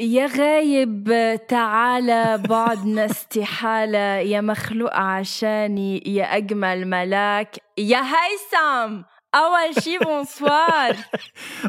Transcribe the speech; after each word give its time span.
يا 0.00 0.26
غايب 0.26 1.12
تعالى 1.48 2.42
بعدنا 2.48 3.04
استحالة 3.04 3.98
يا 4.18 4.40
مخلوق 4.40 4.94
عشاني 4.96 6.02
يا 6.06 6.24
أجمل 6.36 6.86
ملاك 6.88 7.56
يا 7.78 8.02
هيثم! 8.02 9.02
أول 9.34 9.82
شي 9.82 9.98
bonsoir 9.98 10.96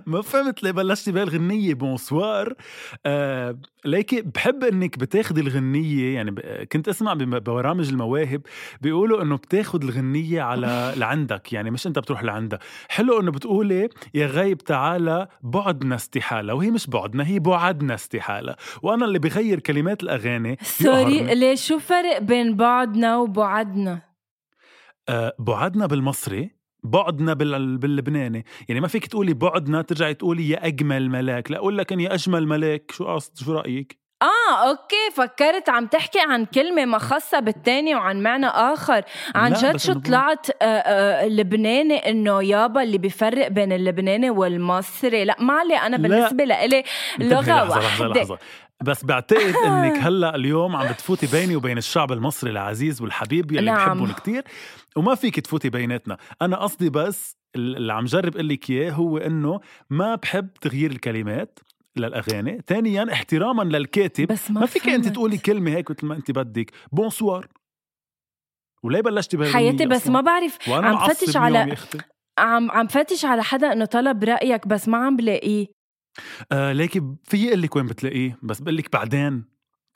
ما 0.05 0.21
فهمت 0.21 0.63
ليه 0.63 0.71
بلشتي 0.71 1.11
بهالغنية 1.11 1.73
bonsoir. 1.73 2.53
آه 3.05 3.57
ليكي 3.85 4.21
بحب 4.21 4.63
إنك 4.63 4.99
بتاخدي 4.99 5.41
الغنية 5.41 6.15
يعني. 6.15 6.35
كنت 6.71 6.87
أسمع 6.87 7.13
ببرامج 7.13 7.89
المواهب 7.89 8.41
بيقولوا 8.81 9.21
إنه 9.21 9.37
بتاخد 9.37 9.83
الغنية 9.83 10.41
على 10.41 10.93
لعندك 10.97 11.53
يعني 11.53 11.71
مش 11.71 11.87
أنت 11.87 11.99
بتروح 11.99 12.23
لعندها. 12.23 12.59
حلو 12.89 13.19
إنه 13.19 13.31
بتقولي 13.31 13.89
يا 14.13 14.27
غايب 14.27 14.57
تعالى 14.57 15.27
بعدنا 15.41 15.95
استحالة 15.95 16.53
وهي 16.53 16.71
مش 16.71 16.87
بعدنا 16.87 17.27
هي 17.27 17.39
بعدنا 17.39 17.93
استحالة. 17.93 18.55
وأنا 18.81 19.05
اللي 19.05 19.19
بغير 19.19 19.59
كلمات 19.59 20.03
الأغاني 20.03 20.57
sorry 20.61 21.35
ليه 21.35 21.55
شو 21.55 21.79
فرق 21.79 22.17
بين 22.17 22.55
بعدنا 22.55 23.17
وبعدنا؟ 23.17 24.01
آه 25.09 25.33
بعدنا 25.39 25.85
بالمصري 25.85 26.60
بعدنا 26.83 27.33
باللبناني. 27.33 28.45
يعني 28.69 28.81
ما 28.81 28.87
فيك 28.87 29.07
تقولي 29.07 29.33
بعدنا 29.33 29.81
ترجعي 29.81 30.13
تقولي 30.13 30.49
يا 30.49 30.67
أجمل 30.67 31.09
ملاك. 31.09 31.51
لا 31.51 31.57
أقول 31.57 31.77
لك 31.77 31.91
يا 31.91 32.13
أجمل 32.13 32.47
ملاك. 32.47 32.91
شو 32.91 33.05
قصد؟ 33.05 33.37
شو 33.37 33.53
رأيك؟ 33.53 34.01
آه 34.21 34.69
okay. 34.69 35.15
فكرت 35.15 35.69
عم 35.69 35.85
تحكي 35.87 36.19
عن 36.19 36.45
كلمة 36.45 36.85
مخصة 36.85 37.39
بالتاني 37.39 37.95
وعن 37.95 38.23
معنى 38.23 38.47
آخر. 38.47 39.01
عن 39.35 39.53
جد 39.53 39.77
شو 39.77 39.93
طلعت 39.93 40.47
آه 40.49 40.65
آه 40.65 41.27
لبناني 41.27 41.95
إنه 41.95 42.43
يابا 42.43 42.83
اللي 42.83 42.97
بيفرق 42.97 43.47
بين 43.47 43.71
اللبناني 43.71 44.29
والمصري؟ 44.29 45.25
لا 45.25 45.35
ما 45.39 45.53
علي 45.53 45.75
أنا 45.75 45.97
بالنسبة 45.97 46.43
لإلي 46.43 46.83
لغة 47.19 47.69
واحدة. 47.69 48.37
بس 48.83 49.05
بعتقد 49.05 49.55
إنك 49.65 49.97
هلأ 49.97 50.35
اليوم 50.35 50.75
عم 50.75 50.87
بتفوتي 50.87 51.27
بيني 51.27 51.55
وبين 51.55 51.77
الشعب 51.77 52.11
المصري 52.11 52.51
العزيز 52.51 53.01
والحبيب 53.01 53.51
يلي 53.51 53.65
نعم. 53.65 53.77
بحبهم 53.77 54.11
كتير. 54.11 54.43
وما 54.95 55.15
فيك 55.15 55.39
تفوتي 55.39 55.69
بيناتنا. 55.69 56.17
أنا 56.41 56.57
قصدي 56.57 56.89
بس 56.89 57.37
اللي 57.55 57.93
عم 57.93 58.05
جرب 58.05 58.35
أقول 58.35 58.49
لك 58.49 58.69
إياه 58.69 58.91
هو 58.91 59.17
إنه 59.17 59.59
ما 59.89 60.15
بحب 60.15 60.53
تغيير 60.53 60.91
الكلمات 60.91 61.59
للأغاني. 61.95 62.61
ثانيا 62.67 63.13
احتراما 63.13 63.63
للكاتب. 63.63 64.27
بس 64.27 64.51
ما, 64.51 64.59
ما 64.59 64.65
فيك 64.65 64.89
أنت 64.89 65.07
تقولي 65.07 65.37
كلمة 65.37 65.71
هيك 65.71 65.91
مثل 65.91 66.05
ما 66.05 66.15
أنت 66.15 66.31
بدك. 66.31 66.71
بونسوار. 66.91 67.47
وليه 68.83 69.01
بلشتي 69.01 69.37
بهالغنية 69.37 69.69
حياتي 69.69 69.85
بس 69.85 70.01
أصلاً؟ 70.01 70.13
ما 70.13 70.21
بعرف. 70.21 70.69
عم 70.69 71.07
فتش 71.07 71.37
على 71.37 71.77
عم 72.37 72.71
عم 72.71 72.87
فتش 72.87 73.25
على 73.25 73.43
حدا 73.43 73.73
إنه 73.73 73.85
طلب 73.85 74.23
رأيك 74.23 74.67
بس 74.67 74.87
ما 74.87 74.97
عم 74.97 75.15
بلاقيه. 75.15 75.67
آه 76.51 76.71
ليكي 76.71 77.01
في 77.23 77.47
أقول 77.47 77.61
لك 77.61 77.75
وين 77.75 77.85
بتلاقيه؟ 77.85 78.37
بس 78.43 78.59
بقول 78.59 78.77
لك 78.77 78.91
بعدين. 78.93 79.45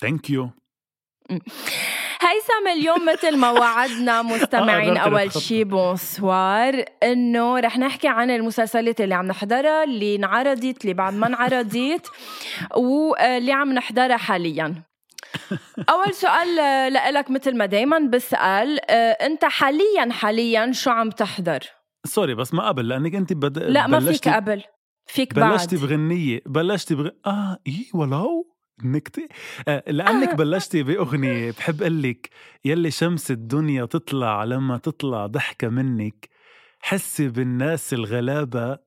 thank 0.02 0.30
you 0.30 0.50
هيثم 2.22 2.68
اليوم 2.80 3.06
مثل 3.06 3.38
ما 3.38 3.50
وعدنا 3.50 4.22
مستمعين 4.34 4.98
أول 4.98 5.32
شي 5.32 5.64
bonsoir. 5.64 6.86
إنه 7.04 7.60
رح 7.60 7.78
نحكي 7.78 8.08
عن 8.08 8.30
المسلسلات 8.32 9.02
اللي 9.02 9.16
عم 9.16 9.26
نحضرها 9.26 9.84
اللي 9.84 10.16
انعرضت 10.16 10.82
اللي 10.82 10.94
بعد 10.94 11.14
ما 11.14 11.28
انعرضت 11.28 12.12
واللي 12.76 13.52
عم 13.52 13.74
نحضرها 13.74 14.18
حاليا. 14.18 14.84
أول 15.90 16.14
سؤال 16.14 16.56
لك 17.14 17.32
مثل 17.32 17.58
ما 17.58 17.66
دايما 17.66 18.00
بسأل 18.00 18.80
أنت 19.22 19.46
حاليا 19.46 20.12
حاليا 20.12 20.72
شو 20.72 20.90
عم 20.90 21.10
تحضر؟ 21.10 21.60
سوري 22.06 22.36
بس 22.36 22.54
ما 22.54 22.68
قبل 22.68 22.88
لأنك 22.88 23.16
أنت 23.16 23.34
بد... 23.34 23.60
لا 23.60 23.88
ما 23.88 24.00
فيك 24.00 24.28
قبل. 24.30 24.64
فيك 25.08 25.34
بعد. 25.34 25.52
بلشتي 25.52 25.78
بغنية 25.78 26.40
بلشتي 26.46 26.96
بغ... 26.96 27.10
آه 27.26 27.58
إيه 27.68 27.86
ولو؟ 27.94 28.55
نكتة. 28.84 29.28
آه 29.68 29.84
لأنك 29.88 30.30
آه. 30.30 30.34
بلشتي 30.36 30.84
بأغنية 30.84 31.52
بحب 31.52 31.84
لك 31.84 32.30
يلي 32.66 32.92
شمس 32.92 33.32
الدنيا 33.32 33.86
تطلع 33.86 34.44
لما 34.44 34.78
تطلع 34.78 35.26
ضحكة 35.26 35.70
منك 35.70 36.30
حسي 36.80 37.28
بالناس 37.28 37.94
الغلابة. 37.94 38.78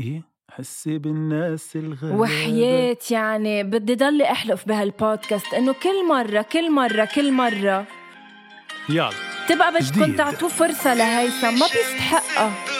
إيه؟ 0.00 0.22
حسي 0.50 0.98
بالناس 0.98 1.76
الغلابة. 1.76 2.16
وحياة 2.18 2.96
يعني 3.10 3.62
بدي 3.62 3.94
ضلي 3.94 4.24
أحلف 4.24 4.68
بهالبودكاست 4.68 5.54
إنه 5.54 5.72
كل 5.72 6.08
مرة 6.08 6.42
كل 6.42 6.72
مرة 6.72 7.04
كل 7.14 7.32
مرة. 7.32 7.86
يلا. 8.88 9.10
تبقى 9.48 9.72
بدكم 9.72 10.16
تعطوه 10.16 10.48
فرصة 10.48 10.94
لهيثم 10.94 11.58
ما 11.58 11.66
بيستحقها. 11.66 12.75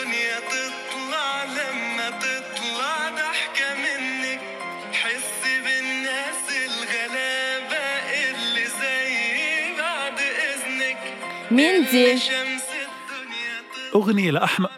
مين 11.50 11.84
دي؟ 11.90 12.18
أغنية 13.94 14.30
لأحمد 14.30 14.68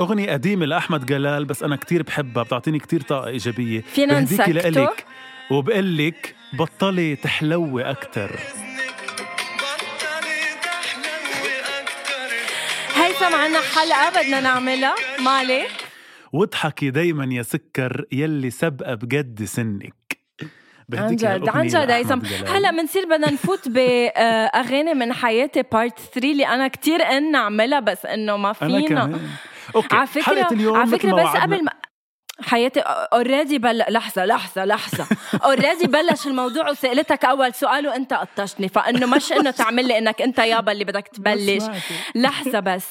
أغنية 0.00 0.32
قديمة 0.32 0.66
لأحمد 0.66 1.06
جلال 1.06 1.44
بس 1.44 1.62
أنا 1.62 1.76
كتير 1.76 2.02
بحبها 2.02 2.42
بتعطيني 2.42 2.78
كتير 2.78 3.00
طاقة 3.00 3.26
إيجابية. 3.26 3.80
فينا 3.80 4.20
نسكته؟ 4.20 4.52
لإلك 4.52 5.06
وبقول 5.50 5.96
لك 5.96 6.34
بطلي 6.52 7.16
تحلوي 7.16 7.82
أكتر. 7.82 8.30
هيثم 12.94 13.34
عنا 13.34 13.60
حلقة 13.60 14.22
بدنا 14.22 14.40
نعملها. 14.40 14.94
مالي 15.18 15.66
واضحكي 16.32 16.90
دايما 16.90 17.34
يا 17.34 17.42
سكر 17.42 18.04
يلي 18.12 18.50
سبقة 18.50 18.94
بجد 18.94 19.44
سنك. 19.44 19.99
عن 20.94 21.16
جد 21.16 21.48
عن 21.48 21.66
جد 21.66 21.90
هيثم 21.90 22.18
هلا 22.48 22.70
بنصير 22.70 23.04
بدنا 23.04 23.30
نفوت 23.30 23.68
بأغاني 23.68 24.94
من 24.94 25.12
حياتي 25.12 25.62
بارت 25.72 25.98
3 25.98 26.30
اللي 26.32 26.46
أنا 26.46 26.68
كتير 26.68 27.02
إن 27.02 27.30
نعملها 27.32 27.80
بس 27.80 28.06
إنه 28.06 28.36
ما 28.36 28.52
فينا. 28.52 29.20
أوكي 29.74 29.96
على 29.96 30.06
فكرة 30.06 30.76
على 30.78 30.86
فكرة 30.90 31.12
بس 31.12 31.36
قبل 31.36 31.64
ما 31.64 31.70
حياتي 32.42 32.80
اوريدي 32.86 33.58
بل 33.58 33.78
لحظة 33.88 34.24
لحظة 34.24 34.64
لحظة. 34.64 35.06
اوريدي 35.44 35.86
بلش 35.86 36.26
الموضوع 36.26 36.70
وسألتك 36.70 37.24
أول 37.24 37.54
سؤال 37.54 37.86
وأنت 37.88 38.12
قطشتني 38.14 38.68
فإنه 38.68 39.06
مش 39.06 39.32
إنه 39.32 39.50
تعمل 39.50 39.88
لي 39.88 39.98
إنك 39.98 40.22
أنت 40.22 40.38
يابا 40.38 40.72
اللي 40.72 40.84
بدك 40.84 41.08
تبلش. 41.14 41.62
لحظة 42.14 42.60
بس. 42.60 42.86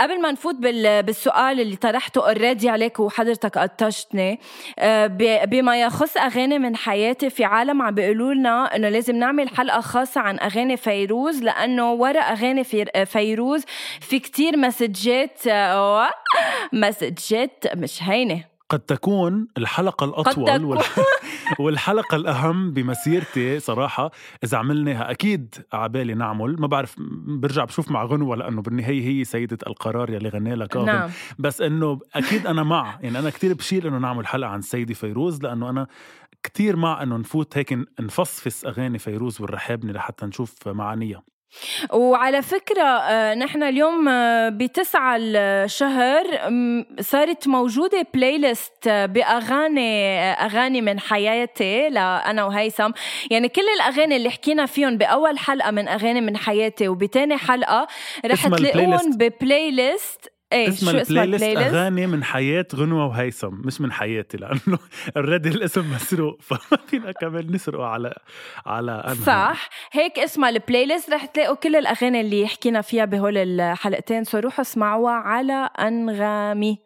قبل 0.00 0.20
ما 0.22 0.32
نفوت 0.32 0.54
بالسؤال 0.54 1.60
اللي 1.60 1.76
طرحته 1.76 2.28
already 2.28 2.68
عليك 2.68 3.00
وحضرتك 3.00 3.58
قطشتني 3.58 4.40
آه، 4.78 5.06
بما 5.44 5.80
يخص 5.80 6.16
أغاني 6.16 6.58
من 6.58 6.76
حياتي 6.76 7.30
في 7.30 7.44
عالم 7.44 7.82
عم 7.82 7.94
بيقولوا 7.94 8.34
لنا 8.34 8.76
إنه 8.76 8.88
لازم 8.88 9.16
نعمل 9.16 9.48
حلقة 9.48 9.80
خاصة 9.80 10.20
عن 10.20 10.38
أغاني 10.38 10.76
فيروز 10.76 11.42
لأنه 11.42 11.92
ورا 11.92 12.20
أغاني 12.20 12.64
فيروز 13.04 13.64
في 14.00 14.18
كتير 14.18 14.56
مسجات 14.56 15.46
آه، 15.46 16.10
مسجات 16.72 17.64
مش 17.76 18.02
هينة. 18.02 18.44
قد 18.68 18.80
تكون 18.80 19.48
الحلقة 19.58 20.04
الأطول 20.04 20.50
قد 20.50 20.60
تكون 20.60 20.78
والحلقة 21.58 22.16
الأهم 22.16 22.70
بمسيرتي 22.70 23.60
صراحة 23.60 24.10
إذا 24.44 24.58
عملناها 24.58 25.10
أكيد 25.10 25.54
عبالي 25.72 26.14
نعمل. 26.14 26.56
ما 26.60 26.66
بعرف 26.66 26.94
برجع 27.26 27.64
بشوف 27.64 27.90
مع 27.90 28.04
غنوة 28.04 28.36
لأنه 28.36 28.62
بالنهاية 28.62 29.02
هي 29.08 29.24
سيدة 29.24 29.58
القرار 29.66 30.10
يلي 30.10 30.28
غنى 30.28 30.54
لها 30.54 30.66
كاظم 30.66 30.86
نعم. 30.86 31.10
بس 31.38 31.60
إنه 31.60 32.00
أكيد 32.14 32.46
أنا 32.46 32.62
مع 32.62 32.98
يعني 33.00 33.18
أنا 33.18 33.30
كتير 33.30 33.54
بشيل 33.54 33.86
إنه 33.86 33.98
نعمل 33.98 34.26
حلقة 34.26 34.50
عن 34.50 34.60
سيدي 34.60 34.94
فيروز 34.94 35.42
لأنه 35.42 35.70
أنا 35.70 35.86
كتير 36.42 36.76
مع 36.76 37.02
إنه 37.02 37.16
نفوت 37.16 37.58
هيك 37.58 37.78
نفصفص 38.00 38.64
أغاني 38.64 38.98
فيروز 38.98 39.40
والرحابني 39.40 39.92
لحتى 39.92 40.26
نشوف 40.26 40.68
معانيها. 40.68 41.22
وعلى 41.92 42.42
فكرة 42.42 42.82
آه، 42.82 43.34
نحن 43.34 43.62
اليوم 43.62 44.08
آه، 44.08 44.48
بتسعة 44.48 45.16
الشهر 45.20 46.24
صارت 47.00 47.48
موجودة 47.48 48.06
playlist 48.14 48.86
آه، 48.88 49.06
بأغاني 49.06 50.16
أغاني 50.32 50.80
من 50.80 51.00
حياتي 51.00 51.88
لأنا 51.88 52.44
وهيثم 52.44 52.90
يعني 53.30 53.48
كل 53.48 53.62
الأغاني 53.76 54.16
اللي 54.16 54.30
حكينا 54.30 54.66
فيهم 54.66 54.98
بأول 54.98 55.38
حلقة 55.38 55.70
من 55.70 55.88
أغاني 55.88 56.20
من 56.20 56.36
حياتي 56.36 56.88
وبتاني 56.88 57.36
حلقة 57.36 57.86
رح 58.26 58.46
list. 59.02 59.18
ب 59.18 59.70
playlist 59.70 60.35
إيه 60.52 60.68
اسمها 60.68 60.92
شو 60.92 60.98
اسمها 60.98 61.24
ال 61.24 61.54
playlist؟ 61.54 61.74
أغاني 61.74 62.06
من 62.06 62.24
حياة 62.24 62.66
غنوة 62.74 63.06
وهيثم 63.06 63.54
مش 63.54 63.80
من 63.80 63.92
حياتي 63.92 64.36
لأنه 64.36 64.78
already 65.16 65.48
الاسم 65.48 65.90
مسروق 65.94 66.42
فما 66.46 66.78
فينا 66.86 67.12
كمان 67.12 67.52
نسرقه 67.52 67.84
على 67.86 68.14
على 68.66 68.92
أنهم. 68.92 69.24
صح 69.24 69.68
هيك 69.92 70.18
اسمها 70.18 70.48
ال 70.48 70.86
playlist 70.86 71.10
رح 71.10 71.24
تلاقوا 71.24 71.56
كل 71.56 71.76
الأغاني 71.76 72.20
اللي 72.20 72.46
حكينا 72.46 72.80
فيها 72.80 73.04
بهول 73.04 73.36
الحلقتين 73.38 74.24
so 74.24 74.38
روحوا 74.38 74.60
اسمعوها 74.60 75.14
على 75.14 75.70
أنغامي 75.80 76.78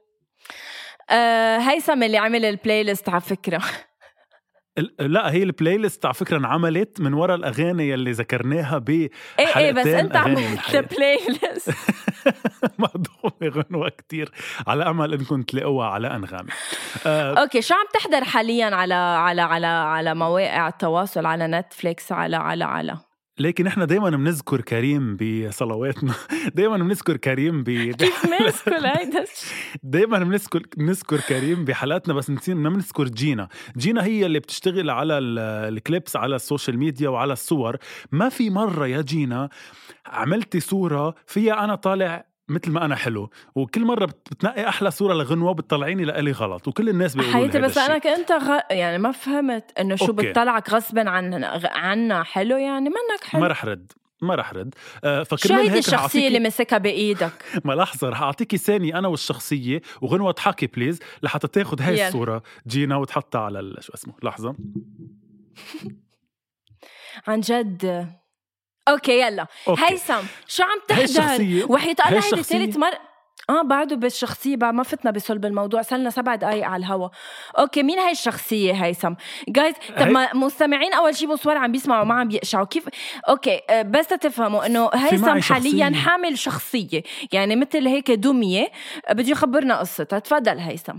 آه 1.11 1.59
هيثم 1.59 2.03
اللي 2.03 2.19
عمل 2.19 2.45
ال 2.45 2.83
playlist 2.83 3.09
على 3.09 3.21
فكرة 3.21 3.63
لا 4.99 5.33
هي 5.33 5.43
ال 5.43 5.77
playlist 5.77 6.05
على 6.07 6.15
فكرة 6.15 6.39
انعملت 6.39 7.01
من 7.01 7.15
وراء 7.15 7.37
الأغاني 7.37 7.89
يلي 7.89 8.13
ذكرناها 8.13 8.79
ب 8.79 8.91
إيه 8.91 9.11
إيه 9.57 9.73
بس 9.73 9.87
أنت 9.87 10.17
عملت. 10.17 10.75
البلاي 10.75 11.19
ليست 11.29 11.75
مهضومه 12.79 13.65
غنوه 13.71 13.89
كتير. 13.89 14.31
على 14.67 14.91
أمل 14.91 15.15
انكم 15.15 15.43
تلاقوها 15.43 15.87
على 15.87 16.17
أنغامي. 16.17 16.49
آه 17.07 17.35
okay 17.35 17.63
شو 17.63 17.75
عم 17.75 17.87
تحضر 17.95 18.25
حاليا 18.25 18.67
على 18.67 18.95
على 18.95 19.43
على 19.43 19.67
على 19.67 20.15
مواقع 20.15 20.69
التواصل 20.69 21.27
على 21.27 21.47
نتفليكس 21.47 22.13
على 22.13 22.37
على 22.37 22.65
على؟ 22.65 23.10
لكن 23.41 23.67
إحنا 23.67 23.85
دائما 23.85 24.11
بنذكر 24.11 24.61
كريم 24.61 25.17
بصلواتنا. 25.17 26.15
دائما 26.55 26.77
بنذكر 26.77 27.17
كريم 27.17 27.63
ب 27.63 27.71
كيف 27.71 28.25
هيدا؟ 28.33 29.25
دائما 29.83 30.19
بنذكر 30.19 30.63
بنذكر 30.77 31.21
كريم 31.21 31.65
بحلقاتنا 31.65 32.15
بس 32.15 32.31
نسينا 32.31 32.61
ما 32.61 32.71
بنذكر 32.71 33.05
جينا. 33.09 33.49
جينا 33.77 34.05
هي 34.05 34.27
اللي 34.27 34.39
بتشتغل 34.39 34.91
على 34.91 35.19
ال- 35.19 35.39
ال 35.75 35.82
clips 35.82 36.17
على 36.17 36.37
ال 36.37 36.43
social 36.43 36.79
media 36.79 37.09
وعلى 37.09 37.33
الصور. 37.33 37.77
ما 38.13 38.29
في 38.29 38.51
مرة 38.51 38.87
يا 38.87 39.03
جينا 39.03 39.49
عملتي 40.07 40.61
صورة 40.61 41.15
فيها 41.27 41.65
أنا 41.65 41.75
طالع 41.75 42.30
مثل 42.51 42.71
ما 42.71 42.85
أنا 42.85 42.97
حلو. 42.97 43.31
وكل 43.55 43.85
مرة 43.85 44.05
بت- 44.05 44.29
بتنقي 44.31 44.69
أحلى 44.69 44.91
صورة 44.91 45.15
لغنوة 45.15 45.55
بتطلعيني 45.55 46.05
لإلي 46.05 46.33
غلط. 46.33 46.69
وكل 46.69 46.89
الناس 46.89 47.15
بيقولوا 47.15 47.35
حياتي 47.35 47.59
بس 47.61 47.79
أنا. 47.79 47.99
كنت 47.99 48.33
غ... 48.33 48.59
يعني 48.71 48.99
ما 48.99 49.13
فهمت 49.13 49.65
إنه 49.81 49.97
شو 49.97 50.07
okay. 50.07 50.29
بتطلعك 50.31 50.71
غصبا 50.71 51.11
عن 51.11 51.45
عنا 51.65 52.23
حلو 52.23 52.57
يعني؟ 52.57 52.89
منك 52.89 53.25
حلو. 53.25 53.41
ما 53.41 53.49
رح 53.49 53.65
رد. 53.65 53.93
ما 54.23 54.35
رح 54.35 54.53
رد. 54.53 54.75
آه 55.05 55.23
فكرمال 55.23 55.71
هيك 55.71 55.85
أعطيكي- 55.95 56.17
اللي 56.17 56.41
مسكها 56.41 56.79
بإيدك؟ 56.79 57.45
ما 57.65 57.73
لحظة 57.73 58.09
رح 58.09 58.23
أعطيكي 58.23 58.57
ثانية 58.57 58.99
أنا 58.99 59.09
والشخصية. 59.09 59.83
وغنوة 60.01 60.33
تحكي 60.33 60.67
please 60.67 60.99
لحتى 61.23 61.49
تاخد 61.49 61.83
هاي 61.83 61.95
يلا. 61.95 62.07
الصورة 62.09 62.43
جينا 62.67 62.97
وتحطها 62.97 63.41
على 63.41 63.61
ال- 63.61 63.77
شو 63.85 63.93
اسمه 63.95 64.15
لحظة. 64.23 64.55
عن 67.29 67.41
جد. 67.41 68.07
okay 68.91 69.21
يلا 69.21 69.47
okay. 69.69 69.83
هيثم 69.85 70.21
شو 70.49 70.63
عم 70.63 70.79
تحضر؟ 70.89 71.03
الله 72.09 72.21
هيدي 72.27 72.43
ثالث 72.43 72.77
مرة 72.77 72.99
آه 73.51 73.63
بعده 73.63 73.97
بالشخصية 73.97 74.57
بعد 74.57 74.75
ما 74.75 74.83
فتنا 74.83 75.11
بصلب 75.11 75.45
الموضوع 75.45 75.83
صار 75.83 76.11
سبع 76.11 76.35
دقايق 76.35 76.67
على 76.67 76.81
الهوا 76.81 77.09
okay 77.59 77.83
مين 77.83 77.99
هاي 77.99 78.13
الشخصية 78.13 78.73
هيثم؟ 78.73 79.15
جايز 79.49 79.75
طب 79.97 80.03
هي- 80.03 80.11
ما 80.11 80.35
مستمعين 80.35 80.93
أول 80.93 81.17
شي 81.17 81.27
بصور 81.27 81.57
عم 81.57 81.73
بيسمعوا 81.73 82.05
ما 82.05 82.15
عم 82.15 82.29
بيقشعوا 82.29 82.65
كيف 82.67 82.89
okay 83.29 83.61
آه، 83.71 83.83
بس 83.83 84.07
تفهموا 84.07 84.67
إنه 84.67 84.91
هيثم 84.95 85.41
حاليا. 85.41 85.93
حامل 85.95 86.39
شخصية 86.39 87.03
يعني 87.33 87.57
مثل 87.57 87.87
هيك 87.89 88.11
دمية 88.11 88.69
آه، 89.09 89.13
بده 89.13 89.31
يخبرنا 89.31 89.79
قصتها 89.79 90.19
تفضل 90.19 90.59
هيثم 90.59 90.97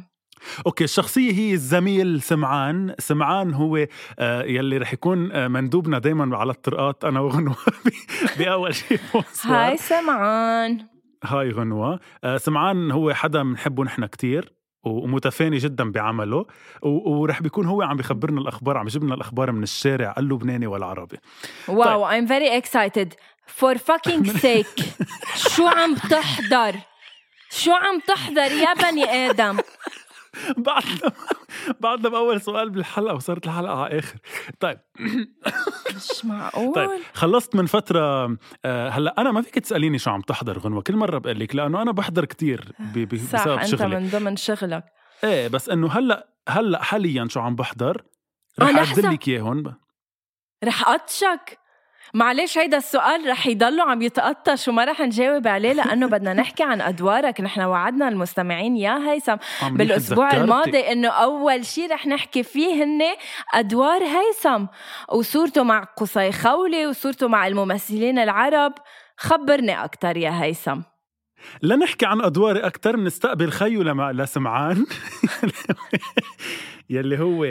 okay 0.65 0.83
الشخصية 0.83 1.31
هي 1.33 1.53
الزميل 1.53 2.21
سمعان، 2.21 2.95
سمعان 2.99 3.53
هو 3.53 3.87
آه 4.19 4.43
يلي 4.43 4.77
رح 4.77 4.93
يكون 4.93 5.31
آه 5.31 5.47
مندوبنا 5.47 5.99
دايما 5.99 6.37
على 6.37 6.51
الطرقات. 6.51 7.05
أنا 7.05 7.19
وغنوة 7.19 7.55
ب- 7.85 8.39
بأول 8.39 8.75
شيء. 8.75 8.99
هاي 9.45 9.77
سمعان. 9.77 10.85
هاي 11.23 11.49
غنوة. 11.51 11.99
آه 12.23 12.37
سمعان 12.37 12.91
هو 12.91 13.13
حدا 13.13 13.43
بنحبه 13.43 13.83
نحن 13.83 14.05
كتير 14.05 14.53
ومتفاني 14.83 15.57
جدا 15.57 15.91
بعمله 15.91 16.45
ورح 16.83 17.41
بيكون 17.41 17.65
هو 17.65 17.81
عم 17.81 17.97
بيخبرنا 17.97 18.41
الأخبار 18.41 18.77
عم 18.77 18.87
يجيب 18.87 19.03
لنا 19.03 19.15
الأخبار 19.15 19.51
من 19.51 19.63
الشارع 19.63 20.15
اللبناني 20.17 20.67
والعربي. 20.67 21.17
واو 21.67 22.07
I'm 22.09 22.27
very 22.27 22.61
excited. 22.61 23.07
For 23.59 23.75
fucking 23.77 24.25
sake. 24.45 24.83
شو 25.35 25.67
عم 25.67 25.95
تحضر؟ 25.95 26.75
شو 27.49 27.71
عم 27.71 27.99
تحضر 28.07 28.51
يا 28.51 28.73
بني 28.73 29.03
آدم؟ 29.05 29.57
بعدنا 30.67 31.11
بعدنا 31.79 32.09
باول 32.09 32.41
سؤال 32.41 32.69
بالحلقة 32.69 33.15
وصارت 33.15 33.45
الحلقة 33.45 33.83
على 33.83 33.99
آخر. 33.99 34.15
طيب. 34.59 34.79
مش 35.95 36.25
معقول. 36.25 36.75
طيب 36.75 37.01
خلصت 37.13 37.55
من 37.55 37.65
فترة 37.65 38.37
آه، 38.65 38.89
هلأ 38.89 39.15
أنا 39.17 39.31
ما 39.31 39.41
فيك 39.41 39.59
تسأليني 39.59 39.97
شو 39.99 40.09
عم 40.11 40.21
تحضر 40.21 40.59
غنوة. 40.59 40.81
كل 40.81 40.95
مرة 40.95 41.17
بقول 41.17 41.39
لك 41.39 41.55
لأنه 41.55 41.81
أنا 41.81 41.91
بحضر 41.91 42.25
كتير 42.25 42.71
صح 42.71 43.39
بسبب 43.39 43.57
أنت 43.59 43.65
شغلي. 43.65 43.99
من 43.99 44.09
ضمن 44.09 44.35
شغلك. 44.35 44.85
إيه 45.23 45.47
بس 45.47 45.69
إنه 45.69 45.91
هلأ 45.91 46.27
هلأ 46.49 46.83
حاليا 46.83 47.27
شو 47.29 47.39
عم 47.39 47.55
بحضر 47.55 48.03
آه، 48.61 48.63
رح. 48.63 48.75
أعدل 48.89 49.13
لك 49.13 49.27
إياهم 49.27 49.75
رح 50.63 50.87
أطشك 50.89 51.57
معلش 52.13 52.57
هيدا 52.57 52.77
السؤال 52.77 53.29
رح 53.29 53.47
يضلوا 53.47 53.85
عم 53.85 54.01
يتقطش 54.01 54.67
وما 54.67 54.85
رح 54.85 55.01
نجاوب 55.01 55.47
عليه 55.47 55.73
لأنه 55.73 56.07
بدنا 56.07 56.33
نحكي 56.33 56.63
عن 56.63 56.81
أدوارك. 56.81 57.41
نحن 57.41 57.61
وعدنا 57.61 58.07
المستمعين. 58.07 58.77
يا 58.77 59.11
هيثم 59.11 59.35
تذكرتي. 59.77 60.37
الماضي 60.37 60.91
إنه 60.91 61.09
أول 61.09 61.65
شي 61.65 61.87
رح 61.87 62.07
نحكي 62.07 62.43
فيه 62.43 62.83
هن 62.83 63.01
أدوار 63.53 64.03
هيثم. 64.03 64.65
وصورته 65.09 65.63
مع 65.63 65.83
قصي 65.83 66.31
خولي 66.31 66.87
وصورته 66.87 67.27
مع 67.27 67.47
الممثلين 67.47 68.19
العرب. 68.19 68.73
خبرني 69.17 69.83
أكتر 69.83 70.17
يا 70.17 70.43
هيثم. 70.43 70.79
لنحكي 71.61 72.05
عن 72.05 72.21
أدواري 72.21 72.59
أكثر 72.59 72.95
بنستقبل 72.95 73.51
خيو 73.51 73.81
لما 73.81 74.11
لسمعان. 74.11 74.85
يلي 76.89 77.19
هو 77.19 77.43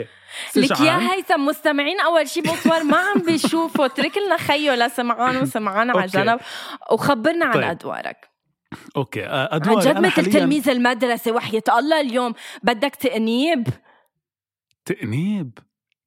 لك. 0.55 0.79
يا 0.79 1.13
هيثم 1.13 1.45
مستمعين 1.45 1.99
أول 1.99 2.27
شي 2.27 2.41
بصور 2.41 2.83
ما 2.83 2.97
عم 2.97 3.21
بيشوفوا. 3.21 3.85
اترك 3.85 4.17
لنا 4.17 4.37
خيو 4.37 4.73
لسمعان 4.73 5.37
وسمعان 5.37 5.89
على. 5.89 6.07
جنب 6.07 6.39
وخبرنا 6.91 7.45
عن 7.45 7.53
طيب. 7.53 7.63
أدوارك. 7.63 8.29
okay. 8.97 9.25
آه، 9.25 9.49
عن 9.53 9.79
جد 9.79 9.97
مثل 9.97 10.25
تلميذ 10.25 10.69
المدرسة 10.69 11.31
وحية 11.31 11.63
الله 11.77 12.01
اليوم. 12.01 12.33
بدك 12.63 12.95
تأنيب؟ 12.95 13.67
تأنيب؟ 14.85 15.59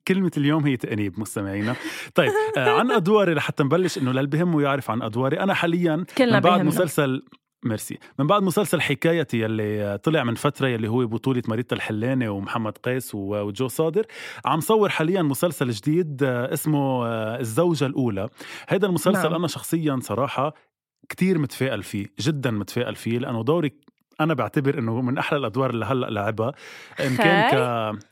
كلمة 0.08 0.30
اليوم 0.36 0.66
هي 0.66 0.76
تأنيب 0.76 1.20
مستمعينا. 1.20 1.76
طيب 2.14 2.32
آه 2.56 2.78
عن 2.78 2.90
أدواري 2.90 3.34
لحتى 3.34 3.62
نبلش 3.62 3.98
إنه 3.98 4.12
للي 4.12 4.26
بهمه 4.26 4.62
يعرف 4.62 4.90
عن 4.90 5.02
أدواري. 5.02 5.40
أنا 5.40 5.54
حاليا 5.54 6.04
كلنا 6.18 6.36
من 6.36 6.40
بعد 6.40 6.52
بهمنا. 6.52 6.64
مسلسل 6.64 7.22
ميرسي. 7.64 7.98
من 8.18 8.26
بعد 8.26 8.42
مسلسل 8.42 8.80
حكايتي 8.80 9.40
يلي 9.40 9.98
طلع 10.02 10.24
من 10.24 10.34
فترة 10.34 10.68
يلي 10.68 10.88
هو 10.88 11.06
بطولة 11.06 11.42
ماريتا 11.48 11.76
الحلاني 11.76 12.28
ومحمد 12.28 12.78
قيس 12.78 13.14
وجو 13.14 13.68
صادر 13.68 14.06
عم 14.44 14.60
صور 14.60 14.88
حاليا 14.88 15.22
مسلسل 15.22 15.70
جديد 15.70 16.22
آه، 16.22 16.52
اسمه 16.52 17.06
آه، 17.06 17.40
الزوجة 17.40 17.86
الأولى. 17.86 18.28
هيدا 18.68 18.86
المسلسل 18.86 19.22
نعم. 19.22 19.34
أنا 19.34 19.46
شخصيا 19.46 19.98
صراحة 20.02 20.54
كتير 21.08 21.38
متفائل 21.38 21.82
فيه 21.82 22.06
جدا 22.20 22.50
متفائل 22.50 22.94
فيه 22.94 23.18
لأنه 23.18 23.44
دوري 23.44 23.72
أنا 24.20 24.34
بعتبر 24.34 24.78
إنه 24.78 25.00
من 25.00 25.18
أحلى 25.18 25.38
الأدوار 25.38 25.70
اللي 25.70 25.84
هلأ 25.84 26.06
لعبها. 26.10 26.52
إن 27.00 27.16
كان 27.16 27.50
ك... 27.50 27.54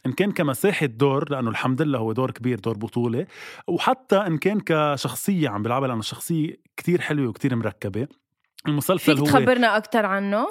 إن 0.07 0.13
كان 0.13 0.33
كمساحة 0.33 0.87
دور 0.87 1.31
لأنه 1.31 1.51
الحمد 1.51 1.83
لله 1.83 1.99
هو 1.99 2.13
دور 2.13 2.31
كبير 2.31 2.59
دور 2.59 2.77
بطولة 2.77 3.27
وحتى 3.69 4.17
إن 4.17 4.39
كان 4.39 4.61
كشخصية 4.61 5.49
عم 5.49 5.63
بلعبها 5.63 5.89
لأنه 5.89 6.03
شخصية 6.03 6.57
كتير 6.77 7.01
حلوة 7.01 7.29
وكتير 7.29 7.57
مركبة. 7.57 8.09
المسلسل 8.69 9.16
فيك 9.16 9.19
هو 9.19 9.25
تخبرنا 9.25 9.76
أكثر 9.76 10.07
عنه؟ 10.07 10.47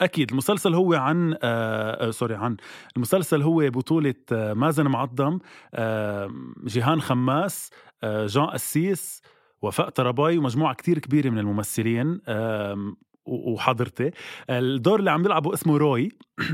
أكيد 0.00 0.30
المسلسل 0.30 0.74
هو 0.74 0.94
عن 0.94 1.32
آه 1.32 2.08
آه 2.08 2.10
سوري 2.10 2.34
عن 2.34 2.56
المسلسل 2.96 3.42
هو 3.42 3.70
بطولة 3.70 4.14
آه 4.32 4.52
مازن 4.54 4.86
معظم 4.86 5.38
آه 5.74 6.30
جيهان 6.66 7.00
خماس 7.00 7.70
آه 8.02 8.26
جان 8.26 8.46
قسيس 8.46 9.22
وفاء 9.62 9.88
طرباي 9.88 10.38
ومجموعة 10.38 10.74
كتير 10.74 10.98
كبيرة 10.98 11.30
من 11.30 11.38
الممثلين 11.38 12.20
آه 12.28 12.94
وحضرتي. 13.26 14.10
الدور 14.50 14.98
اللي 14.98 15.10
عم 15.10 15.22
بيلعبه 15.22 15.54
اسمه 15.54 15.76
روي. 15.76 16.08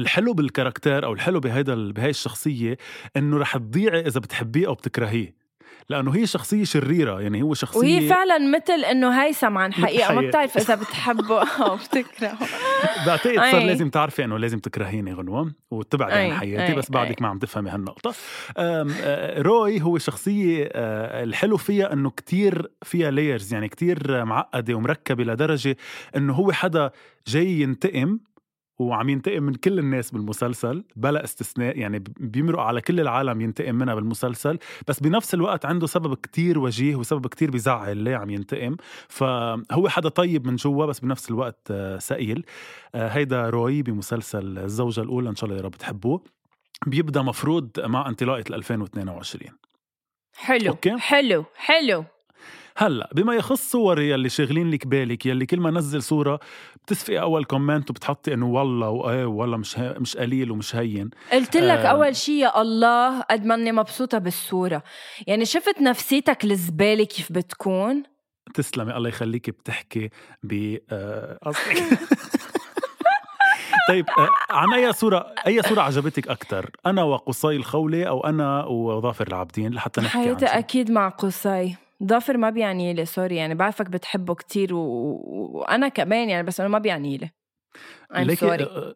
الحلو 0.00 0.32
بالكاركتير 0.32 1.04
أو 1.04 1.12
الحلو 1.12 1.40
بهيدا 1.40 1.92
بهي 1.92 2.10
الشخصية 2.10 2.76
إنه 3.16 3.38
رح 3.38 3.56
تضيعي 3.56 4.00
إذا 4.00 4.20
بتحبيه 4.20 4.66
أو 4.66 4.74
بتكرهيه. 4.74 5.43
لأنه 5.88 6.14
هي 6.14 6.26
شخصية 6.26 6.64
شريرة 6.64 7.20
يعني 7.20 7.42
هو 7.42 7.54
شخصية 7.54 7.78
وهي 7.78 8.08
فعلا 8.08 8.38
مثل 8.38 8.84
إنه 8.84 9.22
هيثم 9.22 9.58
عن 9.58 9.72
حقيقة 9.72 10.14
ما. 10.14 10.20
بتعرف 10.20 10.56
إذا 10.56 10.74
بتحبه 10.74 11.42
أو 11.66 11.76
بتكرهه 11.76 12.38
بعتقد 13.06 13.34
صار 13.34 13.60
أي. 13.60 13.66
لازم 13.66 13.90
تعرفي 13.90 14.24
إنه 14.24 14.38
لازم 14.38 14.58
تكرهيني 14.58 15.12
غنوة 15.12 15.52
وتبعدي 15.70 16.14
عن 16.14 16.38
حياتي 16.38 16.72
أي، 16.72 16.74
بس 16.74 16.90
بعدك. 16.90 17.22
ما 17.22 17.28
عم 17.28 17.38
تفهمي 17.38 17.70
هالنقطة 17.70 18.14
روي 19.42 19.82
هو 19.82 19.98
شخصية 19.98 20.68
الحلو 20.74 21.56
فيها 21.56 21.92
إنه 21.92 22.10
كتير 22.10 22.70
فيها 22.82 23.10
لايرز 23.10 23.52
يعني 23.52 23.68
كتير 23.68 24.24
معقدة 24.24 24.74
ومركبة 24.74 25.24
لدرجة 25.24 25.76
إنه 26.16 26.32
هو 26.32 26.52
حدا 26.52 26.90
جاي 27.26 27.60
ينتقم 27.60 28.18
وعم 28.78 29.08
ينتقم 29.08 29.42
من 29.42 29.54
كل 29.54 29.78
الناس 29.78 30.10
بالمسلسل 30.10 30.84
بلا 30.96 31.24
استثناء 31.24 31.78
يعني 31.78 32.04
بيمرق 32.20 32.60
على 32.60 32.80
كل 32.80 33.00
العالم 33.00 33.40
ينتقم 33.40 33.74
منها 33.74 33.94
بالمسلسل 33.94 34.58
بس 34.88 35.00
بنفس 35.00 35.34
الوقت 35.34 35.64
عنده 35.64 35.86
سبب 35.86 36.14
كتير 36.14 36.58
وجيه 36.58 36.96
وسبب 36.96 37.26
كتير 37.26 37.50
بيزعل 37.50 37.96
ليه 37.96 38.16
عم 38.16 38.30
ينتقم. 38.30 38.76
فهو 39.08 39.88
حدا 39.88 40.08
طيب 40.08 40.46
من 40.46 40.56
جوا 40.56 40.86
بس 40.86 41.00
بنفس 41.00 41.30
الوقت 41.30 41.58
آه، 41.70 41.98
سئيل. 41.98 42.44
آه، 42.94 43.08
هيدا 43.08 43.50
روي 43.50 43.82
بمسلسل 43.82 44.58
الزوجة 44.58 45.00
الأولى 45.00 45.28
إن 45.30 45.36
شاء 45.36 45.44
الله 45.44 45.60
يا 45.60 45.64
رب 45.64 45.74
تحبوه. 45.74 46.22
بيبدأ 46.86 47.22
مفروض 47.22 47.70
مع 47.80 48.08
انطلاقة 48.08 48.44
2022 48.54 49.50
حلو 50.36 50.70
أوكي. 50.70 50.98
حلو 50.98 51.44
حلو. 51.56 52.04
هلا 52.76 53.10
بما 53.14 53.34
يخص 53.34 53.70
صوري 53.70 54.10
يلي 54.10 54.28
شاغلين 54.28 54.70
لك 54.70 54.86
بالك 54.86 55.26
يلي 55.26 55.46
كل 55.46 55.60
ما 55.60 55.70
نزل 55.70 56.02
صورة 56.02 56.40
بتسفقي 56.84 57.20
أول 57.20 57.44
كومنت 57.44 57.90
وبتحطي 57.90 58.34
إنه 58.34 58.46
والله 58.46 58.88
وإيه 58.88 59.24
والله 59.24 59.56
مش 59.56 59.78
مش 59.78 60.16
قليل 60.16 60.50
ومش 60.50 60.76
هين. 60.76 61.10
قلت 61.32 61.56
لك 61.56 61.78
آه. 61.78 61.86
أول 61.86 62.16
شيء 62.16 62.34
يا 62.34 62.60
الله 62.60 63.20
قد 63.20 63.44
ما 63.44 63.54
أني 63.54 63.72
مبسوطة 63.72 64.18
بالصورة. 64.18 64.82
يعني 65.26 65.44
شفت 65.44 65.80
نفسيتك 65.80 66.44
الزبالة 66.44 67.04
كيف 67.04 67.32
بتكون؟ 67.32 68.02
تسلمي 68.54 68.96
الله 68.96 69.08
يخليكي 69.08 69.50
بتحكي 69.50 70.10
ب 70.42 70.76
آه، 70.90 71.38
قصدك 71.42 71.82
طيب 73.88 74.06
آه، 74.18 74.28
عن 74.50 74.72
أي 74.72 74.92
صورة 74.92 75.34
أي 75.46 75.62
صورة 75.62 75.80
عجبتك 75.80 76.28
أكثر 76.28 76.70
أنا 76.86 77.02
وقصي 77.02 77.56
الخولي 77.56 78.08
أو 78.08 78.26
أنا 78.26 78.64
وظافر 78.64 79.26
العابدين؟ 79.28 79.74
لحتى 79.74 80.00
نحكي 80.00 80.18
حياتي. 80.18 80.46
أكيد 80.46 80.90
مع 80.90 81.08
قصي. 81.08 81.76
ظافر 82.02 82.36
ما 82.36 82.50
بيعني 82.50 82.94
لي 82.94 83.04
sorry 83.04 83.36
يعني 83.36 83.54
بعرفك 83.54 83.90
بتحبه 83.90 84.34
كتير 84.34 84.74
و... 84.74 84.78
وأنا 85.54 85.88
كمان 85.88 86.28
يعني 86.28 86.42
بس 86.42 86.60
انه 86.60 86.68
ما 86.68 86.78
بيعني 86.78 87.16
لي. 87.18 87.30
I'm 88.12 88.36
sorry. 88.36 88.62
آه، 88.62 88.94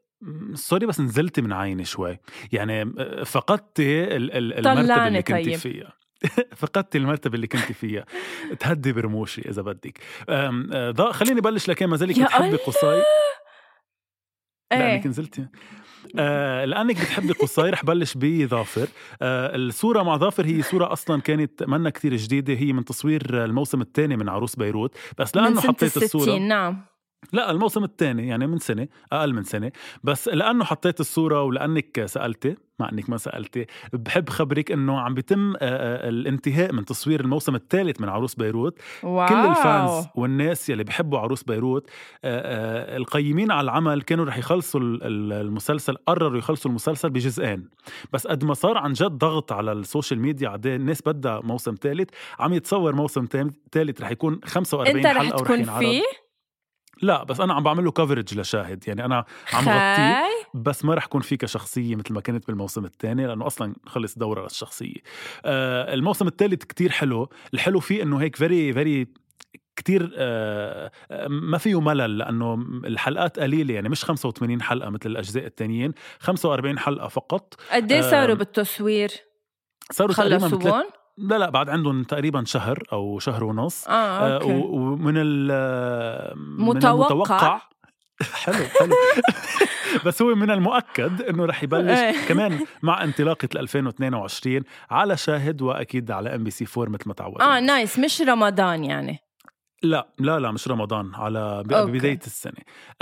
sorry 0.55 0.87
بس 0.87 1.00
نزلتي 1.00 1.43
من 1.43 1.52
عيني 1.52 1.85
شوي. 1.85 2.19
يعني 2.52 2.83
آه، 2.99 3.23
فقدتي 3.25 4.05
ال- 4.05 4.33
ال- 4.33 4.67
المرتبة 4.67 5.07
اللي 5.07 5.23
كنتي 5.23 5.43
طيب. 5.45 5.55
فيها. 5.57 5.93
فقدتي 6.61 6.99
المرتبة 6.99 7.35
اللي 7.35 7.47
كنتي 7.47 7.75
فيها. 7.75 8.05
تهدي 8.61 8.93
برموشي 8.93 9.40
إذا 9.49 9.62
بدك. 9.62 9.99
آه، 10.28 10.90
ضا- 10.90 11.12
خليني 11.12 11.40
بلش 11.40 11.69
لك 11.69 11.83
ما 11.83 11.97
زالك 11.97 12.21
بتحبي 12.21 12.47
الله. 12.47 12.57
قصي 12.59 13.02
لانك 14.73 15.02
إيه 15.02 15.09
نزلتي. 15.09 15.47
آه 16.19 16.64
لأنك 16.64 17.00
بتحبي 17.00 17.33
قصي 17.33 17.62
رح 17.62 17.85
بلش 17.85 18.14
بظافر 18.17 18.88
آه 19.23 19.57
الصورة 19.57 20.02
مع 20.02 20.17
ظافر 20.17 20.47
هي 20.47 20.62
صورة 20.62 20.93
أصلا 20.93 21.21
كانت 21.21 21.62
منا 21.62 21.90
كتير 21.90 22.17
جديدة. 22.17 22.55
هي 22.55 22.73
من 22.73 22.85
تصوير 22.85 23.45
الموسم 23.45 23.81
الثاني 23.81 24.17
من 24.17 24.28
عروس 24.28 24.57
بيروت. 24.57 24.95
بس 25.19 25.37
لأنه 25.37 25.61
حطيت 25.61 25.97
الصورة 25.97 26.38
نعم. 26.38 26.85
لا 27.33 27.51
الموسم 27.51 27.85
الثاني 27.85 28.29
يعني 28.29 28.47
من 28.47 28.59
سنة 28.59 28.89
أقل 29.13 29.35
من 29.35 29.43
سنة. 29.43 29.73
بس 30.05 30.29
لأنه 30.29 30.65
حطيت 30.65 31.01
الصورة 31.01 31.43
ولأنك 31.43 32.05
سألتي 32.07 32.57
مع 32.81 32.89
إنك 32.93 33.11
ما 33.11 33.17
سألتي 33.17 33.67
بحب 33.93 34.29
خبرك 34.29 34.73
إنه 34.73 35.01
عم 35.01 35.15
بيتم 35.15 35.51
آه، 35.53 35.57
آه، 35.61 36.09
الانتهاء 36.09 36.73
من 36.73 36.85
تصوير 36.85 37.21
الموسم 37.21 37.55
الثالث 37.55 38.01
من 38.01 38.09
عروس 38.09 38.35
بيروت. 38.35 38.79
wow! 39.02 39.28
كل 39.29 39.35
ال 39.35 39.49
fans 39.49 40.07
والناس 40.15 40.69
يلي 40.71 40.85
بيحبوا 40.85 41.19
عروس 41.19 41.43
بيروت 41.43 41.91
آه، 42.25 42.97
القيمين 42.97 43.51
على 43.51 43.65
العمل 43.65 44.03
كانوا 44.03 44.25
رح 44.25 44.39
يخلصوا 44.39 44.81
ال- 44.81 45.03
ال- 45.05 45.33
المسلسل 45.33 45.95
قرروا 46.07 46.39
يخلصوا 46.39 46.71
المسلسل 46.71 47.11
بجزئين. 47.11 47.69
بس 48.13 48.27
قد 48.27 48.45
ما 48.45 48.55
صار 48.55 48.79
عن 48.79 48.93
جد 48.93 49.19
ضغط 49.19 49.53
على 49.53 49.73
ال 49.73 49.79
social 49.79 50.21
media 50.21 50.49
عدي 50.49 50.75
الناس 50.77 51.03
بدها 51.07 51.41
موسم 51.45 51.75
ثالث 51.81 52.11
عم 52.39 52.53
يتصور 52.55 52.95
موسم 52.95 53.27
ثالث 53.73 54.01
رح 54.01 54.11
يكون 54.11 54.41
45 54.45 54.97
أنت 54.97 55.07
رح 55.07 55.23
حلقة 55.23 55.37
ورح 55.41 55.43
تكون 55.45 55.79
فيه؟ 55.79 56.03
لا 57.02 57.25
بس 57.25 57.40
أنا 57.40 57.55
عم 57.55 57.62
بعمل 57.62 57.85
له 57.85 57.90
coverage 57.90 58.38
لشاهد. 58.38 58.88
يعني 58.88 59.05
أنا 59.05 59.25
عم 59.52 59.69
غطيه 59.69 60.25
بس 60.55 60.85
ما 60.85 60.95
رح 60.95 61.07
كون 61.07 61.21
فيه 61.21 61.37
كشخصيه 61.37 61.97
مثل 61.97 62.12
ما 62.12 62.21
كانت 62.21 62.47
بالموسم 62.47 62.85
الثاني 62.85 63.26
لأنه 63.26 63.47
أصلا 63.47 63.75
خلص 63.87 64.19
دورة 64.19 64.43
للشخصية. 64.43 64.97
آه 65.45 65.95
الموسم 65.95 66.26
الثالث 66.26 66.64
كتير 66.64 66.90
حلو. 66.93 67.28
الحلو 67.55 67.81
فيه 67.81 68.02
إنه 68.02 68.21
هيك 68.21 68.37
very 68.37 68.73
very 68.73 69.07
كتير 69.76 70.12
آه 70.17 70.90
آه، 71.11 71.28
ما 71.28 71.59
فيه 71.59 71.81
ملل 71.81 72.19
لأنه 72.19 72.55
الحلقات 72.85 73.38
قليلة. 73.38 73.75
يعني 73.75 73.88
مش 73.88 74.05
85 74.05 74.62
حلقة 74.62 74.90
مثل 74.90 75.11
الأجزاء 75.11 75.47
التانيين 75.47 75.93
45 76.21 76.78
حلقة 76.78 77.09
فقط. 77.09 77.55
قد 77.73 77.93
إيه 77.93 78.00
صاروا 78.00 78.35
بالتصوير؟ 78.35 79.11
صاروا 79.93 80.14
تقريبا 80.14 80.88
لا 81.19 81.39
لا 81.39 81.51
بعد 81.51 81.69
عندهم 81.69 82.03
تقريبا 82.05 82.45
شهر 82.45 82.83
أو 82.93 83.19
شهر 83.19 83.45
ونص. 83.45 83.89
آه 83.89 83.93
آه، 83.93 84.35
okay. 84.35 84.52
و- 84.53 84.75
ومن 84.77 85.15
ال 85.17 86.39
من 86.39 86.65
متوقع. 86.67 86.91
المتوقع. 87.05 87.61
حلو 88.33 88.55
حلو. 88.81 88.95
بس 90.07 90.23
هو 90.23 90.35
من 90.35 90.51
المؤكد 90.51 91.23
إنه 91.23 91.45
رح 91.45 91.63
يبلش 91.63 91.99
إيه. 91.99 92.27
كمان 92.29 92.59
مع 92.83 93.05
انطلاقة 93.05 93.49
2022 93.57 94.63
على 94.91 95.17
شاهد 95.17 95.63
وأكيد 95.63 96.11
على 96.11 96.35
ام 96.35 96.45
بي 96.45 96.51
سي 96.51 96.67
4 96.79 96.93
مثل 96.93 97.03
ما 97.09 97.15
تعودنا. 97.15 97.57
آه 97.57 97.61
nice. 97.61 97.99
مش 97.99 98.23
رمضان 98.23 98.85
يعني. 98.85 99.19
لا 99.82 100.08
لا 100.18 100.38
لا 100.40 100.50
مش 100.50 100.68
رمضان 100.68 101.14
على 101.14 101.62
ب- 101.66 101.73
okay. 101.73 101.93
ببداية 101.92 102.20
السنة 102.26 102.52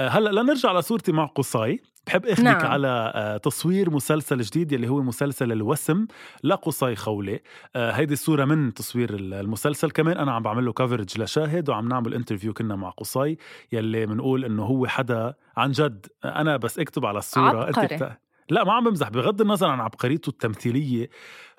آه، 0.00 0.08
هلأ 0.08 0.40
لنرجع 0.42 0.72
لصورتي 0.78 1.12
مع 1.12 1.24
قصي 1.26 1.80
بحب 2.06 2.26
اخذك 2.26 2.44
نعم. 2.44 2.66
على 2.66 3.12
آه، 3.14 3.36
تصوير 3.36 3.90
مسلسل 3.90 4.40
جديد 4.40 4.72
يلي 4.72 4.88
هو 4.88 5.02
مسلسل 5.02 5.52
الوسم 5.52 6.06
لقصي 6.44 6.96
خولي 6.96 7.40
آه، 7.76 7.90
هيدي 7.90 8.12
الصورة 8.12 8.44
من 8.44 8.74
تصوير 8.74 9.14
ال- 9.14 9.34
المسلسل 9.34 9.90
كمان 9.90 10.16
أنا 10.16 10.32
عم 10.32 10.42
بعمل 10.42 10.64
له 10.64 10.72
coverage 10.72 11.20
لشاهد 11.20 11.68
وعم 11.68 11.88
نعمل 11.88 12.14
interview 12.14 12.52
كنا 12.52 12.76
مع 12.76 12.90
قصي 12.90 13.36
يلي 13.72 14.06
بنقول 14.06 14.44
إنه 14.44 14.62
هو 14.64 14.86
حدا 14.86 15.34
عن 15.56 15.70
جد 15.70 16.06
أنا 16.24 16.56
بس 16.56 16.78
أكتب 16.78 17.06
على 17.06 17.18
الصورة 17.18 17.64
عبقري. 17.64 18.16
لا 18.50 18.64
ما 18.64 18.72
عم 18.72 18.84
بمزح. 18.84 19.08
بغض 19.08 19.40
النظر 19.40 19.66
عن 19.66 19.80
عبقريته 19.80 20.30
التمثيلية 20.30 21.08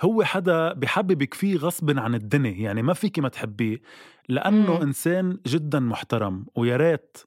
هو 0.02 0.24
حدا 0.24 0.74
بحببك 0.74 1.34
فيه 1.34 1.58
غصب 1.58 2.00
عن 2.00 2.16
الدنيا. 2.16 2.52
يعني 2.52 2.82
ما 2.82 2.94
فيك 2.94 3.20
ما 3.20 3.30
تحبيه 3.30 3.82
لأنه 4.30 4.76
مم. 4.76 4.82
إنسان 4.82 5.38
جدا 5.48 5.80
محترم 5.80 6.46
ويا 6.56 6.78
ريت 6.78 7.18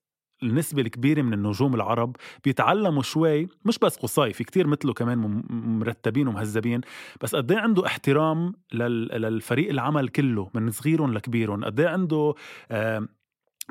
النسبة 0.43 0.83
الكبيرة 0.83 1.23
من 1.23 1.33
النجوم 1.33 1.75
العرب 1.75 2.17
بيتعلموا 2.45 3.03
شوي 3.03 3.49
مش 3.65 3.79
بس 3.79 3.97
قصاي 3.97 4.33
في 4.33 4.45
كتير 4.45 4.67
مثله 4.67 4.93
كمان 4.93 5.43
مرتبين 5.51 6.29
ومهذبين 6.29 6.81
بس 7.23 7.37
قد 7.37 7.53
إيه 7.53 7.59
عنده 7.59 7.87
احترام 7.87 8.53
لل- 8.73 9.09
للفريق 9.23 9.71
العمل 9.71 10.09
كله 10.09 10.51
من 10.55 10.71
صغيرهم 10.71 11.15
لكبيرهم. 11.15 11.65
قد 11.65 11.81
إيه 11.81 11.89
عنده 11.89 12.35
آه 12.71 13.09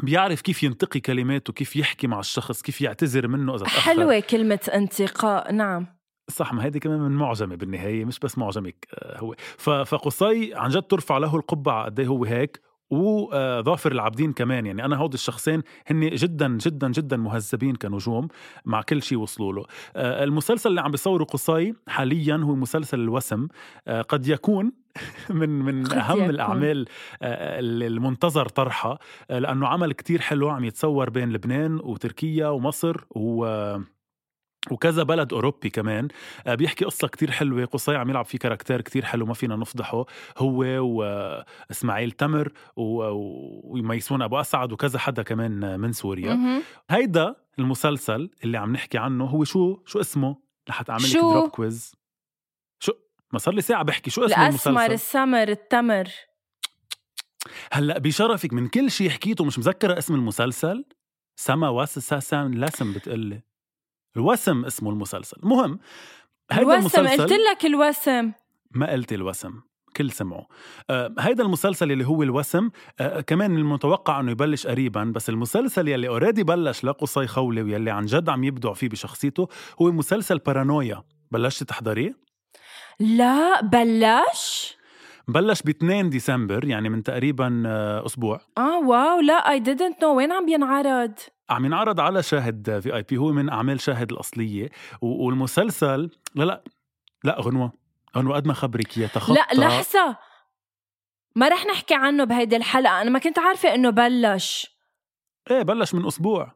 بيعرف 0.04 0.42
كيف 0.42 0.64
ينتقي 0.64 1.00
كلماته 1.00 1.54
كيف 1.54 1.76
يحكي 1.76 2.08
مع 2.08 2.20
الشخص 2.20 2.62
كيف 2.62 2.82
يعتذر 2.82 3.28
منه 3.28 3.56
إذا 3.56 3.64
تأخر. 3.64 3.80
حلوة 3.82 4.20
كلمة 4.20 4.60
انتقاء 4.74 5.52
نعم. 5.52 5.88
صح 6.30 6.54
ما 6.54 6.64
هيدي 6.66 6.80
كمان 6.80 7.00
من 7.00 7.12
معجمة 7.12 7.56
بالنهاية 7.56 8.06
مش 8.06 8.20
بس 8.20 8.38
معجمك 8.38 8.88
آه، 8.94 9.18
هو. 9.20 9.36
فقصي 9.86 10.54
عن 10.54 10.70
جد 10.70 10.82
ترفع 10.82 11.18
له 11.18 11.36
القبعة 11.36 11.86
قد 11.86 12.00
إيه 12.00 12.08
هو 12.08 12.26
هيك 12.26 12.62
وظافر 12.92 13.92
العابدين 13.92 14.34
كمان. 14.34 14.66
يعني 14.66 14.86
أنا 14.86 14.96
هود 14.96 15.14
الشخصين 15.14 15.62
هن 15.88 16.10
جدا 16.10 16.48
جدا 16.58 16.92
جدا 16.92 17.18
مهذبين 17.18 17.76
كنجوم 17.76 18.28
مع 18.66 18.82
كل 18.82 19.02
شيء 19.04 19.18
وصلوا 19.18 19.54
له. 19.54 19.66
آه، 19.96 20.24
المسلسل 20.24 20.70
اللي 20.70 20.82
عم 20.82 20.92
بيصوره 20.92 21.24
قصي 21.24 21.74
حاليا 21.88 22.36
هو 22.36 22.56
مسلسل 22.56 23.00
الوسم. 23.00 23.48
آه، 23.88 24.02
قد 24.02 24.28
يكون 24.28 24.72
من 25.30 25.50
من 25.50 25.92
أهم. 25.94 26.30
الأعمال 26.30 26.86
آه، 27.22 27.60
اللي 27.60 27.88
المنتظر 27.88 28.48
طرحها 28.48 29.00
آه، 29.30 29.40
لأنه 29.40 29.68
عمل 29.68 29.94
كتير 29.94 30.22
حلو 30.22 30.50
عم 30.50 30.64
يتصور 30.64 31.10
بين 31.10 31.34
لبنان 31.34 31.80
وتركيا 31.84 32.48
ومصر 32.48 32.98
و 33.10 33.78
وكذا 34.72 35.04
بلد 35.04 35.34
أوروبي 35.34 35.70
كمان 35.70 36.08
آه، 36.48 36.56
بيحكي 36.56 36.86
قصة 36.86 37.08
كتير 37.08 37.32
حلوة 37.32 37.66
قصي 37.66 37.96
عم 37.96 38.10
يلعب 38.10 38.26
فيه 38.26 38.38
character 38.38 38.82
كتير 38.82 39.06
حلو 39.06 39.26
ما 39.26 39.34
فينا 39.34 39.56
نفضحه 39.56 40.06
هو 40.38 40.64
واسماعيل 40.64 42.12
تمر 42.12 42.52
وميسون 42.76 44.22
أبو 44.22 44.40
أسعد 44.40 44.72
وكذا 44.72 45.00
حدا 45.00 45.24
كمان 45.24 45.80
من 45.80 45.92
سوريا. 45.92 46.62
هيدا 46.90 47.36
المسلسل 47.60 48.30
اللي 48.44 48.58
عم 48.58 48.72
نحكي 48.74 48.98
عنه 48.98 49.26
هو 49.26 49.44
شو 49.44 49.78
شو 49.86 50.00
اسمه 50.00 50.36
رح 50.70 50.84
اعمل 50.90 51.04
لك؟ 51.04 51.16
drop 51.16 51.50
quiz 51.50 51.99
ما 53.34 53.40
صار 53.40 53.54
لي 53.54 53.62
ساعة 53.62 53.84
بحكي. 53.84 54.10
شو 54.10 54.26
اسمه 54.26 54.48
الأسمر 54.48 54.72
المسلسل؟ 54.72 54.94
السمر 54.94 55.48
التمر. 55.48 56.10
هلأ 57.72 58.00
بشرفك 58.00 58.54
من 58.54 58.68
كل 58.68 58.92
شيء 58.92 59.10
حكيته 59.10 59.46
مش 59.46 59.60
مذكرة 59.60 59.98
اسم 59.98 60.16
المسلسل. 60.16 60.86
سما 61.36 61.70
واس 61.70 62.00
ساسان 62.00 62.52
لسم 62.52 62.94
بتقلي 62.94 63.42
الوسم 64.16 64.66
اسمه 64.66 64.90
المسلسل. 64.90 65.38
المهم 65.44 65.80
هيدا 66.52 66.80
الوسم 66.80 67.08
قلت 67.08 67.32
لك 67.32 67.66
الوسم. 67.66 68.32
ما 68.72 68.92
قلت 68.92 69.14
الوسم. 69.14 69.62
كل 69.96 70.12
سمعوا 70.12 70.46
آه 70.90 71.16
هيدا 71.20 71.44
المسلسل 71.44 71.92
اللي 71.92 72.08
هو 72.08 72.24
الوسم. 72.24 72.70
آه 73.00 73.22
كمان 73.22 73.52
من 73.52 73.58
المتوقع 73.58 74.20
إنه 74.20 74.32
يبلش 74.32 74.68
قريبا 74.68 75.04
بس 75.04 75.30
المسلسل 75.30 75.88
يلي 75.88 76.08
اوريدي 76.08 76.44
بلش 76.44 76.84
لقصي 76.84 77.28
خولي 77.28 77.62
ويلي 77.62 77.92
عن 77.92 78.06
جد 78.06 78.30
عم 78.30 78.44
يبدع 78.44 78.74
فيه 78.74 78.90
بشخصيته 78.90 79.48
هو 79.82 79.92
مسلسل 79.92 80.38
بارانويا. 80.38 81.04
بلشت 81.32 81.64
تحضريه؟ 81.64 82.29
لا 83.00 83.62
بلش. 83.62 84.78
بلش 85.28 85.62
ب 85.62 85.70
2 85.70 86.10
ديسمبر 86.10 86.66
يعني 86.66 86.90
من 86.90 87.04
تقريبا 87.04 87.64
آه 87.68 88.06
أسبوع. 88.06 88.42
آه 88.58 88.80
wow 88.80 89.20
لا 89.20 89.52
I 89.52 89.64
didn't 89.64 90.02
know. 90.02 90.06
وين 90.06 90.32
عم 90.32 90.50
ينعرض؟ 90.50 91.14
عم 91.50 91.66
ينعرض 91.66 92.00
على 92.00 92.24
شاهد 92.24 92.80
VIP 92.80 93.18
هو 93.18 93.32
من 93.32 93.50
أعمال 93.50 93.80
شاهد 93.82 94.12
الأصلية. 94.12 94.70
والمسلسل 95.02 96.10
لا 96.36 96.44
لا 96.44 96.64
لا 97.24 97.42
غنوة. 97.42 97.72
غنوة 98.18 98.36
قد 98.36 98.48
ما 98.48 98.54
خبرك 98.54 98.98
إياه 98.98 99.08
تخطى. 99.08 99.34
لا 99.34 99.48
لحظة. 99.54 100.18
ما 101.36 101.48
رح 101.48 101.66
نحكي 101.66 101.94
عنه 101.94 102.24
بهيدي 102.24 102.56
الحلقة. 102.56 103.02
أنا 103.02 103.10
ما 103.10 103.20
كنت 103.20 103.40
عارفة 103.40 103.76
إنه 103.76 103.90
بلش. 103.90 104.78
إيه 105.52 105.62
بلش 105.62 105.94
من 105.94 106.06
أسبوع. 106.06 106.56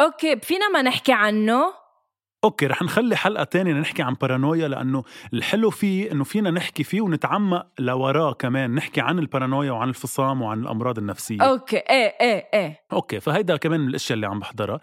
okay 0.00 0.40
فينا 0.40 0.68
ما 0.68 0.82
نحكي 0.82 1.12
عنه. 1.12 1.85
okay 2.44 2.66
رح 2.66 2.82
نخلي 2.82 3.16
حلقة 3.16 3.44
تانية 3.44 3.72
نحكي 3.72 4.02
عن 4.02 4.14
بارانويا 4.14 4.68
لأنه 4.68 5.02
الحلو 5.34 5.70
فيه 5.70 6.12
إنه 6.12 6.24
فينا 6.24 6.50
نحكي 6.50 6.84
فيه 6.84 7.00
ونتعمق 7.00 7.66
لوراه 7.78 8.32
كمان 8.32 8.74
نحكي 8.74 9.00
عن 9.00 9.18
البارانويا 9.18 9.72
وعن 9.72 9.88
الفصام 9.88 10.42
وعن 10.42 10.60
الأمراض 10.60 10.98
النفسية. 10.98 11.42
okay 11.42 11.76
إيه 11.76 12.16
إيه 12.20 12.48
إيه. 12.54 12.80
okay 12.92 13.20
فهيدا 13.20 13.56
كمان 13.56 13.80
من 13.80 13.88
الأشياء 13.88 14.16
اللي 14.16 14.26
عم 14.26 14.38
بحضرها. 14.38 14.80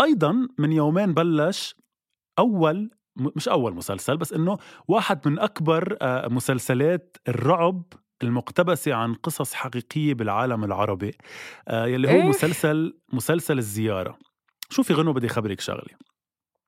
أيضا 0.00 0.48
من 0.58 0.72
يومين 0.72 1.14
بلش 1.14 1.74
أول 2.38 2.90
مش 3.16 3.48
أول 3.48 3.74
مسلسل 3.74 4.16
بس 4.16 4.32
إنه 4.32 4.58
واحد 4.88 5.28
من 5.28 5.38
أكبر 5.38 5.96
آه، 6.02 6.28
مسلسلات 6.28 7.16
الرعب 7.28 7.82
المقتبسة 8.22 8.94
عن 8.94 9.14
قصص 9.14 9.54
حقيقية 9.54 10.14
بالعالم 10.14 10.64
العربي 10.64 11.14
آه، 11.68 11.86
يلي 11.86 12.08
هو 12.08 12.12
إيه؟ 12.12 12.22
مسلسل 12.22 12.98
مسلسل 13.12 13.58
الزيارة. 13.58 14.18
شوفي 14.70 14.94
غنو 14.94 15.12
بدي 15.12 15.28
خبرك 15.28 15.60
شغلة؟ 15.60 16.11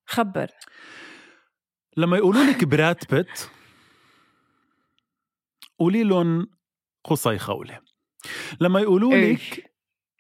خبر. 0.07 0.51
لما 1.97 2.17
يقولوا 2.17 2.45
لك 2.45 2.65
براد 2.75 3.05
بيت 3.11 3.49
قولي 5.79 6.03
لهم 6.05 6.47
قصي 7.05 7.39
خولة. 7.39 7.81
لما 8.61 8.81
يقولوا؟ 8.81 9.15
لك 9.15 9.75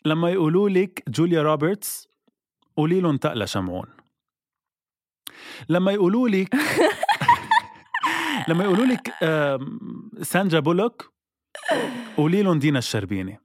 لما 0.05 0.31
يقولوا 0.31 0.69
لك 0.69 1.03
جوليا 1.09 1.43
روبرتس 1.43 2.09
قولي 2.76 3.00
لهم 3.00 3.17
تقلى 3.17 3.47
شمعون. 3.47 3.87
لما 5.69 5.93
يقولوا 5.93 6.29
لك 6.29 6.55
لما 8.49 8.64
يقولوا 8.64 8.87
لك 8.87 9.14
سانجا 10.23 10.59
بولوك 10.61 11.14
قولي 12.17 12.43
لهم 12.43 12.59
دينا 12.59 12.79
الشربيني. 12.79 13.44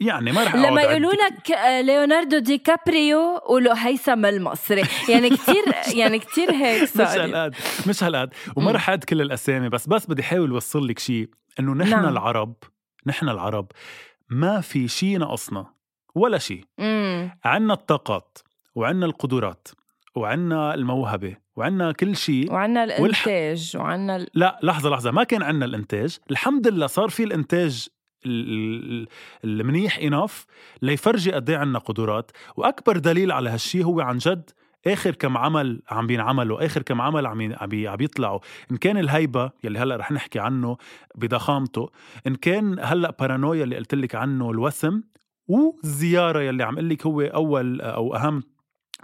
يعني 0.00 0.32
ما 0.32 0.44
رح 0.44 0.54
لما 0.54 0.82
يقولوا 0.82 1.12
لك 1.12 1.50
آه، 1.50 1.80
ليوناردو 1.80 2.38
دي 2.38 2.58
كابريو 2.58 3.36
قولوا 3.36 3.74
هيثم 3.86 4.26
المصري. 4.26 4.82
يعني 5.08 5.30
كتير 5.30 5.64
يعني 6.00 6.18
كتير 6.18 6.50
هيك 6.52 6.82
مش 6.82 6.88
صار 6.88 7.24
هالقد 7.24 7.54
مش 7.88 8.04
هالقد. 8.04 8.30
وما. 8.56 8.72
رح 8.72 8.88
أعد 8.88 9.04
كل 9.04 9.20
الأسامي 9.20 9.68
بس 9.68 9.86
بس 9.88 10.06
بدي 10.06 10.22
أحاول 10.22 10.50
أوصل 10.50 10.86
لك 10.86 10.98
شيء 10.98 11.28
إنه 11.60 11.74
نحن 11.74 11.90
نعم. 11.90 12.08
العرب 12.08 12.54
نحن 13.06 13.28
العرب 13.28 13.66
ما 14.30 14.60
في 14.60 14.88
شيء 14.88 15.18
ناقصنا 15.18 15.66
ولا 16.14 16.38
شيء 16.38 16.64
عنا 17.44 17.72
الطاقات 17.74 18.38
وعنا 18.74 19.06
القدرات 19.06 19.68
وعنا 20.16 20.74
الموهبة 20.74 21.36
وعنا 21.56 21.92
كل 21.92 22.16
شيء 22.16 22.52
وعنا 22.52 22.84
الإنتاج 22.84 23.72
وعنا 23.76 24.16
ال... 24.16 24.26
لا 24.34 24.58
لحظة 24.62 24.90
لحظة 24.90 25.10
ما 25.10 25.24
كان 25.24 25.42
عنا 25.42 25.64
الإنتاج. 25.64 26.18
الحمد 26.30 26.68
لله 26.68 26.86
صار 26.86 27.08
في 27.08 27.24
الإنتاج 27.24 27.86
ال- 27.86 27.90
ال- 27.90 27.99
المنيح 29.44 29.98
إناف 29.98 30.46
ليفرجي 30.82 31.32
قد 31.32 31.50
إيه 31.50 31.58
قدرات. 31.78 32.30
وأكبر 32.56 32.96
دليل 32.96 33.32
على 33.32 33.50
هالشي 33.50 33.84
هو 33.84 34.00
عن 34.00 34.18
جد 34.18 34.50
آخر 34.86 35.14
كم 35.14 35.36
عمل 35.36 35.82
عم 35.90 36.06
بينعملوا 36.06 36.66
آخر 36.66 36.82
كم 36.82 37.00
عمل 37.00 37.26
عم 37.26 37.52
عم 37.60 37.68
بي- 37.68 37.88
عم 37.88 37.96
بيطلعوا 37.96 38.40
إن 38.70 38.76
كان 38.76 38.96
الهيبة 38.98 39.50
يلي 39.64 39.78
هلأ 39.78 39.96
رح 39.96 40.12
نحكي 40.12 40.38
عنه 40.38 40.76
بضخامته 41.14 41.90
إن 42.26 42.34
كان 42.34 42.76
هلأ 42.80 43.10
بارانويا 43.20 43.64
اللي 43.64 43.76
قلت 43.76 43.94
لك 43.94 44.14
عنه 44.14 44.50
الوسم 44.50 45.02
والزيارة 45.48 46.40
يلي 46.40 46.62
عم 46.64 46.78
قلك 46.78 47.06
هو 47.06 47.20
أول 47.20 47.80
أو 47.80 48.16
أهم 48.16 48.42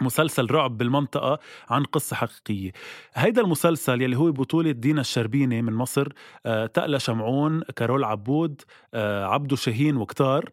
مسلسل 0.01 0.51
رعب 0.51 0.79
بالمنطقة 0.79 1.39
عن 1.71 1.85
قصة 1.85 2.17
حقيقية. 2.17 2.73
هيدا 3.15 3.43
المسلسل 3.43 4.03
يلي 4.03 4.17
هو 4.17 4.33
بطولة 4.33 4.71
دينا 4.71 5.01
الشربيني 5.01 5.63
من 5.63 5.73
مصر 5.73 6.09
آه، 6.47 6.67
تقلى 6.67 7.01
شمعون 7.01 7.63
كارول 7.77 8.05
عبود 8.05 8.63
آه، 8.95 9.25
عبدو 9.25 9.57
شاهين 9.57 9.97
وكتار. 9.97 10.51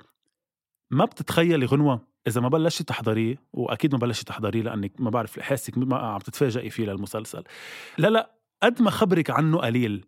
ما 0.91 1.05
بتتخيلي 1.05 1.65
غنوة. 1.65 2.13
إذا 2.27 2.41
ما 2.41 2.49
بلشتي 2.49 2.83
تحضريه 2.83 3.35
وأكيد 3.53 3.93
ما 3.93 3.99
بلشتي 3.99 4.25
تحضريه 4.25 4.61
لأنك 4.61 4.91
ما 4.99 5.09
بعرف 5.09 5.39
حاسك 5.39 5.77
ما 5.77 5.97
عم 5.97 6.19
تتفاجئي 6.19 6.69
فيه 6.69 6.85
للمسلسل. 6.85 7.43
لا 7.97 8.07
لا 8.07 8.31
قد 8.63 8.81
ما 8.81 8.89
خبرك 8.89 9.29
عنه 9.29 9.57
قليل 9.57 10.05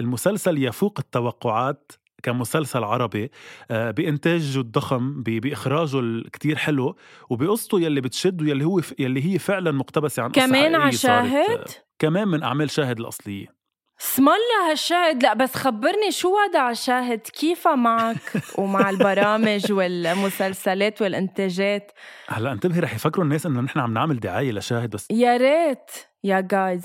المسلسل 0.00 0.64
يفوق 0.64 0.98
التوقعات 0.98 1.92
كمسلسل 2.22 2.84
عربي 2.84 3.30
آه، 3.70 3.90
بإنتاجه 3.90 4.60
الضخم 4.60 5.22
ب- 5.22 5.40
بإخراجه 5.40 6.00
الكتير 6.00 6.56
حلو 6.56 6.96
وبقصته 7.30 7.80
يلي 7.80 8.00
بتشد 8.00 8.42
ويلي 8.42 8.64
هو 8.64 8.80
يلي 8.98 9.24
هي 9.34 9.38
فعلا 9.38 9.70
مقتبسة 9.72 10.22
عن 10.22 10.30
كمان 10.30 10.74
على 10.74 10.86
آه، 10.86 10.90
شاهد 10.90 11.64
كمان 11.98 12.28
من 12.28 12.42
أعمال 12.42 12.70
شاهد 12.70 12.98
الأصلية. 13.00 13.58
اسم 14.00 14.22
الله 14.22 14.70
هالشاهد. 14.70 15.22
لا 15.22 15.34
بس 15.34 15.54
خبرني 15.54 16.10
شو 16.10 16.28
وضع 16.44 16.72
شاهد؟ 16.72 17.18
كيف 17.20 17.68
معك 17.68 18.16
ومع 18.58 18.90
البرامج 18.90 19.72
والمسلسلات 20.22 21.02
والإنتاجات؟ 21.02 21.92
هلأ 22.28 22.52
انتبهي 22.52 22.80
رح 22.80 22.94
يفكروا 22.94 23.24
الناس 23.24 23.46
إنه 23.46 23.60
نحن 23.60 23.78
عم 23.78 23.94
نعمل 23.94 24.20
دعاية 24.20 24.52
لشاهد 24.52 24.90
بس. 24.90 25.06
يا 25.10 25.36
ريت. 25.36 25.90
يا 26.24 26.40
جايز 26.40 26.84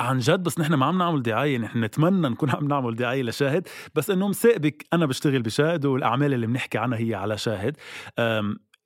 عن 0.00 0.18
جد 0.18 0.42
بس 0.42 0.58
نحن 0.58 0.74
ما 0.74 0.86
عم 0.86 0.98
نعمل 0.98 1.22
دعاية 1.22 1.58
نحن 1.58 1.84
نتمنى 1.84 2.28
نكون 2.28 2.50
عم 2.50 2.68
نعمل 2.68 2.96
دعاية 2.96 3.22
لشاهد. 3.22 3.68
بس 3.94 4.10
إنه 4.10 4.28
مسابك 4.28 4.86
أنا 4.92 5.06
بشتغل 5.06 5.42
بشاهد 5.42 5.84
والأعمال 5.86 6.34
اللي 6.34 6.46
بنحكي 6.46 6.78
عنها 6.78 6.98
هي 6.98 7.14
على 7.14 7.38
شاهد. 7.38 7.76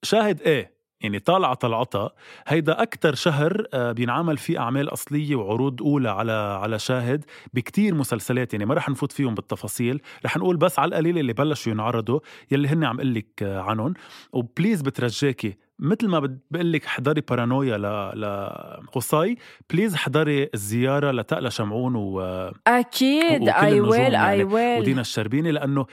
شاهد 0.03 0.41
إيه 0.41 0.81
يعني 1.01 1.19
طالعة 1.19 1.55
طلعتها. 1.55 2.11
هيدا 2.47 2.83
أكتر 2.83 3.15
شهر 3.15 3.67
بينعمل 3.75 4.39
فيه 4.39 4.59
أعمال 4.59 4.93
أصلية 4.93 5.37
وعروض 5.37 5.83
أولى 5.83 6.09
على 6.09 6.33
على 6.33 6.79
شاهد 6.79 7.25
بكتير 7.55 7.95
مسلسلات 7.95 8.53
يعني 8.53 8.67
ما 8.67 8.75
رح 8.75 8.89
نفوت 8.89 9.13
فيهم 9.13 9.35
بالتفاصيل. 9.35 10.01
رح 10.25 10.37
نقول 10.37 10.57
بس 10.57 10.79
على 10.79 10.89
القليل 10.89 11.19
اللي 11.19 11.33
بلشوا 11.33 11.73
ينعرضوا 11.73 12.21
يلي 12.51 12.69
هن 12.69 12.85
عم 12.85 13.01
قلك 13.01 13.43
عنهم. 13.43 13.95
و 14.33 14.40
please 14.40 14.83
بترجاكي 14.83 15.57
مثل 15.81 16.09
ما 16.09 16.39
بقول 16.51 16.73
لك 16.73 16.85
حضري 16.85 17.21
بارانويا 17.21 17.79
ل 17.79 18.21
لقصي 18.21 19.37
please 19.71 19.97
حضري 19.97 20.49
الزيارة 20.55 21.11
لتقلا 21.11 21.51
شمعون 21.51 21.97
و... 21.97 22.21
أكيد 22.67 23.49
I 23.49 23.81
will 23.81 24.15
I 24.15 24.45
will 24.45 24.81
ودينا 24.81 25.01
الشربيني 25.01 25.53
لأنه 25.53 25.87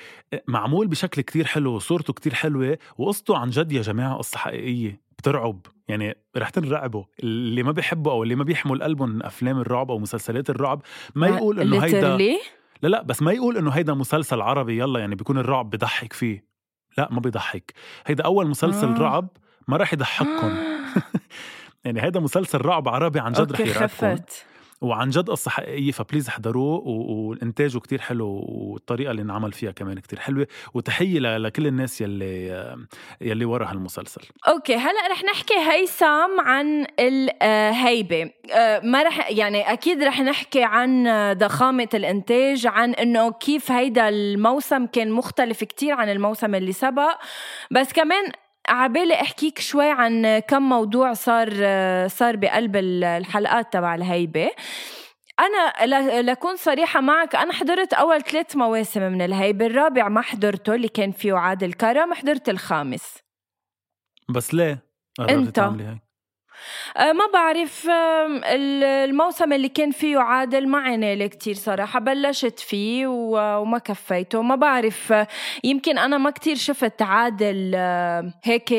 معمول 0.47 0.87
بشكل 0.87 1.21
كتير 1.21 1.45
حلو 1.45 1.75
وصورته 1.75 2.13
كتير 2.13 2.33
حلوة 2.33 2.77
وقصته 2.97 3.37
عن 3.37 3.49
جد 3.49 3.71
يا 3.71 3.81
جماعة 3.81 4.17
قصة 4.17 4.37
حقيقية 4.37 5.01
بترعب. 5.17 5.65
يعني 5.87 6.17
رح 6.37 6.49
تنرعبوا. 6.49 7.03
اللي 7.23 7.63
ما 7.63 7.71
بيحبوا 7.71 8.11
أو 8.11 8.23
اللي 8.23 8.35
ما 8.35 8.43
بيحمل 8.43 8.83
قلبهم 8.83 9.09
من 9.09 9.23
أفلام 9.23 9.59
الرعب 9.59 9.91
أو 9.91 9.99
مسلسلات 9.99 10.49
الرعب 10.49 10.81
ما 11.15 11.27
يقول 11.27 11.59
إنه 11.59 11.83
هيدا؟ 11.83 12.17
لا 12.81 12.87
لا 12.87 13.01
بس 13.01 13.21
ما 13.21 13.31
يقول 13.31 13.57
إنه 13.57 13.71
هيدا 13.71 13.93
مسلسل 13.93 14.41
عربي 14.41 14.77
يلا 14.79 14.99
يعني 14.99 15.15
بيكون 15.15 15.37
الرعب 15.37 15.69
بضحك 15.69 16.13
فيه. 16.13 16.45
لا 16.97 17.07
ما 17.11 17.19
بيضحك. 17.19 17.73
هيدا 18.05 18.23
أول 18.23 18.47
مسلسل 18.47 18.87
آه. 18.87 18.97
رعب 18.99 19.29
ما 19.67 19.77
راح 19.77 19.93
يضحككم. 19.93 20.55
يعني 21.85 22.03
هيدا 22.03 22.19
مسلسل 22.19 22.61
رعب 22.61 22.89
عربي 22.89 23.19
عن 23.19 23.31
جد 23.31 23.51
رح 23.51 23.59
يرعبكم 23.59 24.15
وعن 24.81 25.09
جد 25.09 25.29
قصة 25.29 25.51
حقيقية 25.51 25.91
فبليز 25.91 26.27
احضروه 26.27 26.77
و- 26.79 27.27
والإنتاجه 27.29 27.77
كتير 27.77 28.01
حلو 28.01 28.27
والطريقة 28.47 29.11
اللي 29.11 29.21
انعمل 29.21 29.51
فيها 29.51 29.71
كمان 29.71 29.99
كتير 29.99 30.19
حلوة. 30.19 30.47
وتحية 30.73 31.19
لكل 31.19 31.67
الناس 31.67 32.01
يلي 32.01 32.75
يلي 33.21 33.45
ورا 33.45 33.65
هالمسلسل. 33.71 34.21
أوكي 34.47 34.75
هلأ 34.75 35.07
رح 35.11 35.23
نحكي 35.23 35.53
هيثم 35.71 36.39
عن 36.39 36.85
الهيبه 36.99 38.31
آه، 38.55 38.79
ما 38.79 39.03
رح 39.03 39.31
يعني 39.31 39.73
أكيد 39.73 40.03
رح 40.03 40.19
نحكي 40.19 40.63
عن 40.63 41.07
ضخامة 41.37 41.89
الإنتاج 41.93 42.67
عن 42.67 42.93
إنه 42.93 43.31
كيف 43.31 43.71
هيدا 43.71 44.09
الموسم 44.09 44.85
كان 44.85 45.11
مختلف 45.11 45.63
كتير 45.63 45.93
عن 45.93 46.09
الموسم 46.09 46.55
اللي 46.55 46.71
سبق. 46.71 47.17
بس 47.71 47.93
كمان 47.93 48.31
عبالي 48.69 49.13
أحكيك 49.13 49.59
شوي 49.59 49.89
عن 49.89 50.39
كم 50.39 50.61
موضوع 50.69 51.13
صار 51.13 51.49
صار 52.07 52.35
بقلب 52.35 52.75
الحلقات 52.75 53.73
تبع 53.73 53.95
الهيبة 53.95 54.51
أنا 55.39 55.85
ل- 55.85 56.25
لكون 56.25 56.55
صريحة 56.55 57.01
معك 57.01 57.35
أنا 57.35 57.53
حضرت 57.53 57.93
أول 57.93 58.21
ثلاث 58.21 58.55
مواسم 58.55 59.01
من 59.01 59.21
الهيبة 59.21 59.65
الرابع 59.65 60.07
ما 60.09 60.21
حضرته 60.21 60.75
اللي 60.75 60.87
كان 60.87 61.11
فيه 61.11 61.33
عادل 61.33 61.73
كرم 61.73 62.13
حضرت 62.13 62.49
الخامس 62.49 63.17
بس 64.29 64.53
ليه؟ 64.53 64.79
تعملي 65.51 65.83
هيك؟ 65.83 65.97
آه، 66.97 67.11
ما 67.11 67.25
بعرف 67.33 67.87
الموسم 68.45 69.53
اللي 69.53 69.69
كان 69.69 69.91
فيه 69.91 70.17
عادل 70.17 70.67
ما 70.67 70.77
عينالي 70.77 71.29
كتير 71.29 71.55
صراحة 71.55 71.99
بلشت 71.99 72.59
فيه 72.59 73.07
وما 73.07 73.77
كفيته. 73.77 74.41
ما 74.41 74.55
بعرف 74.55 75.11
آه، 75.11 75.27
يمكن 75.63 75.97
أنا 75.97 76.17
ما 76.17 76.29
كتير 76.29 76.55
شفت 76.55 77.01
عادل 77.01 77.71
آه، 77.75 78.33
هيك 78.43 78.71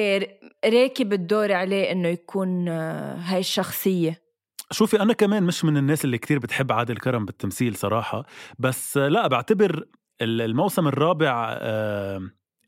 راكب 0.64 1.12
الدور 1.12 1.52
عليه 1.52 1.92
إنه 1.92 2.08
يكون 2.08 2.68
هاي 2.68 3.38
الشخصية. 3.40 4.28
شوفي 4.70 5.00
أنا 5.02 5.12
كمان 5.12 5.42
مش 5.42 5.64
من 5.64 5.76
الناس 5.76 6.04
اللي 6.04 6.18
كتير 6.18 6.38
بتحب 6.38 6.72
عادل 6.72 6.96
كرم 6.96 7.24
بالتمثيل 7.24 7.76
صراحة 7.76 8.24
بس 8.58 8.96
لا 8.96 9.26
بعتبر 9.26 9.84
ال- 10.22 10.40
الموسم 10.42 10.88
الرابع 10.88 11.56
آه، 11.60 12.20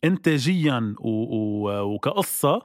انتاجيا 0.05 0.95
و- 1.01 1.09
و- 1.37 1.81
وكقصة 1.95 2.63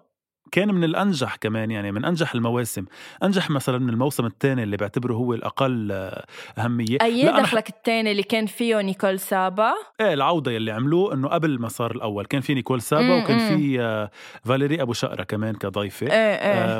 كان 0.51 0.73
من 0.75 0.83
الأنجح 0.83 1.35
كمان 1.35 1.71
يعني 1.71 1.91
من 1.91 2.05
أنجح 2.05 2.35
المواسم. 2.35 2.85
أنجح 3.23 3.49
مثلا 3.49 3.77
من 3.77 3.89
الموسم 3.89 4.25
الثاني 4.25 4.63
اللي 4.63 4.77
بعتبره 4.77 5.13
هو 5.13 5.33
الأقل 5.33 5.91
آه، 5.91 6.25
أهمية. 6.57 6.97
أنا 7.01 7.41
دخلك 7.41 7.69
التاني 7.69 8.11
اللي 8.11 8.23
كان 8.23 8.45
فيه 8.45 8.81
نيكول 8.81 9.19
سابا؟ 9.19 9.73
إيه 10.01 10.13
العودة 10.13 10.51
يلي 10.51 10.71
عملوه 10.71 11.13
إنه 11.13 11.27
قبل 11.27 11.59
ما 11.59 11.67
صار 11.67 11.91
الأول 11.91 12.25
كان 12.25 12.41
في 12.41 12.53
نيكول 12.53 12.81
سابا 12.81 13.03
مم، 13.03 13.23
وكان. 13.23 13.39
في 13.57 13.81
آه، 13.81 14.11
فاليري 14.45 14.81
أبو 14.81 14.93
شقرة 14.93 15.23
كمان 15.23 15.55
كضيفة. 15.55 16.07
إيه 16.07 16.13
إيه. 16.35 16.79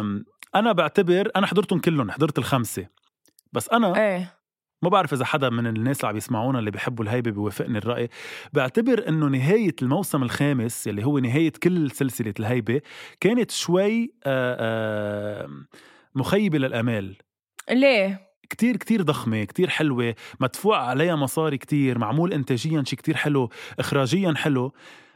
أنا 0.55 0.71
بعتبر 0.71 1.29
أنا 1.35 1.47
حضرتهم 1.47 1.79
كلهم 1.79 2.11
حضرت 2.11 2.37
الخمسة. 2.37 2.87
بس 3.53 3.69
أنا 3.69 3.97
إيه. 4.07 4.34
ما 4.85 4.89
بعرف 4.89 5.13
إذا 5.13 5.25
حدا 5.25 5.49
من 5.49 5.67
الناس 5.67 5.99
اللي 5.99 6.09
عم 6.09 6.17
يسمعونا 6.17 6.59
اللي 6.59 6.71
بيحبوا 6.71 7.05
الهيبة 7.05 7.31
بيوافقني 7.31 7.77
الرأي. 7.77 8.09
بعتبر 8.53 9.09
إنه 9.09 9.27
نهاية 9.27 9.75
الموسم 9.81 10.23
الخامس 10.23 10.87
اللي 10.87 11.05
هو 11.05 11.19
نهاية 11.19 11.51
كل 11.63 11.91
سلسلة 11.91 12.33
الهيبة 12.39 12.81
كانت 13.19 13.51
شوي 13.51 14.13
آه، 14.25 14.57
آه، 14.59 15.49
مخيبة 16.15 16.57
للأمال. 16.57 17.15
ليه؟ 17.71 18.21
كتير 18.49 18.77
كتير 18.77 19.01
ضخمة 19.01 19.43
كتير 19.43 19.69
حلوة 19.69 20.15
مدفوع 20.39 20.87
عليها 20.87 21.15
مصاري 21.15 21.57
كتير 21.57 21.97
معمول 21.97 22.33
إنتاجيا 22.33 22.83
شي 22.83 22.95
كتير 22.95 23.15
حلو 23.15 23.49
إخراجيا 23.79 24.33
حلو 24.37 24.73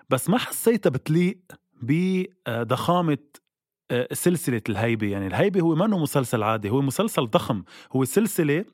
بس 0.10 0.30
ما 0.30 0.38
حسيتها 0.38 0.90
بتليق 0.90 1.38
بضخامة 1.82 3.18
آه، 3.92 4.08
سلسلة 4.14 4.62
الهيبة. 4.70 5.08
يعني 5.08 5.28
الهيبة 5.28 5.62
هو 5.62 5.76
منه 5.76 5.98
مسلسل 5.98 6.44
عادي 6.44 6.70
هو 6.70 6.82
مسلسل 6.82 7.28
ضخم 7.28 7.64
هو 7.96 8.06
سلسلة 8.06 8.66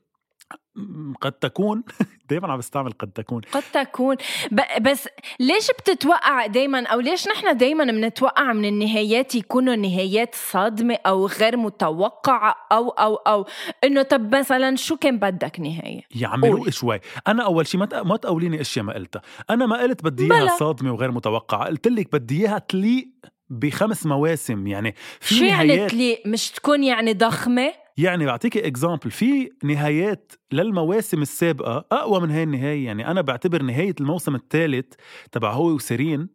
قد 1.20 1.32
تكون. 1.32 1.84
دايما 2.30 2.52
عم 2.52 2.58
بستعمل 2.58 2.92
قد 2.92 3.10
تكون. 3.10 3.40
قد 3.52 3.62
تكون. 3.72 4.16
ب- 4.50 4.82
بس 4.82 5.08
ليش 5.40 5.70
بتتوقع 5.70 6.46
دايما 6.46 6.86
أو 6.86 7.00
ليش 7.00 7.28
نحن 7.28 7.56
دايما 7.56 7.84
بنتوقع 7.84 8.52
من 8.52 8.64
النهايات 8.64 9.34
يكونوا 9.34 9.74
نهايات 9.76 10.34
صادمه 10.34 10.98
أو 11.06 11.26
غير 11.26 11.56
متوقعة 11.56 12.54
أو 12.72 12.88
أو 12.90 13.14
أو؟ 13.14 13.46
إنه 13.84 14.02
طب 14.02 14.34
مثلا 14.34 14.76
شو 14.76 14.96
كان 14.96 15.18
بدك 15.18 15.60
نهاية؟ 15.60 16.00
يا 16.14 16.28
عمي 16.28 16.70
شوي. 16.70 17.00
أنا 17.28 17.44
أول 17.44 17.66
شيء 17.66 17.80
ما 17.80 18.02
ما 18.02 18.16
تقوليني 18.16 18.60
أشياء 18.60 18.84
ما 18.84 18.94
قلتها. 18.94 19.22
أنا 19.50 19.66
ما 19.66 19.76
قلت 19.82 20.04
بدي. 20.04 20.32
إياها 20.34 20.56
صادمة 20.58 20.92
وغير 20.92 21.10
متوقعة. 21.10 21.64
قلت 21.66 21.88
لك 21.88 22.12
بدي 22.12 22.40
إياها 22.46 22.58
تليق 22.58 23.08
بخمس 23.50 24.06
مواسم. 24.06 24.66
يعني 24.66 24.94
في 25.20 25.34
شو 25.34 25.44
يعني 25.44 25.88
تليق؟ 25.88 26.22
مش 26.26 26.50
تكون 26.50 26.84
يعني 26.84 27.12
ضخمة؟ 27.12 27.85
يعني 27.96 28.26
بعطيك 28.26 28.56
example 28.56 29.10
في 29.10 29.50
نهايات 29.64 30.32
للمواسم 30.52 31.22
السابقة 31.22 31.84
أقوى 31.92 32.20
من 32.20 32.30
هاي 32.30 32.42
النهاية 32.42 32.86
يعني 32.86 33.10
أنا 33.10 33.20
بعتبر 33.20 33.62
نهاية 33.62 33.94
الموسم 34.00 34.34
الثالث 34.34 34.94
تبع 35.32 35.52
هو 35.52 35.70
وسيرين 35.70 36.28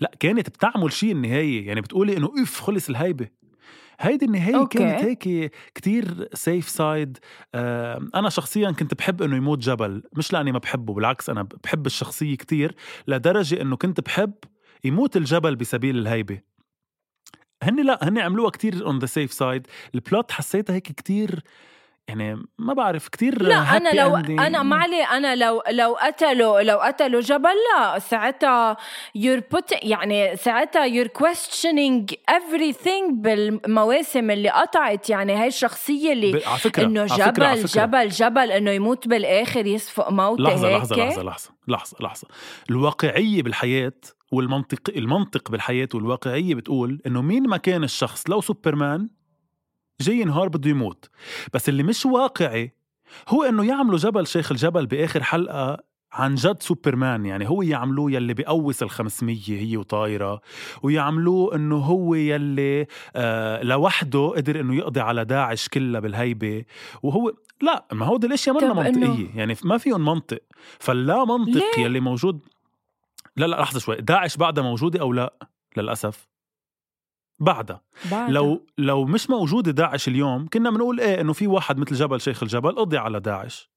لا 0.00 0.10
كانت 0.20 0.48
بتعمل 0.48 0.92
شيء 0.92 1.12
النهاية 1.12 1.66
يعني 1.66 1.80
بتقولي 1.80 2.16
إنه 2.16 2.32
إف 2.42 2.60
خلص 2.60 2.88
الهيبه 2.88 3.28
هيدي 4.00 4.26
النهاية 4.26 4.56
أوكي. 4.56 4.78
كانت 4.78 5.04
هيك 5.04 5.52
كتير 5.74 6.28
safe 6.34 6.68
side 6.68 7.18
آه 7.54 8.08
أنا 8.14 8.28
شخصيا 8.28 8.70
كنت 8.70 8.94
بحب 8.94 9.22
إنه 9.22 9.36
يموت 9.36 9.58
جبل 9.58 10.02
مش 10.16 10.32
لأني 10.32 10.52
ما 10.52 10.58
بحبه 10.58 10.94
بالعكس 10.94 11.30
أنا 11.30 11.48
بحب 11.64 11.86
الشخصية 11.86 12.36
كتير 12.36 12.74
لدرجة 13.08 13.62
إنه 13.62 13.76
كنت 13.76 14.00
بحب 14.00 14.34
يموت 14.84 15.16
الجبل 15.16 15.56
بسبيل 15.56 15.98
الهيبة 15.98 16.49
هن 17.62 17.86
لا 17.86 17.98
هن 18.02 18.18
عملوها 18.18 18.50
كتير 18.50 18.86
اون 18.86 18.98
ذا 18.98 19.06
سيف 19.06 19.32
سايد 19.32 19.66
البلوت 19.94 20.32
حسيتها 20.32 20.74
هيك 20.74 20.82
كتير 20.92 21.40
يعني 22.08 22.42
ما 22.58 22.74
بعرف 22.74 23.08
كتير 23.08 23.42
لا 23.42 23.76
أنا 23.76 23.88
لو 23.88 24.18
ending. 24.22 24.40
أنا 24.40 24.62
ما 24.62 24.76
علي 24.76 25.02
أنا 25.02 25.36
لو 25.36 25.62
لو 25.70 25.94
قتلوا 26.00 26.60
لو 26.62 26.78
قتلوا 26.78 27.20
جبل 27.20 27.48
لا. 27.78 27.98
ساعتها 27.98 28.76
you're 29.18 29.56
put 29.56 29.78
يعني 29.82 30.36
ساعتها 30.36 30.88
you're 30.88 31.08
questioning 31.08 32.06
everything 32.30 33.12
بالمواسم 33.12 34.30
اللي 34.30 34.48
قطعت. 34.50 35.10
يعني 35.10 35.32
هاي 35.34 35.46
الشخصية 35.48 36.12
اللي 36.12 36.32
ب- 36.32 36.42
على 36.46 36.58
فكرة 36.58 36.84
إنه 36.84 37.00
على 37.00 37.08
فكرة- 37.10 37.42
على 37.42 37.54
جبل 37.60 37.68
فكرة. 37.68 37.82
جبل 37.86 38.08
جبل 38.08 38.50
إنه 38.52 38.70
يموت 38.70 39.08
بالآخر 39.08 39.66
يسفق 39.66 40.10
موته 40.10 40.42
لحظة 40.42 40.68
هيك 40.68 40.76
لحظة 40.76 40.96
لحظة 40.96 41.22
لحظة 41.22 41.50
لحظة 41.68 41.96
لحظة. 42.00 42.28
الواقعية 42.70 43.42
بالحياة 43.42 43.92
والمنطق 44.32 44.80
المنطق 44.96 45.50
بالحياة 45.50 45.88
والواقعية 45.94 46.54
بتقول 46.54 47.00
إنه 47.06 47.22
مين 47.22 47.48
ما 47.48 47.56
كان 47.56 47.84
الشخص 47.84 48.30
لو 48.30 48.40
سوبرمان 48.40 49.08
جاي 50.00 50.24
نهار 50.24 50.48
بده 50.48 50.70
يموت. 50.70 51.10
بس 51.54 51.68
اللي 51.68 51.82
مش 51.82 52.06
واقعي 52.06 52.74
هو 53.28 53.42
إنه 53.42 53.64
يعملوا 53.68 53.98
جبل 53.98 54.26
شيخ 54.26 54.52
الجبل 54.52 54.86
بآخر 54.86 55.22
حلقة 55.22 55.90
عن 56.12 56.34
جد 56.34 56.62
سوبرمان 56.62 57.26
يعني 57.26 57.48
هو 57.48 57.62
يعملوه 57.62 58.12
يلي 58.12 58.34
بقوس 58.34 58.82
ال 58.82 58.90
500 58.90 59.36
هي 59.48 59.76
وطايرة 59.76 60.40
ويعملوه 60.82 61.54
إنه 61.54 61.76
هو 61.76 62.14
يلي 62.14 62.86
آه 63.16 63.62
لوحده 63.62 64.28
قدر 64.36 64.60
إنه 64.60 64.74
يقضي 64.74 65.00
على 65.00 65.24
داعش 65.24 65.68
كلها 65.68 66.00
بالهيبة. 66.00 66.64
وهو 67.02 67.32
لا 67.62 67.86
ما 67.92 68.06
هو 68.06 68.16
الأشياء 68.16 68.56
منا 68.64 68.90
طب 68.90 68.94
إنه- 68.94 69.36
يعني 69.36 69.56
ما 69.64 69.78
فيهم 69.78 70.04
منطق. 70.04 70.38
فاللا 70.78 71.24
منطق 71.24 71.52
ليه؟ 71.76 71.84
يلي 71.84 72.00
موجود 72.00 72.40
لا 73.36 73.46
لا 73.46 73.56
لحظة 73.56 73.80
شوي. 73.80 73.96
داعش 73.96 74.36
بعدها 74.36 74.64
موجودة 74.64 75.00
أو 75.00 75.12
لا؟ 75.12 75.48
للأسف. 75.76 76.28
بعدها. 77.38 77.82
بعدها. 78.10 78.30
لو 78.30 78.66
لو 78.78 79.04
مش 79.04 79.30
موجودة 79.30 79.70
داعش 79.72 80.08
اليوم 80.08 80.48
كنا 80.48 80.70
بنقول 80.70 81.00
إيه 81.00 81.20
إنه 81.20 81.32
في 81.32 81.46
واحد 81.46 81.78
مثل 81.78 81.94
جبل 81.94 82.20
شيخ 82.20 82.42
الجبل 82.42 82.72
قضي 82.72 82.98
على 82.98 83.20
داعش. 83.20 83.70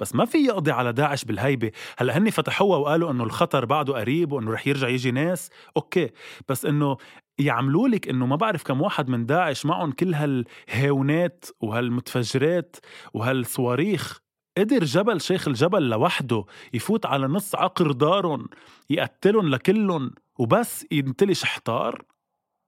بس 0.00 0.14
ما 0.14 0.24
في 0.24 0.38
يقضي 0.38 0.70
على 0.70 0.92
داعش 0.92 1.24
بالهيبة. 1.24 1.72
هلأ 1.98 2.18
هني 2.18 2.30
فتحوها 2.30 2.78
وقالوا 2.78 3.10
إنه 3.10 3.24
الخطر 3.24 3.64
بعده 3.64 3.94
قريب 3.94 4.32
وإنه 4.32 4.50
رح 4.50 4.66
يرجع 4.66 4.88
يجي 4.88 5.10
ناس. 5.10 5.50
أوكي. 5.76 6.10
بس 6.48 6.64
إنه 6.66 6.96
يعملوا 7.38 7.88
لك 7.88 8.08
إنه 8.08 8.26
ما 8.26 8.36
بعرف 8.36 8.62
كم 8.62 8.80
واحد 8.80 9.08
من 9.08 9.26
داعش 9.26 9.66
معهم 9.66 9.92
كل 9.92 10.14
هالهاونات 10.14 11.44
وهالمتفجرات 11.60 12.76
وهالصواريخ. 13.14 14.20
قدر 14.58 14.84
جبل 14.84 15.20
شيخ 15.20 15.48
الجبل 15.48 15.88
لوحده 15.88 16.44
يفوت 16.74 17.06
على 17.06 17.26
نص 17.26 17.54
عقر 17.54 17.92
دارهم 17.92 18.48
يقتلهم 18.90 19.48
لكلهم 19.48 20.10
وبس 20.38 20.86
ينتلي 20.90 21.34
شحطار 21.34 22.02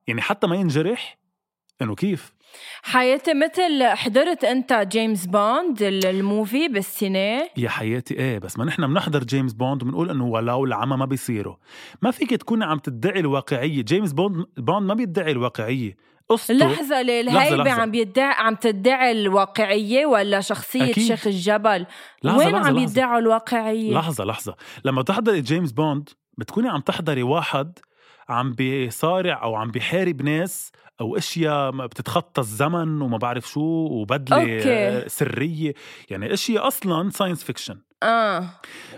يعني 0.07 0.21
حتى 0.21 0.47
ما 0.47 0.55
ينجرح؟ 0.55 1.17
إنه 1.81 1.95
كيف؟ 1.95 2.33
حياتي 2.83 3.33
مثل 3.33 3.83
حضرت 3.83 4.43
أنت 4.43 4.73
جيمس 4.73 5.25
بوند 5.25 5.81
ال- 5.81 6.05
ال 6.05 6.15
movie 6.15 6.67
بالسينما؟ 6.67 7.41
يا 7.57 7.69
حياتي 7.69 8.13
إيه 8.13 8.39
بس 8.39 8.57
ما 8.59 8.65
نحن 8.65 8.87
بنحضر 8.87 9.23
جيمس 9.23 9.53
بوند 9.53 9.83
وبنقول 9.83 10.09
إنه 10.09 10.25
ولو 10.25 10.65
العمى 10.65 10.97
ما 10.97 11.05
بيصيروا. 11.05 11.55
ما 12.01 12.11
فيك 12.11 12.29
تكوني 12.29 12.65
عم 12.65 12.77
تدعي 12.77 13.19
الواقعية. 13.19 13.81
جيمس 13.81 14.13
بوند 14.13 14.45
بوند 14.57 14.87
ما 14.87 14.93
بيدعي 14.93 15.31
الواقعية. 15.31 15.95
قصته 16.31 16.53
لحظة 16.53 17.01
ليه 17.01 17.21
الهيبة 17.21 17.63
لحظة. 17.63 17.81
عم 17.81 17.91
بيدعي 17.91 18.33
عم 18.37 18.55
تدعي 18.55 19.11
الواقعية 19.11 20.05
ولا 20.05 20.41
شخصية 20.41 20.91
أكيد. 20.91 21.07
شيخ 21.07 21.27
الجبل 21.27 21.85
لحظة 22.23 22.37
وين 22.37 22.55
لحظة 22.55 22.67
عم. 22.69 22.77
يدعوا 22.77 23.19
الواقعية 23.19 23.93
لحظة 23.93 24.23
لحظة 24.23 24.55
لما 24.85 25.01
تحضري 25.03 25.41
جيمس 25.41 25.71
بوند 25.71 26.09
بتكوني 26.37 26.69
عم 26.69 26.81
تحضري 26.81 27.23
واحد 27.23 27.79
عم 28.29 28.53
بيصارع 28.53 29.43
أو 29.43 29.55
عم 29.55 29.71
بيحارب 29.71 30.21
ناس 30.21 30.71
أو 31.01 31.17
أشياء 31.17 31.71
ما 31.71 31.85
بتتخطى 31.85 32.41
الزمن 32.41 33.01
وما 33.01 33.17
بعرف 33.17 33.47
شو 33.49 33.61
وبدلة 33.91 34.37
أوكي. 34.41 35.09
سرية 35.09 35.73
يعني 36.09 36.33
أشياء 36.33 36.67
أصلا 36.67 37.09
science 37.09 37.43
fiction 37.43 37.77
آه. 38.03 38.49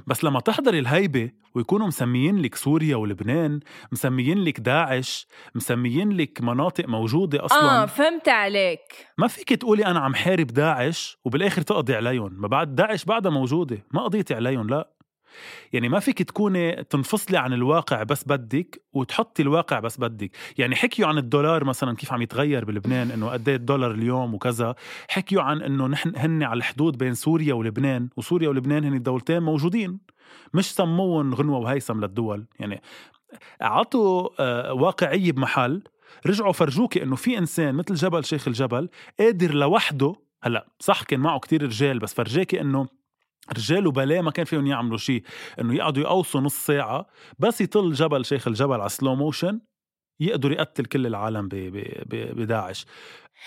بس 0.07 0.23
لما 0.23 0.39
تحضري 0.39 0.79
الهيبة 0.79 1.31
ويكونوا 1.55 1.87
مسميين 1.87 2.41
لك 2.41 2.55
سوريا 2.55 2.95
ولبنان 2.95 3.59
مسميين 3.91 4.43
لك 4.43 4.59
داعش 4.59 5.27
مسميين 5.55 6.11
لك 6.17 6.41
مناطق 6.41 6.87
موجودة 6.89 7.45
أصلا 7.45 7.83
آه 7.83 7.85
فهمت 7.85 8.29
عليك. 8.29 8.79
ما 9.17 9.27
فيك 9.27 9.49
تقولي 9.53 9.85
أنا 9.85 9.99
عم 9.99 10.15
حارب 10.15 10.47
داعش 10.47 11.17
وبالآخر 11.25 11.61
تقضي 11.61 11.95
عليهم. 11.95 12.33
ما 12.41 12.47
بعد 12.47 12.75
داعش 12.75 13.05
بعدها 13.05 13.31
موجودة 13.31 13.77
ما 13.91 14.03
قضيتي 14.03 14.33
عليهم 14.33 14.69
لا. 14.69 14.89
يعني 15.73 15.89
ما 15.89 15.99
فيك 15.99 16.23
تكوني 16.23 16.83
تنفصلي 16.83 17.37
عن 17.37 17.53
الواقع 17.53 18.03
بس 18.03 18.23
بدك 18.27 18.83
وتحطي 18.93 19.41
الواقع 19.41 19.79
بس 19.79 19.99
بدك. 19.99 20.31
يعني 20.57 20.75
حكيوا 20.75 21.07
عن 21.07 21.17
الدولار 21.17 21.63
مثلا 21.63 21.95
كيف 21.95 22.13
عم 22.13 22.21
يتغير 22.21 22.65
بلبنان 22.65 23.11
إنه 23.11 23.29
قد 23.29 23.49
إيه 23.49 23.55
الدولار 23.55 23.91
اليوم 23.91 24.33
وكذا. 24.33 24.75
حكيوا 25.09 25.41
عن 25.41 25.61
إنه 25.61 25.87
نحن 25.87 26.13
هن 26.15 26.43
على 26.43 26.57
الحدود 26.57 26.97
بين 26.97 27.13
سوريا 27.13 27.53
ولبنان 27.53 28.09
وسوريا 28.17 28.49
ولبنان 28.49 28.83
هن 28.83 28.93
الدولتين 28.93 29.43
موجودين. 29.43 29.99
مش 30.53 30.73
سموهم 30.73 31.33
غنوة 31.33 31.59
وهيثم 31.59 31.99
للدول. 31.99 32.45
يعني 32.59 32.81
عطوا 33.61 34.29
آه، 34.39 34.73
واقعية 34.73 35.31
بمحل. 35.31 35.83
رجعوا 36.25 36.53
فرجوك 36.53 36.97
إنه 36.97 37.15
في 37.15 37.37
إنسان 37.37 37.75
مثل 37.75 37.95
جبل 37.95 38.25
شيخ 38.25 38.47
الجبل 38.47 38.89
قادر 39.19 39.53
لوحده. 39.53 40.15
هلأ 40.43 40.67
صح 40.79 41.03
كان 41.03 41.19
معه 41.19 41.39
كتير 41.39 41.63
رجال 41.63 41.99
بس 41.99 42.13
فرجاكي 42.13 42.61
إنه 42.61 42.87
رجال 43.51 43.87
وبلاء 43.87 44.21
ما 44.21 44.31
كان 44.31 44.45
فيهم 44.45 44.67
يعملوا 44.67 44.97
شيء. 44.97 45.23
إنه 45.61 45.75
يقعدوا 45.75 46.03
يقوصوا 46.03 46.41
نص 46.41 46.65
ساعة 46.65 47.07
بس 47.39 47.61
يطل 47.61 47.93
جبل 47.93 48.25
شيخ 48.25 48.47
الجبل 48.47 48.79
على 48.81 48.89
سلو 48.89 49.15
موشن 49.15 49.61
يقدر 50.19 50.51
يقتل 50.51 50.85
كل 50.85 51.07
العالم 51.07 51.49
بداعش. 52.11 52.85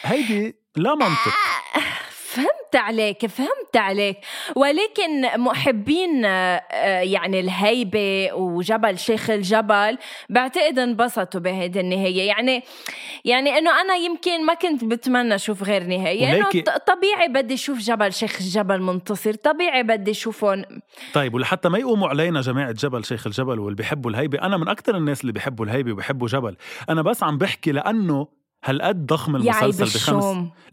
هيدي 0.02 0.58
لا 0.76 0.94
منطق. 0.94 1.34
فهمت 2.76 2.88
عليك 2.88 3.26
فهمت 3.26 3.76
عليك. 3.76 4.16
ولكن 4.56 5.40
محبين 5.40 6.24
آه، 6.24 6.62
يعني 7.00 7.40
الهيبة 7.40 8.32
وجبل 8.32 8.98
شيخ 8.98 9.30
الجبل 9.30 9.98
بعتقد 10.28 10.78
انبسطوا 10.78 11.40
بهيدي 11.40 11.80
النهاية. 11.80 12.28
يعني 12.28 12.62
يعني 13.24 13.58
إنه 13.58 13.80
أنا 13.80 13.94
يمكن 13.94 14.46
ما 14.46 14.54
كنت 14.54 14.84
بتمنى 14.84 15.34
أشوف 15.34 15.62
غير 15.62 15.82
نهاية. 15.82 16.36
إنه 16.36 16.50
طبيعي 16.86 17.28
بدي 17.28 17.54
أشوف 17.54 17.78
جبل 17.78 18.12
شيخ 18.12 18.36
الجبل 18.40 18.82
منتصر 18.82 19.34
طبيعي 19.34 19.82
بدي 19.82 20.10
أشوفهم. 20.10 20.64
طيب 21.14 21.34
ولحتى 21.34 21.68
ما 21.68 21.78
يقوموا 21.78 22.08
علينا 22.08 22.40
جماعة 22.40 22.72
جبل 22.72 23.04
شيخ 23.04 23.26
الجبل 23.26 23.58
واللي 23.58 23.76
بيحبوا 23.76 24.10
الهيبة 24.10 24.42
أنا 24.42 24.56
من 24.56 24.68
أكثر 24.68 24.96
الناس 24.96 25.20
اللي 25.20 25.32
بيحبوا 25.32 25.64
الهيبة 25.64 25.92
وبيحبوا 25.92 26.28
جبل. 26.28 26.56
أنا 26.90 27.02
بس 27.02 27.22
عم 27.22 27.38
بحكي 27.38 27.72
لأنه 27.72 28.35
هالقد 28.66 29.06
ضخم 29.06 29.36
المسلسل 29.36 29.84
بخمس 29.84 30.24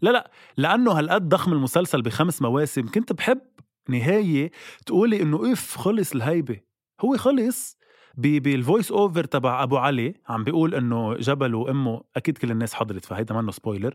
لا 0.02 0.10
لا 0.10 0.30
لأنه 0.56 0.92
هالقد 0.92 1.28
ضخم 1.28 1.52
المسلسل 1.52 2.02
بخمس 2.02 2.42
مواسم؟ 2.42 2.86
كنت 2.88 3.12
بحب 3.12 3.40
نهاية 3.88 4.50
تقولي 4.86 5.22
إنه 5.22 5.52
إف 5.52 5.76
خلص 5.76 6.12
الهيبة. 6.14 6.60
هو 7.00 7.16
خلص 7.16 7.78
بال 8.14 8.36
voice 8.36 8.92
over 8.92 9.24
تبع 9.24 9.62
أبو 9.62 9.76
علي 9.76 10.14
عم 10.28 10.44
بيقول 10.44 10.74
إنه 10.74 11.14
جبل 11.14 11.54
وأمه 11.54 12.02
أكيد 12.16 12.38
كل 12.38 12.50
الناس 12.50 12.74
حضرت 12.74 13.04
فهيدا 13.04 13.34
منه 13.34 13.52
spoiler 13.52 13.94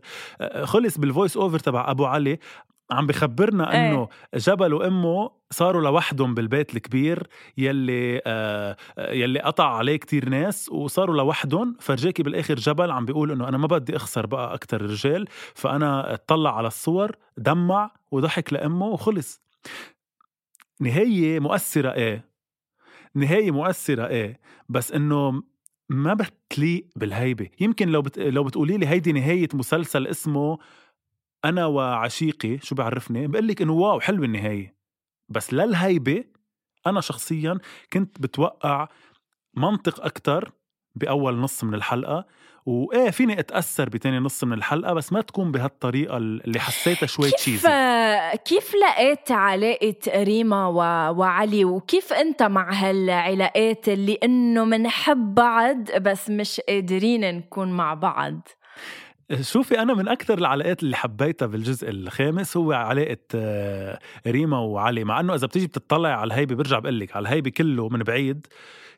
خلص 0.64 0.98
بال 0.98 1.09
voice 1.09 1.36
over 1.36 1.58
تبع 1.58 1.90
أبو 1.90 2.04
علي. 2.04 2.38
عم 2.92 3.06
بخبرنا 3.06 3.72
إيه. 3.72 3.90
إنه 3.90 4.08
جبل 4.34 4.74
وأمه 4.74 5.30
صاروا 5.50 5.82
لوحدهم 5.82 6.34
بالبيت 6.34 6.76
الكبير 6.76 7.26
يلي 7.58 8.20
آه 8.26 8.76
يلي 8.98 9.40
قطع 9.40 9.76
عليه 9.76 9.96
كتير 9.96 10.28
ناس 10.28 10.68
وصاروا 10.68 11.16
لوحدهم. 11.16 11.76
فرجاكي 11.80 12.22
بالآخر 12.22 12.54
جبل 12.54 12.90
عم 12.90 13.04
بيقول 13.04 13.30
إنه 13.30 13.48
أنا 13.48 13.58
ما 13.58 13.66
بدي 13.66 13.96
أخسر 13.96 14.26
بقى 14.26 14.54
أكتر 14.54 14.82
رجال 14.82 15.26
فأنا 15.54 16.14
اطلع 16.14 16.56
على 16.56 16.66
الصور 16.66 17.16
دمع 17.36 17.90
وضحك 18.10 18.52
لأمه 18.52 18.86
وخلص. 18.86 19.40
نهاية 20.80 21.40
مؤثرة 21.40 21.92
إيه؟ 21.92 22.24
نهاية 23.14 23.50
مؤثرة 23.50 24.06
إيه؟ 24.06 24.40
بس 24.68 24.92
إنه 24.92 25.42
ما 25.88 26.14
بتليق 26.14 26.86
بالهيبة. 26.96 27.48
يمكن 27.60 27.88
لو 27.88 28.02
بت... 28.02 28.18
لو 28.18 28.44
بتقولي 28.44 28.76
لي 28.76 28.86
هيدي 28.86 29.12
نهاية 29.12 29.48
مسلسل 29.54 30.06
اسمه 30.06 30.58
أنا 31.44 31.66
وعشيقي 31.66 32.58
شو 32.58 32.74
بعرفني؟ 32.74 33.26
بقول 33.26 33.48
لك 33.48 33.62
إنه 33.62 33.72
واو 33.72 34.00
حلوة 34.00 34.24
النهاية. 34.24 34.74
بس 35.28 35.54
للهيبة 35.54 36.24
أنا 36.86 37.00
شخصيا 37.00 37.58
كنت 37.92 38.20
بتوقع 38.20 38.88
منطق 39.54 40.04
أكثر 40.04 40.52
بأول 40.94 41.36
نص 41.36 41.64
من 41.64 41.74
الحلقة 41.74 42.26
وإيه 42.66 43.10
فيني 43.10 43.40
أتأثر 43.40 43.88
بتاني 43.88 44.18
نص 44.18 44.44
من 44.44 44.52
الحلقة 44.52 44.92
بس 44.92 45.12
ما 45.12 45.20
تكون 45.20 45.52
بهالطريقة 45.52 46.16
اللي 46.16 46.60
حسيتها 46.60 47.06
شوي 47.06 47.30
تشيزي 47.30 47.68
كيف 48.44 48.74
لقيت 48.74 49.32
علاقة 49.32 50.22
ريما 50.22 50.66
و... 50.66 50.76
وعلي؟ 51.18 51.64
وكيف 51.64 52.12
أنت 52.12 52.42
مع 52.42 52.72
هالعلاقات 52.72 53.88
اللي 53.88 54.18
إنه 54.22 54.64
منحب 54.64 55.34
بعض 55.34 55.90
بس 55.92 56.30
مش 56.30 56.60
قادرين 56.60 57.34
نكون 57.34 57.72
مع 57.72 57.94
بعض؟ 57.94 58.48
شوفي 59.40 59.82
أنا 59.82 59.94
من 59.94 60.08
أكثر 60.08 60.38
العلاقات 60.38 60.82
اللي 60.82 60.96
حبيتها 60.96 61.46
بالجزء 61.46 61.90
الخامس 61.90 62.56
هو 62.56 62.72
علاقة 62.72 63.16
آه، 63.34 63.98
ريما 64.26 64.58
وعلي. 64.58 65.04
مع 65.04 65.20
إنه 65.20 65.34
إذا 65.34 65.46
بتيجي 65.46 65.66
بتطلع 65.66 66.08
على 66.08 66.28
الهيبة 66.28 66.54
برجع 66.54 66.78
بقول 66.78 67.00
لك 67.00 67.16
على 67.16 67.22
الهيبة 67.22 67.50
كله 67.50 67.88
من 67.88 67.98
بعيد. 67.98 68.46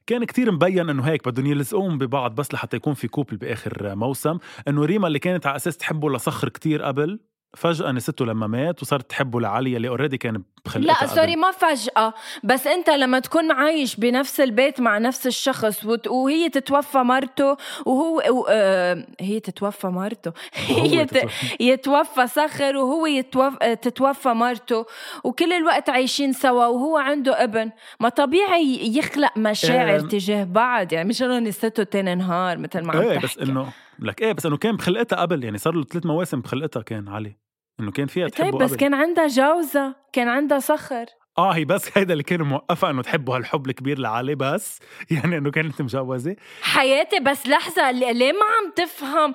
كان 0.07 0.25
كتير 0.25 0.53
مبين 0.53 0.90
إنه 0.90 1.03
هيك 1.03 1.29
بدهم 1.29 1.47
يلزقون 1.47 1.99
ببعض 1.99 2.35
بس 2.35 2.55
لحتى 2.55 2.77
يكون 2.77 2.95
في 2.95 3.09
couple 3.09 3.37
بآخر 3.37 3.95
موسم. 3.95 4.38
إنه 4.68 4.85
ريما 4.85 5.07
اللي 5.07 5.18
كانت 5.18 5.47
على 5.47 5.57
أساس 5.57 5.77
تحبه 5.77 6.11
لصخر 6.11 6.49
كتير 6.49 6.83
قبل 6.83 7.21
فجأة 7.57 7.92
نسيته 7.92 8.27
لما 8.27 8.47
مات 8.47 8.83
وصارت 8.83 9.11
تحبه 9.11 9.40
لعلي 9.40 9.77
اللي 9.77 9.88
already 9.88 10.19
كان 10.18 10.42
لا 10.77 11.07
sorry 11.07 11.37
ما 11.37 11.51
فجأة. 11.51 12.14
بس 12.42 12.66
أنت 12.66 12.90
لما 12.90 13.18
تكون 13.18 13.53
عايش 13.53 13.96
بنفس 13.96 14.40
البيت 14.40 14.81
مع 14.81 14.98
نفس 14.98 15.27
الشخص 15.27 15.87
وهي 16.07 16.48
تتوفى 16.48 16.98
مرته 16.98 17.57
وهو 17.87 18.16
و... 18.16 18.46
آه... 18.48 19.07
هي 19.20 19.40
تتوفى 19.40 19.87
مرته. 19.87 20.33
هي 20.55 21.05
ت... 21.05 21.29
يتوفى 21.61 22.27
صخر 22.27 22.77
وهو 22.77 23.07
يتوفى 23.07 23.77
تتوفى 23.77 24.29
مرته 24.29 24.87
وكل 25.25 25.53
الوقت 25.53 25.88
عايشين 25.88 26.33
سوا 26.33 26.66
وهو 26.66 26.98
عنده 26.98 27.44
ابن. 27.44 27.70
ما 28.01 28.09
طبيعي 28.09 28.96
يخلق 28.96 29.38
مشاعر 29.38 30.01
أم... 30.01 30.09
تجاه 30.09 30.44
بعض. 30.44 30.92
يعني 30.92 31.09
مش 31.09 31.22
انه 31.22 31.38
نسيته 31.38 31.83
تاني 31.83 32.14
نهار 32.14 32.59
مثل 32.59 32.81
ما 32.81 32.92
عم 32.92 33.01
إيه 33.01 33.18
بس 33.18 33.38
إنه 33.38 33.72
لك 33.98 34.22
إيه 34.22 34.33
بس 34.33 34.46
إنه 34.46 34.57
كان 34.57 34.77
بخلقتها 34.77 35.16
قبل. 35.16 35.44
يعني 35.44 35.59
صار 35.59 35.75
له 35.75 35.85
ثلاث 35.85 36.07
مواسم 36.07 36.40
بخلقتها 36.40 36.83
كان 36.83 37.09
علي. 37.09 37.37
إنه 37.83 37.90
كان 37.90 38.07
فيها 38.07 38.29
تحبه 38.29 38.51
طيب 38.51 38.61
بس 38.61 38.71
قبل. 38.71 38.81
كان 38.81 38.95
عندها 38.95 39.27
جوزة 39.27 39.95
كان 40.12 40.29
عندها 40.29 40.59
صخر. 40.59 41.07
آه 41.38 41.51
هي 41.53 41.64
بس 41.64 41.90
هيدا 41.99 42.12
اللي 42.12 42.23
كان 42.25 42.42
موقفها 42.42 42.90
إنه 42.90 43.03
تحبه 43.03 43.37
هالحب 43.37 43.66
الكبير 43.66 43.99
لعلي 43.99 44.35
بس 44.35 44.79
يعني 45.11 45.38
إنه 45.38 45.51
كانت 45.51 45.83
مجوزة. 45.83 46.37
حياتي 46.62 47.21
بس 47.21 47.47
لحظة 47.47 47.90
ليه 47.90 48.33
ما 48.33 48.45
عم 48.45 48.71
تفهم؟ 48.77 49.35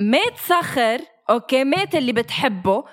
مات 0.00 0.36
صخر 0.36 0.98
أوكي 1.30 1.64
مات 1.64 1.94
اللي 1.94 2.12
بتحبه. 2.12 2.84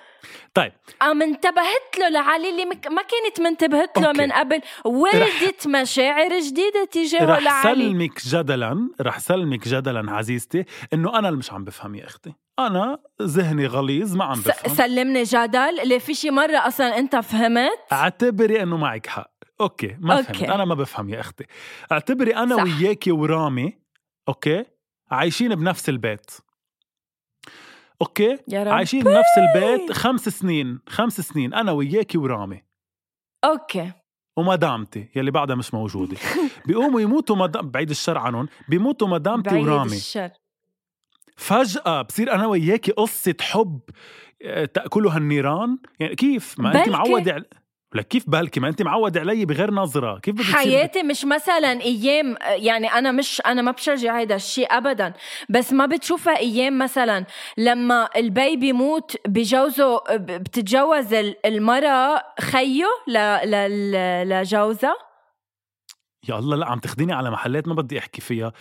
طيب. 0.53 0.71
قام 1.01 1.21
انتبهت 1.21 1.97
له 1.99 2.09
لعلي 2.09 2.49
اللي 2.49 2.65
ما 2.65 3.01
كانت 3.01 3.41
منتبهت 3.41 3.97
له 3.97 4.07
أوكي. 4.07 4.21
من 4.21 4.31
قبل 4.31 4.61
ولدت 4.85 5.67
رح... 5.67 5.81
مشاعر 5.81 6.39
جديدة 6.39 6.85
تجاهه 6.91 7.25
رح 7.25 7.39
لعلي 7.43 7.75
سلمك 7.83 8.27
جدلا 8.27 8.89
رح 9.01 9.19
سلمك 9.19 9.67
جدلا 9.67 10.11
عزيزتي 10.11 10.65
إنه 10.93 11.19
أنا 11.19 11.27
اللي 11.29 11.39
مش 11.39 11.53
عم 11.53 11.63
بفهم 11.63 11.95
يا 11.95 12.05
أختي. 12.05 12.33
أنا 12.59 12.99
ذهني 13.21 13.67
غليظ 13.67 14.15
ما 14.15 14.23
عم 14.23 14.39
بفهم. 14.39 14.75
سلمني 14.75 15.23
جدل 15.23 15.79
اللي 15.81 15.99
في 15.99 16.13
شي 16.13 16.31
مرة 16.31 16.67
أصلا 16.67 16.97
أنت 16.97 17.15
فهمت؟ 17.15 17.79
اعتبري 17.91 18.63
إنه 18.63 18.77
معك 18.77 19.07
حق. 19.07 19.31
أوكي 19.61 19.97
ما 19.99 20.17
أوكي. 20.17 20.33
فهمت 20.33 20.49
أنا 20.49 20.65
ما 20.65 20.75
بفهم 20.75 21.09
يا 21.09 21.19
أختي. 21.19 21.45
اعتبري 21.91 22.35
أنا 22.35 22.55
صح. 22.55 22.63
وياكي 22.63 23.11
ورامي 23.11 23.73
أوكي 24.27 24.65
عايشين 25.11 25.55
بنفس 25.55 25.89
البيت. 25.89 26.31
أوكي؟ 28.01 28.37
يا 28.47 28.63
رب. 28.63 28.73
عايشين 28.73 29.03
بنفس 29.03 29.37
البيت 29.37 29.91
خمس 29.91 30.29
سنين 30.29 30.79
خمس 30.87 31.21
سنين 31.21 31.53
أنا 31.53 31.71
وياكي 31.71 32.17
ورامي. 32.17 32.63
أوكي. 33.45 33.91
ومدامتي 34.37 35.09
يلي 35.15 35.31
بعدها 35.31 35.55
مش 35.55 35.73
موجودة. 35.73 36.17
بيقوموا 36.65 37.01
يموتوا 37.01 37.35
مدام 37.35 37.69
بعيد 37.69 37.89
الشر 37.89 38.17
عنهم 38.17 38.47
بيموتوا 38.69 39.07
مدامتي 39.07 39.49
بعيد 39.49 39.67
ورامي. 39.67 39.95
الشر. 39.95 40.29
فجأة 41.35 42.01
بصير 42.01 42.33
أنا 42.33 42.47
وياكي 42.47 42.91
قصة 42.91 43.35
حب 43.41 43.79
آه، 44.41 44.65
تأكلها 44.65 45.17
النيران؟ 45.17 45.77
يعني 45.99 46.15
كيف؟ 46.15 46.59
ما 46.59 46.79
أنت 46.79 46.89
معودة 46.89 47.45
لك 47.95 48.07
كيف 48.07 48.29
بالكي 48.29 48.59
ما 48.59 48.67
انت 48.67 48.81
معود 48.81 49.17
علي 49.17 49.45
بغير 49.45 49.71
نظرة. 49.71 50.19
كيف 50.19 50.35
بدك 50.35 50.43
حياتي 50.43 51.03
مش 51.03 51.25
مثلا 51.25 51.81
أيام 51.81 52.37
يعني 52.41 52.87
أنا 52.87 53.11
مش 53.11 53.41
أنا 53.45 53.61
ما 53.61 53.71
بشجع 53.71 54.19
هيدا 54.19 54.35
الشيء 54.35 54.77
ابدا 54.77 55.13
بس 55.49 55.73
ما 55.73 55.85
بتشوفها 55.85 56.37
أيام 56.37 56.77
مثلا 56.77 57.25
لما 57.57 58.09
البي 58.15 58.55
بيموت 58.55 59.15
بجوزه 59.27 59.99
بتتجوز 60.15 61.13
المرأة 61.45 62.23
خيه 62.41 62.85
لجوزها؟ 64.23 64.95
يا 66.29 66.39
الله 66.39 66.57
لا 66.57 66.65
عم 66.65 66.79
تاخديني 66.79 67.13
على 67.13 67.31
محلات 67.31 67.67
ما 67.67 67.73
بدي 67.73 67.99
أحكي 67.99 68.21
فيها. 68.21 68.53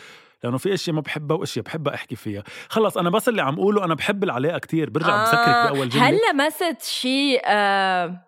لأنه 0.44 0.58
في 0.58 0.74
أشياء 0.74 0.94
ما 0.96 1.00
بحبها 1.00 1.36
وأشياء 1.36 1.64
بحبها 1.64 1.94
أحكي 1.94 2.16
فيها. 2.16 2.42
خلص 2.68 2.96
أنا 2.98 3.10
بس 3.10 3.28
اللي 3.28 3.42
عم 3.42 3.54
أقوله 3.54 3.84
أنا 3.84 3.94
بحب 3.94 4.24
العلاقة 4.24 4.58
كتير 4.58 4.90
برجع 4.90 5.08
آه 5.20 5.22
بسكرك 5.24 5.72
بأول 5.72 5.88
جملة. 5.88 6.08
هلا 6.08 6.32
مست 6.46 6.82
شيء 6.82 7.40
آه 7.46 8.20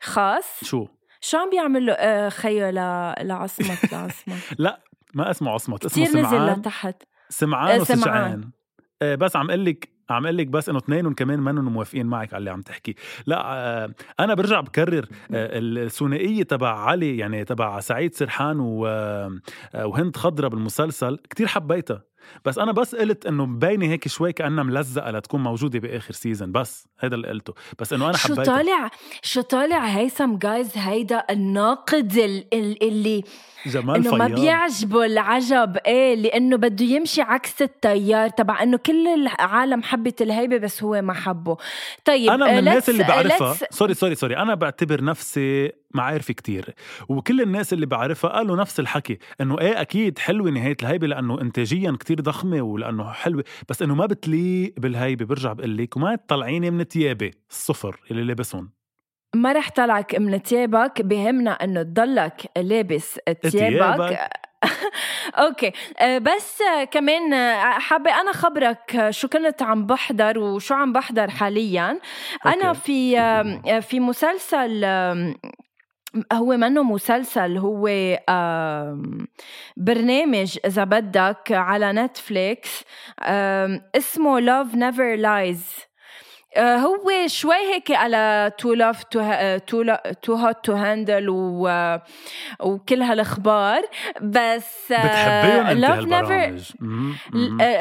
خاص؟ 0.00 0.64
شو؟ 0.64 0.86
شو 1.20 1.38
عم 1.38 1.50
بيعمل 1.50 1.86
له؟ 1.86 1.92
آه 1.92 2.28
خيو 2.28 2.68
لعصمت 3.22 3.92
لعصمت 3.92 4.36
لا 4.58 4.80
ما 5.14 5.30
اسمه 5.30 5.50
عصمت 5.50 5.84
اسمه 5.84 6.04
سمعان 6.04 6.24
نزل 6.50 6.60
لتحت. 6.60 7.02
سمعان 7.28 7.70
آه 7.78 7.80
وسجعان 7.80 8.50
آه 9.02 9.14
بس 9.14 9.36
عم 9.36 9.48
أقول 9.50 9.64
لك 9.64 9.88
عم 10.12 10.24
أقول 10.24 10.38
لك 10.38 10.46
بس 10.46 10.68
إنه 10.68 10.78
اثنينهم 10.78 11.14
كمان 11.14 11.38
ما 11.40 11.52
موافقين 11.52 12.06
معك 12.06 12.34
على 12.34 12.38
اللي 12.38 12.50
عم 12.50 12.62
تحكي. 12.62 12.94
لا 13.26 13.42
آه 13.44 13.94
أنا 14.20 14.34
برجع 14.34 14.60
بكرر 14.60 15.06
آه 15.32 15.58
الثنائية 15.58 16.42
تبع 16.42 16.68
علي 16.78 17.16
يعني 17.18 17.44
تبع 17.44 17.80
سعيد 17.80 18.14
سرحان 18.14 18.60
آه 18.86 19.40
وهند 19.86 20.16
خضرة 20.16 20.48
بالمسلسل 20.48 21.18
كتير 21.30 21.46
حبيتها. 21.46 22.11
بس 22.44 22.58
أنا 22.58 22.72
بس 22.72 22.94
قلت 22.94 23.26
إنه 23.26 23.46
مبينة 23.46 23.86
هيك 23.86 24.08
شوي 24.08 24.32
كأنها 24.32 24.64
ملزقة 24.64 25.10
لتكون 25.10 25.42
موجودة 25.42 25.78
بآخر 25.78 26.12
سيزون 26.14 26.52
بس 26.52 26.88
هذا 26.98 27.14
اللي 27.14 27.28
قلته. 27.28 27.54
بس 27.78 27.92
إنه 27.92 28.04
أنا 28.06 28.16
شو 28.16 28.24
حبيتها 28.34 28.44
طالع؟ 28.44 28.90
شو 29.22 29.40
طالع؟ 29.40 29.78
هيثم 29.84 30.36
جايز 30.36 30.70
هيدا 30.78 31.24
الناقد 31.30 32.16
ال- 32.16 32.44
ال- 32.54 32.82
اللي 32.88 33.24
جمال 33.66 33.96
إنه 33.96 34.14
ما 34.14 34.26
بيعجبه 34.28 35.04
العجب. 35.04 35.76
إيه 35.86 36.14
لإنه 36.14 36.56
بده 36.56 36.84
يمشي 36.84 37.22
عكس 37.22 37.62
التيار 37.62 38.28
تبع 38.28 38.62
إنه 38.62 38.76
كل 38.76 39.06
العالم 39.08 39.82
حبت 39.82 40.22
الهيبة 40.22 40.56
بس 40.58 40.82
هو 40.82 41.02
ما 41.02 41.12
حبه. 41.12 41.56
طيب 42.04 42.30
أنا 42.30 42.46
من 42.46 42.52
آه، 42.52 42.58
الناس 42.58 42.90
اللي 42.90 43.04
بعرفها 43.04 43.56
سوري 43.70 43.94
سوري 43.94 44.14
سوري 44.14 44.36
أنا 44.36 44.54
بعتبر 44.54 45.04
نفسي 45.04 45.72
معارفي 45.94 46.32
كتير. 46.32 46.74
وكل 47.08 47.40
الناس 47.40 47.72
اللي 47.72 47.86
بعرفها 47.86 48.30
قالوا 48.30 48.56
نفس 48.56 48.80
الحكي 48.80 49.18
إنه 49.40 49.60
إيه 49.60 49.80
أكيد 49.80 50.18
حلوة 50.18 50.50
نهاية 50.50 50.76
الهيبة 50.82 51.06
لأنه 51.06 51.40
انتاجيا 51.40 51.96
كتير 52.00 52.20
ضخمة 52.20 52.62
ولأنه 52.62 53.12
حلوة 53.12 53.44
بس 53.68 53.82
إنه 53.82 53.94
ما 53.94 54.06
بتليق 54.06 54.74
بالهيبة. 54.78 55.24
برجع 55.24 55.52
بقول 55.52 55.76
لك 55.76 55.96
وما 55.96 56.16
تطلعيني 56.16 56.70
من 56.70 56.88
تيابي 56.88 57.30
الصفر 57.50 58.00
اللي 58.10 58.24
لابسهم. 58.24 58.70
ما 59.34 59.52
رح 59.52 59.70
طلعك 59.70 60.14
من 60.14 60.38
ثيابك 60.38 61.02
بهمنا 61.02 61.50
إنه 61.50 61.82
تضلك 61.82 62.50
لابس 62.56 63.18
ثيابك 63.42 63.48
ثيابك. 63.48 64.18
أوكي. 65.38 65.72
آه، 65.98 66.18
بس 66.18 66.58
كمان 66.90 67.32
آه، 67.32 67.78
حابة 67.78 68.20
أنا 68.20 68.32
خبرك 68.32 68.96
آه، 68.96 69.10
شو 69.10 69.28
كنت 69.28 69.62
عم 69.62 69.86
بحضر 69.86 70.38
وشو 70.38 70.74
عم 70.74 70.92
بحضر 70.92 71.30
حاليا. 71.30 71.98
أنا. 72.46 72.72
في 72.72 73.16
في 73.82 74.00
مسلسل 74.00 74.84
هو 76.32 76.56
منه 76.56 76.82
مسلسل 76.82 77.56
هو 77.56 77.88
برنامج 79.76 80.58
إذا 80.66 80.84
بدك 80.84 81.52
على 81.52 81.92
نتفليكس 81.92 82.84
اسمه 83.96 84.40
Love 84.40 84.68
Never 84.74 85.20
Lies. 85.22 85.86
آه، 86.56 86.76
هو 86.76 87.26
شوي 87.26 87.54
هيك 87.54 87.90
على 87.90 88.52
to 88.58 88.72
love 88.72 89.04
to 89.04 89.20
Too 90.22 90.34
Hot 90.34 90.64
to 90.64 90.72
Handle 90.72 91.26
وكل 92.60 93.02
هالأخبار. 93.02 93.82
بس 94.22 94.90
Love 94.90 96.04
Never. 96.04 96.52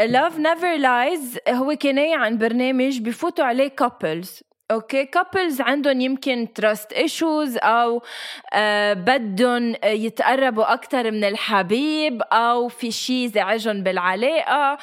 Love 0.06 0.40
Never 0.40 0.78
Lies 0.78 1.38
هو 1.50 1.76
كناية 1.76 2.16
عن 2.16 2.38
برنامج 2.38 3.00
بفوتوا 3.00 3.46
عليه 3.46 3.68
couples 3.68 4.44
أوكي 4.72 5.06
couples 5.06 5.62
عندهم 5.62 6.02
يمكن 6.02 6.48
trust 6.56 6.94
issues 6.94 7.58
أو 7.58 8.02
آه 8.54 8.94
بدهم 8.94 9.76
يتقربوا 9.84 10.74
أكثر 10.74 11.12
من 11.12 11.24
الحبيب 11.24 12.22
أو 12.22 12.68
في 12.68 12.92
شيء 12.92 13.28
زعجهم 13.28 13.84
بالعلاقة 13.84 14.78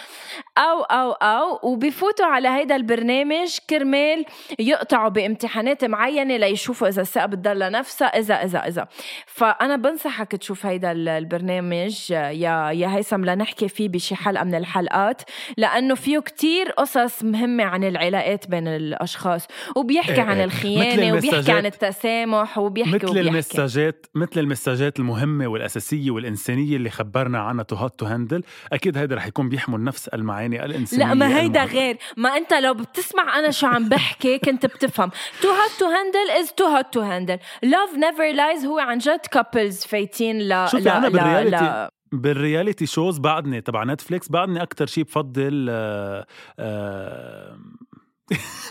أو 0.59 0.83
أو 0.83 1.13
أو 1.13 1.59
وبفوتوا 1.63 2.27
على 2.27 2.49
هيدا 2.49 2.77
البرنامج 2.77 3.59
كرمال 3.71 4.25
يقطعوا 4.59 5.09
بامتحانات 5.09 5.85
معينة 5.85 6.37
ليشوفوا 6.37 6.89
إذا 6.89 7.03
الثقة 7.03 7.27
بتضل 7.27 7.71
نفسها 7.71 8.09
إذا 8.09 8.35
إذا 8.35 8.59
إذا. 8.59 8.87
فأنا 9.27 9.77
بنصحك 9.77 10.33
تشوف 10.37 10.67
هيدا 10.67 10.93
ال- 10.93 11.09
البرنامج 11.09 12.11
يا 12.11 12.71
يا 12.71 12.97
هيثم 12.97 13.25
لنحكي 13.25 13.69
فيه 13.69 13.89
بشي 13.89 14.15
حلقة 14.17 14.45
من 14.45 14.55
الحلقات 14.55 15.23
لأنه 15.57 15.95
فيه 15.95 16.19
كتير 16.19 16.71
قصص 16.71 17.23
مهمة 17.25 17.65
عن 17.65 17.85
العلاقات 17.85 18.47
بين 18.47 18.69
الأشخاص. 18.69 19.47
وبيحكي 19.79 20.13
إيه 20.15 20.21
عن 20.21 20.37
إيه. 20.37 20.45
الخيانة 20.45 21.17
وبيحكي 21.17 21.53
عن 21.53 21.67
التسامح 21.67 22.59
وبيحكي 22.59 22.95
مثل 22.95 23.09
وبيحكي. 23.09 23.29
المساجات 23.29 24.07
مثل 24.15 24.41
المساجات 24.41 24.99
المهمة 24.99 25.47
والأساسية 25.47 26.11
والإنسانية 26.11 26.77
اللي 26.77 26.91
خبرنا 26.91 27.39
عنها 27.39 27.65
Too 27.65 27.77
Hot 27.77 27.99
to 27.99 28.07
Handle 28.07 28.43
أكيد 28.73 28.99
هيدا 28.99 29.15
رح 29.15 29.27
يكون 29.27 29.49
بيحمل 29.49 29.85
نفس 29.85 30.09
المعاني 30.09 30.65
الإنسانية 30.65 31.05
لا 31.07 31.15
ما 31.15 31.39
هيدا 31.39 31.63
المهمة. 31.63 31.81
غير. 31.81 31.97
ما 32.17 32.37
أنت 32.37 32.55
لو 32.55 32.75
بتسمع 32.75 33.39
أنا 33.39 33.51
شو 33.51 33.67
عم 33.67 33.89
بحكي 33.89 34.39
كنت 34.39 34.67
بتفهم. 34.67 35.11
Too 35.43 35.49
Hot 35.49 35.71
to 35.79 35.85
Handle 35.87 36.31
is 36.41 36.53
Too 36.53 36.65
Hot 36.65 36.93
to 36.93 37.01
Handle 37.01 37.39
Love 37.63 37.95
Never 37.97 38.33
Lies 38.33 38.65
هو 38.65 38.79
عن 38.79 38.99
جد 38.99 39.21
couples 39.33 39.85
فايتين 39.85 40.39
ل 40.39 40.69
شوفي 40.71 40.85
لا 40.85 41.01
لا 41.01 41.09
بال 41.09 41.19
reality 41.19 41.57
لا 41.65 41.91
بال 42.13 42.29
reality 42.29 42.87
shows 42.87 43.19
بعدني 43.19 43.61
تبع 43.61 43.85
Netflix 43.85 44.29
بعدني 44.31 44.63
أكتر 44.63 44.87
شيء 44.87 45.05
بفضل 45.05 45.67
آه 45.71 46.27
آه 46.59 47.59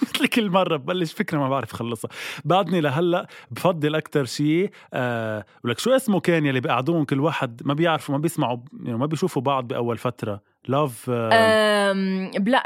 مثل 0.02 0.28
كل 0.28 0.50
مرة 0.50 0.78
ببلش 0.78 1.14
فكرة 1.14 1.38
ما 1.38 1.50
بعرف 1.50 1.74
خلصها 1.74 2.10
بعدني 2.46 2.82
لهلأ 2.82 3.28
بفضل 3.52 3.96
أكتر 3.96 4.26
شيء 4.26 4.72
آه 4.94 5.46
ولك 5.64 5.80
شو 5.80 5.96
اسمه 5.96 6.20
كان 6.20 6.46
يلي 6.46 6.60
بيقعدوهم 6.60 7.06
كل 7.06 7.20
واحد 7.20 7.62
ما 7.66 7.74
بيعرفوا 7.74 8.16
ما 8.16 8.22
بيسمعوا 8.22 8.58
يعني 8.84 8.98
ما 8.98 9.06
بيشوفوا 9.06 9.42
بعض 9.42 9.68
بأول 9.68 9.98
فترة. 9.98 10.42
لاف 10.68 11.10
أم، 11.10 12.32
بلا 12.32 12.64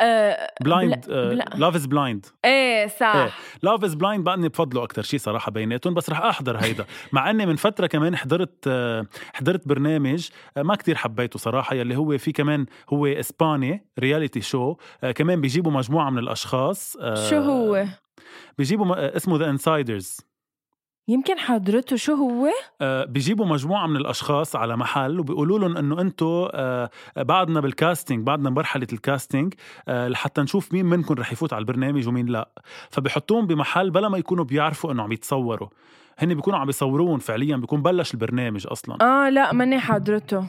بلايند 0.62 1.06
بلا- 1.08 1.46
Love 1.56 1.76
Is 1.76 1.86
Blind 1.86 2.26
إيه 2.46 2.88
صح. 2.88 3.38
Love 3.64 3.84
Is 3.84 3.96
Blind 3.96 4.24
بعدني 4.24 4.50
بفضله 4.50 4.84
أكثر 4.84 5.02
شيء 5.02 5.20
صراحة 5.20 5.52
بيناتهم 5.52 5.94
بس 5.94 6.10
رح 6.10 6.22
أحضر 6.22 6.58
هيدا. 6.58 6.86
مع 7.14 7.30
إني 7.30 7.46
من 7.46 7.56
فترة 7.56 7.88
كمان 7.88 8.16
حضرت 8.16 8.64
آه، 8.68 9.06
حضرت 9.34 9.68
برنامج 9.68 10.30
آه، 10.58 10.62
ما 10.62 10.76
كتير 10.76 10.96
حبيته 10.96 11.40
صراحة 11.40 11.76
يلي 11.76 11.98
هو 11.98 12.18
في 12.18 12.32
كمان 12.32 12.66
هو 12.94 13.06
إسباني 13.06 13.86
reality 14.00 14.42
show 14.42 14.76
آه، 15.04 15.12
كمان 15.12 15.42
بيجيبوا 15.42 15.72
مجموعة 15.72 16.10
من 16.10 16.18
الأشخاص 16.18 16.98
شو 17.30 17.36
هو؟ 17.38 17.86
بيجيبوا 18.58 19.18
اسمه 19.18 19.38
The 19.38 19.50
Insiders 19.50 20.18
يمكن 21.12 21.40
حضرته 21.40 21.96
شو 21.96 22.14
هو؟ 22.14 22.50
بيجيبوا 23.06 23.46
مجموعة 23.46 23.88
من 23.88 23.96
الأشخاص 23.96 24.56
على 24.56 24.78
محل 24.78 25.20
وبيقولوا 25.20 25.60
لهم 25.60 25.78
إنه 25.78 26.02
أنتم 26.02 26.48
بعدنا 27.18 27.60
بالكاستنج 27.60 28.26
بعدنا 28.28 28.50
بمرحله 28.50 28.88
الكاستنج 28.94 29.54
آه، 29.88 30.08
لحتى 30.08 30.42
نشوف 30.42 30.74
مين 30.74 30.86
منكم 30.86 31.14
رح 31.14 31.32
يفوت 31.32 31.54
على 31.54 31.62
البرنامج 31.62 32.08
ومين 32.08 32.26
لا. 32.26 32.50
فبحطوهم 32.90 33.48
بمحل 33.48 33.92
بلا 33.92 34.10
ما 34.10 34.18
يكونوا 34.18 34.46
بيعرفوا 34.46 34.92
إنه 34.92 35.04
عم 35.04 35.12
يتصوروا. 35.12 35.68
هن 36.20 36.34
بيكونوا 36.34 36.60
عم 36.60 36.70
يصوروهم 36.70 37.20
فعليا 37.20 37.58
بيكون 37.58 37.82
بلش 37.82 38.14
البرنامج 38.14 38.68
أصلا. 38.68 38.98
آه 39.02 39.30
لا 39.30 39.54
ماني 39.54 39.80
حضرته. 39.80 40.38
آه، 40.38 40.46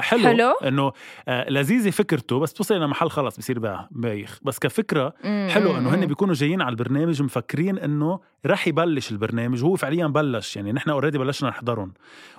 حلو, 0.00 0.22
حلو. 0.22 0.50
إنه 0.64 0.92
آه، 1.28 1.50
لذيذة 1.50 1.90
فكرته 1.90 2.38
بس 2.38 2.52
توصل 2.52 2.74
لمحل 2.80 3.10
خلص 3.10 3.36
بصير 3.38 3.58
با- 3.58 3.88
بايخ 3.90 4.38
بس 4.42 4.58
كفكرة 4.58 5.14
حلو 5.24 5.76
إنه 5.76 5.94
هن. 5.94 6.06
بيكونوا 6.06 6.34
جايين 6.34 6.62
على 6.62 6.70
البرنامج 6.70 7.22
مفكرين 7.22 7.78
إنه 7.78 8.20
رح 8.46 8.68
يبلش 8.68 9.10
البرنامج 9.10 9.64
وهو 9.64 9.76
فعليا 9.76 10.06
بلش 10.06 10.56
يعني 10.56 10.72
نحن 10.72 10.90
already 10.90 11.18
بلشنا 11.18 11.48
نحضرهم 11.50 11.92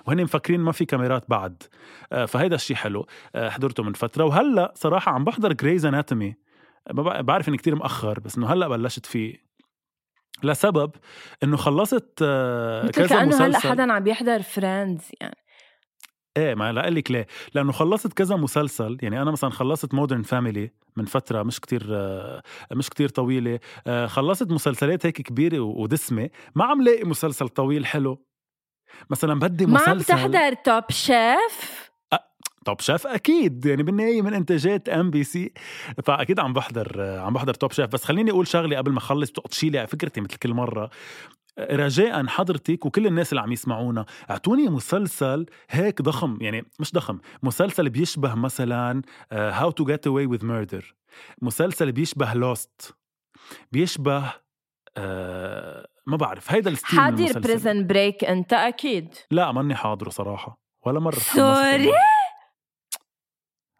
وهن 0.06 0.22
مفكرين 0.22 0.60
ما 0.60 0.72
في 0.72 0.84
كاميرات 0.84 1.24
بعد. 1.28 1.62
آه، 2.12 2.24
فهيدا 2.24 2.54
الشيء 2.54 2.76
حلو 2.76 3.06
آه، 3.34 3.48
حضرته 3.48 3.82
من 3.82 3.92
فترة. 3.92 4.24
وهلأ 4.24 4.72
صراحة 4.76 5.12
عم 5.12 5.24
بحضر 5.24 5.52
Grey's 5.52 5.86
Anatomy 5.86 6.34
بعرف 7.20 7.48
إني 7.48 7.56
كتير 7.56 7.74
مأخر 7.74 8.20
بس 8.20 8.36
إنه 8.38 8.52
هلأ 8.52 8.68
بلشت 8.68 9.06
فيه. 9.06 9.46
لسبب 10.42 10.90
إنه 11.42 11.56
خلصت 11.56 12.22
مثل 12.84 12.90
كذا 12.92 13.06
كانه 13.06 13.36
هلأ 13.36 13.48
مسلسل. 13.48 13.68
حدا 13.68 13.92
عم 13.92 14.06
يحضر 14.06 14.42
Friends 14.42 15.04
يعني. 15.20 15.36
إيه 16.36 16.54
ما 16.54 16.72
لا 16.72 16.90
لك 16.90 17.10
ليه؟ 17.10 17.26
لأنه 17.54 17.72
خلصت 17.72 18.12
كذا 18.12 18.36
مسلسل 18.36 18.98
يعني 19.02 19.22
أنا 19.22 19.30
مثلا 19.30 19.50
خلصت 19.50 19.94
Modern 19.94 20.22
Family 20.22 20.70
من 20.96 21.04
فترة 21.04 21.42
مش 21.42 21.60
كتير 21.60 21.86
مش 22.72 22.90
كتير 22.90 23.08
طويلة 23.08 23.58
آه، 23.86 24.06
خلصت 24.06 24.50
مسلسلات 24.50 25.06
هيك 25.06 25.22
كبيرة 25.22 25.60
ودسمة 25.60 26.30
ما 26.54 26.64
عم 26.64 26.82
لاقي 26.82 27.04
مسلسل 27.04 27.48
طويل 27.48 27.86
حلو. 27.86 28.26
مثلا 29.10 29.34
بدي 29.40 29.66
ما 29.66 29.72
مسلسل 29.72 30.14
عم 30.14 30.18
تحضر 30.18 30.52
توب 30.54 30.84
شيف 30.90 31.86
توب 32.64 32.80
شيف 32.80 33.06
أكيد 33.06 33.66
يعني 33.66 33.82
بالنهايه 33.82 34.22
من 34.22 34.34
إنتاجات 34.34 34.88
MBC 34.88 35.52
فأكيد 36.04 36.40
عم 36.40 36.52
بحضر 36.52 37.02
عم 37.02 37.32
بحضر 37.32 37.54
Top 37.54 37.72
Chef 37.72 37.86
بس 37.86 38.04
خليني 38.04 38.30
أقول 38.30 38.46
شغلة 38.46 38.76
قبل 38.76 38.92
ما 38.92 38.98
أخلص 38.98 39.32
تقطشي 39.32 39.70
لي 39.70 39.86
فكرتي 39.86 40.20
مثل 40.20 40.36
كل 40.36 40.54
مرة. 40.54 40.90
رجاء 41.58 42.26
حضرتك 42.26 42.86
وكل 42.86 43.06
الناس 43.06 43.32
اللي 43.32 43.40
عم 43.40 43.52
يسمعونا 43.52 44.06
أعطوني 44.30 44.68
مسلسل 44.68 45.46
هيك 45.70 46.02
ضخم 46.02 46.38
يعني 46.40 46.64
مش 46.80 46.92
ضخم 46.92 47.18
مسلسل 47.42 47.88
بيشبه 47.88 48.34
مثلا 48.34 49.02
How 49.32 49.70
to 49.70 49.84
Get 49.84 50.06
Away 50.06 50.26
with 50.26 50.44
Murder 50.46 50.94
مسلسل 51.42 51.92
بيشبه 51.92 52.34
Lost 52.34 52.96
بيشبه 53.72 54.32
آه 54.96 55.86
ما 56.06 56.16
بعرف 56.16 56.52
هيدا 56.52 56.70
ال 56.70 56.75
style 56.75 57.00
حاضر. 57.00 57.40
بريزن 57.40 57.86
بريك 57.86 58.24
أنت 58.24 58.52
أكيد 58.52 59.14
لا 59.30 59.52
ماني 59.52 59.74
حاضره 59.74 60.10
صراحة 60.10 60.60
ولا 60.86 61.00
مرة 61.00 61.18
sorry؟ 61.18 61.92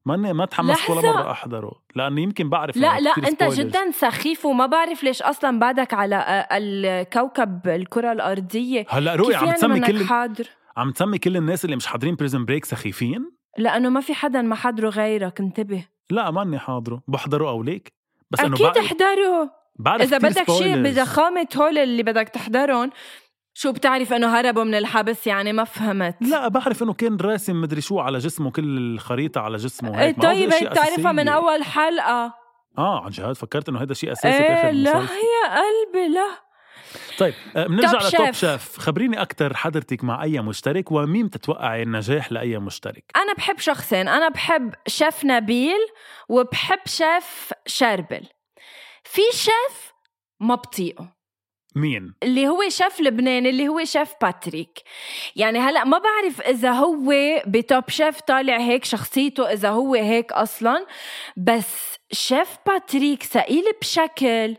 ماني 0.07 0.33
ما 0.33 0.45
تحمست 0.45 0.91
ولا. 0.91 1.01
مرة 1.01 1.31
أحضره 1.31 1.73
لأنه 1.95 2.21
يمكن 2.21 2.49
بعرف 2.49 2.77
لا 2.77 3.01
لا 3.01 3.11
أنت 3.19 3.45
spoilers. 3.45 3.55
جدا 3.55 3.91
سخيف 3.91 4.45
وما 4.47 4.67
بعرف 4.67 5.05
ليش 5.05 5.23
أصلا 5.23 5.59
بعدك 5.59 5.95
على 5.95 6.17
آه، 6.17 6.49
الكوكب 6.53 7.69
الكرة 7.69 8.13
الأرضية 8.13 8.87
هلأ 8.89 9.15
رؤيا 9.15 9.39
كيف 9.39 9.43
عم 9.43 9.47
يعني 9.47 9.59
تسمي 9.59 9.81
كل 9.81 10.05
حاضر 10.05 10.49
عم 10.77 10.91
تسمي 10.91 11.19
كل 11.19 11.37
الناس 11.37 11.65
اللي 11.65 11.77
مش 11.77 11.87
حاضرين 11.87 12.15
Prison 12.15 12.45
Break 12.45 12.65
سخيفين 12.65 13.31
لأنه 13.59 13.89
ما 13.89 14.01
في 14.01 14.15
حدا 14.15 14.43
ما 14.43 14.55
حضره 14.55 14.89
غيرك 14.89 15.41
انتبه 15.41 15.85
لا 16.11 16.31
ماني 16.31 16.59
حاضره 16.59 17.03
بحضره 17.09 17.49
أو 17.49 17.63
ليك 17.63 17.93
بس 18.31 18.41
إنه 18.41 18.55
أكيد 18.55 18.85
أحضره 18.85 19.51
بعرف 19.79 20.03
إذا 20.03 20.19
بدك 20.19 20.51
شيء. 20.51 20.83
بضخامه 20.83 21.47
هول 21.57 21.79
اللي 21.79 22.03
بدك 22.03 22.29
تحضرهم 22.29 22.91
شو 23.59 23.73
بتعرف 23.73 24.13
إنه 24.13 24.39
هربوا 24.39 24.65
من 24.65 24.75
الحبس؟ 24.75 25.27
يعني 25.27 25.53
ما 25.53 25.65
فهمت. 25.65 26.17
لا 26.21 26.49
بعرف 26.49 26.83
إنه 26.83 26.93
كان 26.93 27.17
راسم 27.17 27.61
مدري 27.61 27.81
شو 27.81 27.99
على 27.99 28.19
جسمه 28.19 28.51
كل 28.51 28.79
الخريطة 28.79 29.41
على 29.41 29.57
جسمه 29.57 30.01
هيك 30.01 30.23
طيب 30.23 30.53
هي 30.53 30.67
بتعرفها 30.69 31.13
من. 31.13 31.29
أول 31.29 31.63
حلقة. 31.65 32.35
آه 32.79 33.05
عن 33.05 33.11
جد 33.11 33.33
فكرت 33.33 33.69
إنه 33.69 33.83
هذا 33.83 33.95
شيء 33.95 34.13
أساسي 34.13 34.29
إيه 34.29 34.71
لا 34.71 34.91
يا 34.91 35.57
قلبي 35.57 36.09
لا. 36.09 36.29
طيب 37.19 37.35
آه، 37.57 37.67
بنرجع 37.67 37.99
Top 37.99 38.09
ل 38.09 38.13
Top 38.13 38.27
Chef. 38.27 38.39
شيف 38.39 38.79
خبريني 38.79 39.23
أكثر 39.23 39.57
حضرتك 39.57 40.05
مع 40.05 40.23
أي 40.23 40.41
مشترك 40.41 40.93
ومين 40.93 41.27
بتتوقعي 41.27 41.83
النجاح 41.83 42.33
لأي 42.33 42.59
مشترك؟ 42.59 43.05
أنا 43.17 43.33
بحب 43.33 43.59
شخصين. 43.59 44.09
أنا 44.09 44.29
بحب 44.29 44.75
شيف 44.87 45.25
نبيل 45.25 45.87
وبحب 46.29 46.81
شيف 46.87 47.53
شربل. 47.67 48.27
في 49.05 49.23
شيف 49.33 49.93
ما 50.41 50.55
بطيقه. 50.55 51.16
مين؟ 51.77 52.15
اللي 52.23 52.49
هو 52.49 52.69
شيف 52.69 53.01
لبناني 53.01 53.51
اللي 53.51 53.69
هو 53.69 53.85
شيف 53.85 54.13
باتريك. 54.23 54.83
يعني 55.37 55.59
هلا 55.59 55.85
ما 55.85 55.99
بعرف 55.99 56.41
إذا 56.41 56.71
هو 56.71 57.13
ب 57.47 57.58
Top 57.58 57.91
Chef 57.91 58.21
طالع 58.21 58.59
هيك 58.59 58.85
شخصيته 58.85 59.53
إذا 59.53 59.71
هو 59.71 59.95
هيك 59.95 60.33
أصلا. 60.33 60.87
بس 61.37 61.99
شيف 62.13 62.49
باتريك 62.67 63.23
ثقيل 63.23 63.65
بشكل. 63.81 64.57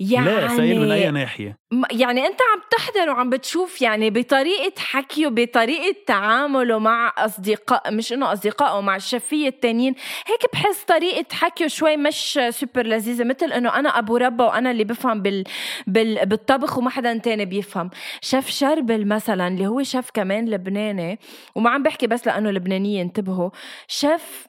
يعني 0.00 0.26
لا 0.26 0.48
سائل 0.48 0.80
من 0.80 0.90
أي 0.90 1.10
ناحية. 1.10 1.58
م- 1.72 1.82
يعني 1.90 2.26
أنت 2.26 2.38
عم 2.52 2.60
تحضر 2.70 3.10
وعم 3.10 3.30
بتشوف 3.30 3.82
يعني 3.82 4.10
بطريقة 4.10 4.72
حكيه 4.78 5.28
بطريقه 5.28 5.96
تعامله 6.06 6.78
مع 6.78 7.12
أصدقاء 7.18 7.94
مش 7.94 8.12
إنه 8.12 8.32
اصدقائه 8.32 8.80
مع 8.80 8.96
الشفيه 8.96 9.48
التانيين. 9.48 9.94
هيك 10.26 10.52
بحس 10.52 10.84
طريقة 10.84 11.34
حكيه 11.34 11.66
شوي 11.66 11.96
مش 11.96 12.40
سوبر 12.50 12.86
لذيذة 12.86 13.24
مثل 13.24 13.52
إنه 13.52 13.78
أنا 13.78 13.98
أبو 13.98 14.16
ربا 14.16 14.44
وأنا 14.44 14.70
اللي 14.70 14.84
بفهم 14.84 15.22
بال... 15.22 15.44
بال... 15.86 16.26
بالطبخ 16.26 16.78
وما 16.78 16.90
حدا 16.90 17.18
تاني 17.18 17.44
بيفهم. 17.44 17.90
شيف 18.20 18.50
شربل 18.50 19.06
مثلا 19.08 19.48
اللي 19.48 19.66
هو 19.66 19.82
شيف 19.82 20.10
كمان 20.14 20.48
لبناني 20.48 21.18
وما 21.54 21.70
عم 21.70 21.82
بحكي 21.82 22.06
بس 22.06 22.26
لأنه 22.26 22.50
لبنانية 22.50 23.02
انتبهوا. 23.02 23.50
شيف 23.88 24.46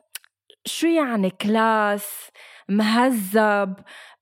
شو 0.65 0.87
يعني 0.87 1.29
class 1.29 2.29
مهذب 2.69 3.73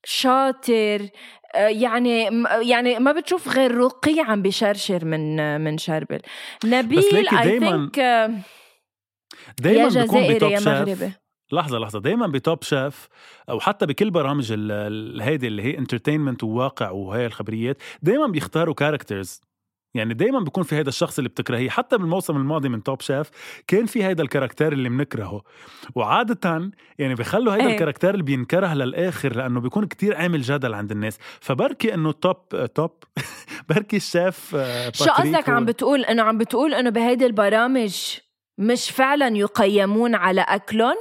شاطر 0.09 1.09
آه، 1.55 1.67
يعني 1.67 2.29
يعني 2.61 2.99
ما 2.99 3.11
بتشوف 3.11 3.47
غير 3.47 3.75
رقي 3.75 4.19
عم 4.19 4.41
بشرشر 4.41 5.05
من 5.05 5.39
آه، 5.39 5.57
من 5.57 5.77
شربل. 5.77 6.19
نبيل 6.65 7.27
I 7.29 7.43
دايماً 7.43 7.69
think 7.69 7.99
دايما 9.59 9.81
يا 9.83 9.87
بيكون 9.87 10.05
جزائري 10.05 10.35
ب 10.35 10.39
Top 10.39 10.51
يا 10.51 10.57
شيف. 10.57 10.67
مغربي. 10.67 11.11
لحظة 11.51 11.77
لحظة. 11.79 11.99
دايما 11.99 12.27
ب 12.27 12.36
Top 12.36 12.63
Chef 12.63 13.07
أو 13.49 13.59
حتى 13.59 13.85
بكل 13.85 14.11
برامج 14.11 14.51
هيدي 15.21 15.47
اللي 15.47 15.63
هي 15.63 15.77
entertainment 15.77 16.43
وواقع 16.43 16.89
وهي 16.89 17.25
الخبريات 17.25 17.77
دايما 18.01 18.27
بيختاروا 18.27 18.73
characters 18.73 19.41
يعني 19.93 20.13
دايما 20.13 20.39
بيكون 20.39 20.63
في 20.63 20.75
هيدا 20.75 20.89
الشخص 20.89 21.17
اللي 21.17 21.29
بتكرهيه. 21.29 21.69
حتى 21.69 21.97
بالموسم 21.97 22.37
الماضي 22.37 22.69
من 22.69 22.83
Top 22.83 23.01
Chef 23.01 23.29
كان 23.67 23.85
في 23.85 24.03
هيدا 24.03 24.23
الكاركتير 24.23 24.73
اللي 24.73 24.89
بنكرهه 24.89 25.41
وعادة 25.95 26.71
يعني 26.99 27.15
بيخلوا 27.15 27.53
هيدا 27.53 27.65
إيه. 27.65 27.73
الكاركتير 27.73 28.09
اللي 28.09 28.23
بينكره 28.23 28.73
للآخر 28.73 29.35
لأنه 29.35 29.59
بيكون 29.59 29.85
كتير 29.85 30.15
عامل 30.15 30.41
جدل 30.41 30.73
عند 30.73 30.91
الناس. 30.91 31.17
فبركي 31.41 31.93
إنه 31.93 32.11
توب 32.11 32.65
توب 32.75 32.91
بركي 33.69 33.97
الشيف 33.97 34.55
آه، 34.55 34.91
شو 34.95 35.05
قصدك 35.05 35.49
هو- 35.49 35.55
عم 35.55 35.65
بتقول؟ 35.65 36.05
إنه 36.05 36.23
عم 36.23 36.37
بتقول 36.37 36.73
إنه 36.73 36.89
بهيدي 36.89 37.25
البرامج 37.25 37.95
مش 38.57 38.91
فعلا 38.91 39.37
يقيمون 39.37 40.15
على 40.15 40.41
أكلهم؟ 40.41 40.97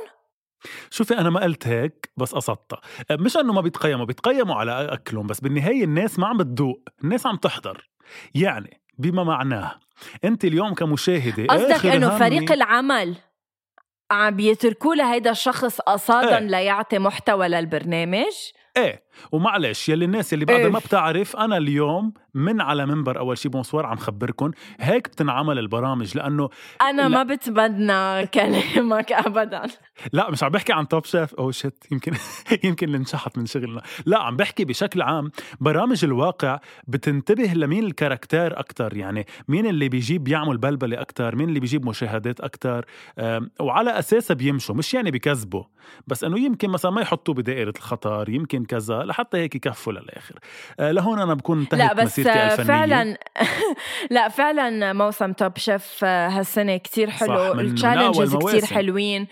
شوفي 0.91 1.19
أنا 1.19 1.31
ما 1.31 1.41
قلت 1.41 1.67
هيك 1.67 2.11
بس 2.17 2.35
قصدتها. 2.35 2.81
مش 3.11 3.37
إنه 3.37 3.53
ما 3.53 3.61
بيتقيموا 3.61 4.05
بيتقيموا 4.05 4.55
على 4.55 4.73
أكلهم 4.93 5.27
بس 5.27 5.41
بالنهاية 5.41 5.85
الناس 5.85 6.19
ما 6.19 6.27
عم 6.27 6.37
بتذوق 6.37 6.89
الناس 7.05 7.27
عم 7.27 7.37
تحضر. 7.37 7.88
يعني 8.35 8.81
بما 8.99 9.25
معناه 9.25 9.75
أنت 10.25 10.45
اليوم 10.45 10.75
كمشاهدة 10.75 11.47
قصدك 11.47 11.87
إنه 11.87 12.19
فريق 12.19 12.53
العمل 12.53 13.17
عم 14.11 14.37
بيتركوا 14.37 14.95
لهيدا 14.95 15.31
الشخص 15.31 15.81
قصادا 15.81 16.39
إيه. 16.39 16.47
ليعطي 16.47 16.99
محتوى 16.99 17.49
للبرنامج 17.49 18.33
إيه 18.77 19.08
ومعلش 19.33 19.89
يلي 19.89 20.05
الناس 20.05 20.33
يلي 20.33 20.47
إيه. 20.49 20.69
ما 20.69 20.79
بتعرف 20.79 21.37
أنا 21.37 21.57
اليوم 21.57 22.13
من 22.35 22.61
على 22.61 22.87
منبر 22.87 23.19
أول 23.19 23.39
شي 23.39 23.49
bonsoir 23.49 23.87
عم 23.87 23.97
خبركم 23.97 24.51
هيك 24.81 25.09
بتنعمل 25.09 25.59
البرامج 25.59 26.17
لأنه 26.17 26.49
أنا 26.83 27.03
لا. 27.03 27.09
ما 27.09 27.23
بتبنى 27.23 28.27
كلامك 28.35 29.13
ابدا. 29.13 29.63
لا 30.13 30.31
مش 30.31 30.43
عم 30.43 30.49
بحكي 30.49 30.73
عن 30.73 30.89
Top 30.89 31.05
Chef 31.05 31.35
أو 31.35 31.51
شي 31.51 31.87
يمكن 31.93 32.13
يمكن 32.65 32.95
انشحط 32.95 33.39
من 33.39 33.47
شغلنا. 33.47 33.83
لا 34.07 34.19
عم 34.19 34.37
بحكي 34.37 34.65
بشكل 34.65 35.03
عام 35.03 35.31
برامج 35.61 36.05
الواقع 36.05 36.61
بتنتبه 36.89 37.53
لمين 37.55 37.85
الكاركتير 37.85 38.61
أكثر 38.61 38.97
يعني 38.97 39.27
مين 39.49 39.67
اللي 39.67 39.89
بيجيب 39.89 40.25
بيعمل 40.25 40.59
بلبلة 40.59 41.01
أكثر 41.01 41.37
مين 41.37 41.49
اللي 41.49 41.61
بيجيب 41.61 41.87
مشاهدات 41.87 42.41
أكثر 42.41 42.85
وعلى 43.61 43.99
أساسها 43.99 44.35
بيمشوا 44.35 44.75
مش 44.75 44.95
يعني 44.95 45.11
بكذبوا. 45.11 45.65
بس 46.07 46.25
إنه 46.25 46.39
يمكن 46.39 46.71
مثلا 46.71 46.91
ما 46.91 47.01
يحطوه 47.01 47.35
بدائرة 47.35 47.75
الخطر 47.77 48.29
يمكن 48.29 48.65
كذا. 48.65 49.05
لحتى 49.09 49.37
هيك 49.39 49.55
يكفوا 49.55 49.93
للآخر 49.93 50.35
آه، 50.81 50.91
لهون 50.91 51.19
أنا 51.21 51.35
بكون 51.35 51.61
انتهت 51.61 51.79
لا 51.81 51.93
بس 51.93 52.05
مسيرتي 52.07 52.45
الفنية 52.45 52.67
فعلا 52.67 53.19
لا 54.11 54.29
فعلا 54.29 54.93
موسم 54.93 55.33
توب 55.33 55.59
شيف 55.59 56.05
هالسنة 56.05 56.77
كتير 56.77 57.11
صح، 57.11 57.17
حلو 57.21 57.53
التشالنجز 57.61 58.35
مواسم. 58.35 58.75
حلوين 58.75 59.27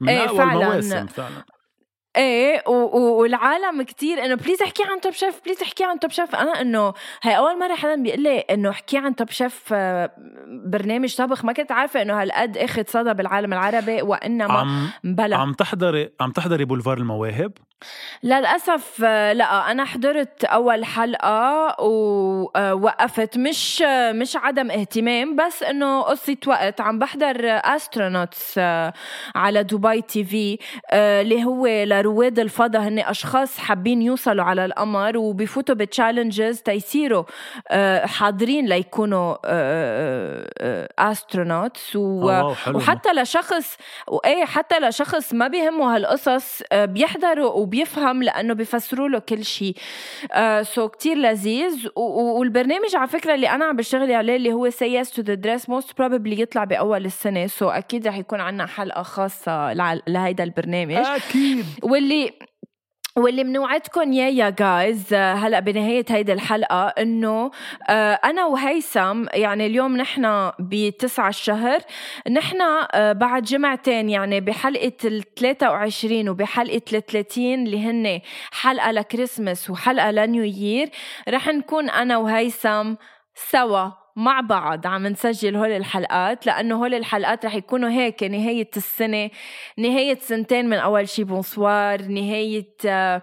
من 0.00 0.08
أول 0.08 0.38
فعلاً. 0.38 1.06
فعلا 1.06 1.44
إيه 2.16 2.62
و- 2.68 3.20
والعالم 3.22 3.82
كتير 3.82 4.24
إنه 4.24 4.34
please 4.34 4.62
احكي 4.62 4.82
عن 4.82 5.00
Top 5.00 5.12
Chef 5.12 5.40
please 5.44 5.62
احكي 5.62 5.84
عن 5.84 5.98
Top 5.98 6.10
Chef 6.10 6.34
أنا 6.36 6.60
إنه 6.60 6.94
هي 7.22 7.36
أول 7.38 7.58
مرة 7.58 7.74
حدا 7.74 7.94
بيقول 7.94 8.20
لي 8.22 8.38
إنه 8.38 8.70
احكي 8.70 8.98
عن 8.98 9.16
Top 9.16 9.30
Chef 9.30 9.64
آه، 9.72 10.10
برنامج 10.64 11.16
طبخ 11.16 11.44
ما 11.44 11.52
كنت 11.52 11.72
عارفة 11.72 12.02
إنه 12.02 12.22
هالقد 12.22 12.56
اخذ 12.58 12.82
صدى 12.86 13.14
بالعالم 13.14 13.52
العربي 13.52 14.02
وإنما 14.02 14.52
عم 14.52 14.88
بلا. 15.04 15.36
عم 15.36 15.52
تحضري 15.52 16.10
عم 16.20 16.30
تحضري 16.30 16.64
بولفار 16.64 16.98
المواهب؟ 16.98 17.52
للأسف 18.22 19.04
آه، 19.04 19.32
لا 19.32 19.70
أنا 19.70 19.84
حضرت 19.84 20.44
أول 20.44 20.84
حلقة 20.84 21.76
ووقفت 21.80 23.38
مش 23.38 23.82
آه، 23.86 24.12
مش 24.12 24.36
عدم 24.36 24.70
اهتمام 24.70 25.36
بس 25.36 25.62
إنه 25.62 26.02
قصة 26.02 26.36
وقت 26.46 26.80
عم 26.80 26.98
بحضر 26.98 27.36
Astronauts 27.44 28.58
على 29.34 29.62
دبي 29.62 30.02
TV 30.02 30.58
اللي 30.92 31.44
هو 31.44 31.66
لرواد 32.02 32.38
الفضاء 32.38 32.82
هن 32.82 32.98
أشخاص 32.98 33.58
حابين 33.58 34.02
يوصلوا 34.02 34.44
على 34.44 34.64
القمر 34.64 35.16
وبفوتوا 35.16 35.74
ب 35.74 35.82
challenges 35.82 36.60
تيصيروا 36.60 37.24
آه، 37.68 38.06
حاضرين 38.06 38.66
ليكونوا 38.66 39.36
astronauts 40.98 41.96
آه، 41.96 42.54
حلو. 42.54 42.78
وحتى 42.78 43.12
لشخص 43.12 43.76
وايه 44.08 44.44
حتى 44.44 44.78
لشخص 44.78 45.34
ما 45.34 45.48
بيهمه 45.48 45.96
هالقصص 45.96 46.62
آه، 46.72 46.84
بيحضروا 46.84 47.50
وبيفهم 47.52 48.22
لأنه 48.22 48.54
بيفسروا 48.54 49.08
له 49.08 49.18
كل 49.18 49.44
شيء 49.44 49.74
آه 50.32 50.62
so 50.62 50.88
كتير 50.88 51.16
لذيذ. 51.16 51.88
والبرنامج 51.96 52.96
على 52.96 53.08
فكرة 53.08 53.34
اللي 53.34 53.50
أنا 53.50 53.64
عم 53.64 53.76
بشتغل 53.76 54.12
عليه 54.12 54.36
اللي 54.36 54.52
هو 54.52 54.70
Say 54.70 54.94
Yes 54.94 55.10
to 55.10 55.22
the 55.22 55.34
Dress 55.34 55.68
most 55.68 55.98
probably 55.98 56.40
يطلع 56.40 56.64
بأول 56.64 57.04
السنة 57.04 57.46
so 57.46 57.68
أكيد 57.68 58.06
رح 58.06 58.16
يكون 58.18 58.40
عنا 58.40 58.66
حلقة 58.66 59.02
خاصة 59.02 59.72
لهيدا 60.06 60.44
البرنامج. 60.44 60.94
أكيد. 60.94 61.66
واللي 61.88 62.32
واللي 63.16 63.44
منوعدكم 63.44 64.12
يا 64.12 64.28
يا 64.28 64.50
جايز 64.50 65.14
هلأ 65.14 65.60
بنهاية 65.60 66.04
هيدي 66.10 66.32
الحلقة 66.32 66.86
إنه 66.86 67.50
آه، 67.90 68.12
أنا 68.24 68.46
وهيثم 68.46 69.24
يعني 69.34 69.66
اليوم 69.66 69.96
نحن 69.96 70.52
بتسعة 70.60 71.28
الشهر 71.28 71.80
نحن 72.30 72.60
آه، 72.92 73.12
بعد 73.12 73.42
جمعتين 73.42 74.10
يعني 74.10 74.40
بحلقة 74.40 74.92
ال 75.04 75.34
23 75.34 76.28
وبحلقة 76.28 76.82
ال 76.92 77.06
30 77.06 77.54
اللي 77.54 77.84
هن 77.90 78.20
حلقة 78.52 78.90
لكريسماس 78.90 79.70
وحلقة 79.70 80.10
لنيو 80.10 80.44
يير 80.44 80.90
رح 81.28 81.48
نكون 81.48 81.90
أنا 81.90 82.16
وهيثم 82.16 82.94
سوا. 83.34 83.90
مع 84.18 84.40
بعض 84.40 84.86
عم 84.86 85.06
نسجل 85.06 85.56
هول 85.56 85.70
الحلقات 85.70 86.46
لأنه 86.46 86.76
هول 86.76 86.94
الحلقات 86.94 87.46
رح 87.46 87.54
يكونوا 87.54 87.90
هيك 87.90 88.22
نهاية 88.22 88.70
السنة 88.76 89.30
نهاية 89.76 90.18
سنتين 90.18 90.68
من 90.68 90.76
أول 90.76 91.08
شي 91.08 91.24
bonsoir 91.24 92.02
نهاية 92.02 92.74
آه، 92.86 93.22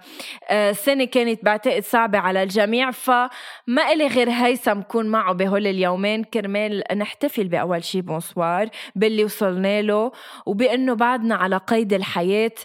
آه، 0.50 0.72
سنة 0.72 1.06
كانت 1.06 1.46
بعتقد 1.46 1.84
صعبة 1.84 2.18
على 2.18 2.44
الجميع 2.44 2.92
فما 2.92 3.92
إلي 3.94 4.08
غير 4.08 4.30
هيثم 4.30 4.82
كون 4.82 5.06
معه 5.06 5.34
بهول 5.34 5.68
اليومين. 5.68 6.24
كرمال 6.24 6.84
نحتفل 6.96 7.48
بأول 7.48 7.84
شي 7.84 8.02
bonsoir 8.02 8.70
باللي 8.96 9.24
وصلنا 9.24 9.82
له 9.82 10.12
وبأنه 10.46 10.94
بعدنا 10.94 11.36
على 11.36 11.58
قيد 11.58 11.94
الحياة 11.94 12.56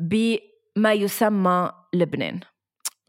بما 0.00 0.92
يسمى 0.92 1.70
لبنان. 1.94 2.40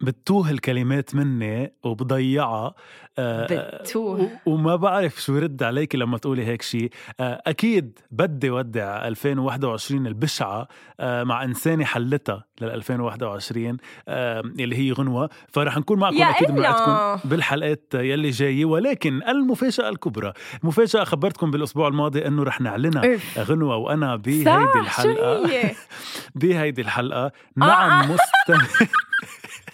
بتوه 0.01 0.49
الكلمات 0.51 1.15
مني 1.15 1.73
وبضيعها 1.83 2.73
آه، 3.19 3.77
بتوه. 3.81 4.21
و- 4.21 4.51
وما 4.51 4.75
بعرف 4.75 5.21
شو 5.21 5.37
رد 5.37 5.63
عليك 5.63 5.95
لما 5.95 6.17
تقولي 6.17 6.45
هيك 6.45 6.61
شيء 6.61 6.89
آه، 7.19 7.41
أكيد 7.47 7.99
بدي 8.11 8.49
ودع 8.49 9.07
2021 9.07 10.07
البشعة 10.07 10.67
آه، 10.99 11.23
مع 11.23 11.43
إنسانة 11.43 11.85
حلتها 11.85 12.43
لل 12.61 12.69
2021 12.69 13.77
آه، 14.07 14.39
اللي 14.39 14.75
هي 14.77 14.91
غنوة 14.91 15.29
فرح 15.49 15.77
نكون 15.77 15.99
معكم 15.99 16.21
أكيد. 16.21 16.51
بنوعدكم 16.51 17.29
بالحلقات 17.29 17.93
يلي 17.93 18.29
جاية 18.29 18.65
ولكن 18.65 19.23
المفاجأة 19.27 19.89
الكبرى 19.89 20.33
المفاجاه 20.63 21.03
خبرتكم 21.03 21.51
بالأسبوع 21.51 21.87
الماضي 21.87 22.27
إنه 22.27 22.43
رح 22.43 22.61
نعلنها. 22.61 23.17
غنوة 23.37 23.75
وأنا 23.75 24.15
بهيدي 24.15 24.79
الحلقة 24.79 25.49
هي؟ 25.51 25.71
بهيدي 26.35 26.81
الحلقة 26.81 27.25
آه. 27.25 27.31
نعم 27.57 27.99
مستمع 28.11 28.67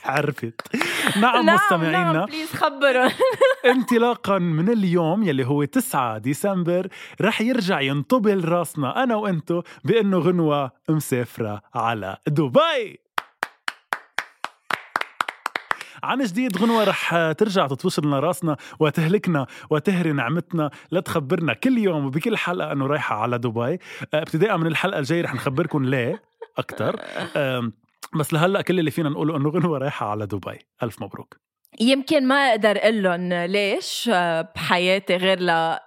عرفت. 0.07 0.61
نعم 1.17 1.45
نعم 1.45 1.55
مستمعينا. 1.55 2.13
نعم 2.13 2.25
بليز 2.25 2.53
خبروا. 2.53 3.09
انطلاقا 3.75 4.39
من 4.39 4.69
اليوم 4.69 5.23
يلي 5.23 5.45
هو 5.45 5.63
9 5.63 6.17
ديسمبر 6.17 6.87
رح 7.21 7.41
يرجع 7.41 7.81
ينطبل 7.81 8.45
راسنا 8.45 9.03
أنا 9.03 9.15
وأنتو 9.15 9.61
بأنه 9.83 10.17
غنوة 10.19 10.71
مسافرة 10.89 11.61
على 11.75 12.17
دبي. 12.27 12.99
عن 16.03 16.23
جديد 16.23 16.57
غنوة 16.57 16.83
رح 16.83 17.31
ترجع 17.31 17.67
تطوش 17.67 17.99
لنا 17.99 18.19
راسنا 18.19 18.57
وتهلكنا 18.79 19.47
وتهري 19.69 20.11
نعمتنا 20.11 20.71
لتخبرنا 20.91 21.53
كل 21.53 21.77
يوم 21.77 22.05
وبكل 22.05 22.37
حلقة 22.37 22.71
إنه 22.71 22.87
رايحة 22.87 23.15
على 23.15 23.37
دبي. 23.37 23.61
آه، 23.61 23.79
ابتداء 24.13 24.57
من 24.57 24.67
الحلقة 24.67 24.99
الجاية 24.99 25.21
رح 25.21 25.33
نخبركم 25.33 25.85
ليه 25.85 26.21
أكثر 26.57 26.95
بس 28.17 28.33
لهلأ 28.33 28.61
كل 28.61 28.79
اللي 28.79 28.91
فينا 28.91 29.09
نقوله 29.09 29.37
إنه 29.37 29.49
غنوة 29.49 29.77
رايحة 29.77 30.09
على 30.09 30.25
دبي. 30.25 30.59
ألف 30.83 31.01
مبروك. 31.01 31.37
يمكن 31.79 32.27
ما 32.27 32.35
أقدر 32.35 32.77
أقول 32.77 33.03
لهم 33.03 33.33
ليش 33.33 34.09
آه، 34.13 34.41
بحياتي 34.55 35.15
غير 35.15 35.39
ل 35.39 35.77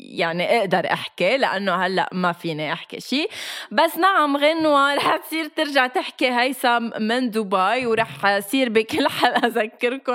يعني 0.00 0.58
أقدر 0.60 0.92
أحكي 0.92 1.36
لأنه 1.36 1.74
هلأ 1.74 2.08
ما 2.12 2.32
فيني 2.32 2.72
أحكي 2.72 3.00
شيء 3.00 3.30
بس 3.72 3.96
نعم 3.98 4.36
غنوة 4.36 4.94
رح 4.94 5.16
تصير 5.16 5.44
ترجع 5.56 5.86
تحكي 5.86 6.30
هيثم 6.30 6.90
من 7.00 7.30
دبي 7.30 7.86
ورح 7.86 8.26
أصير 8.26 8.68
بكل 8.68 9.08
حلقه 9.20 9.46
اذكركم 9.46 10.12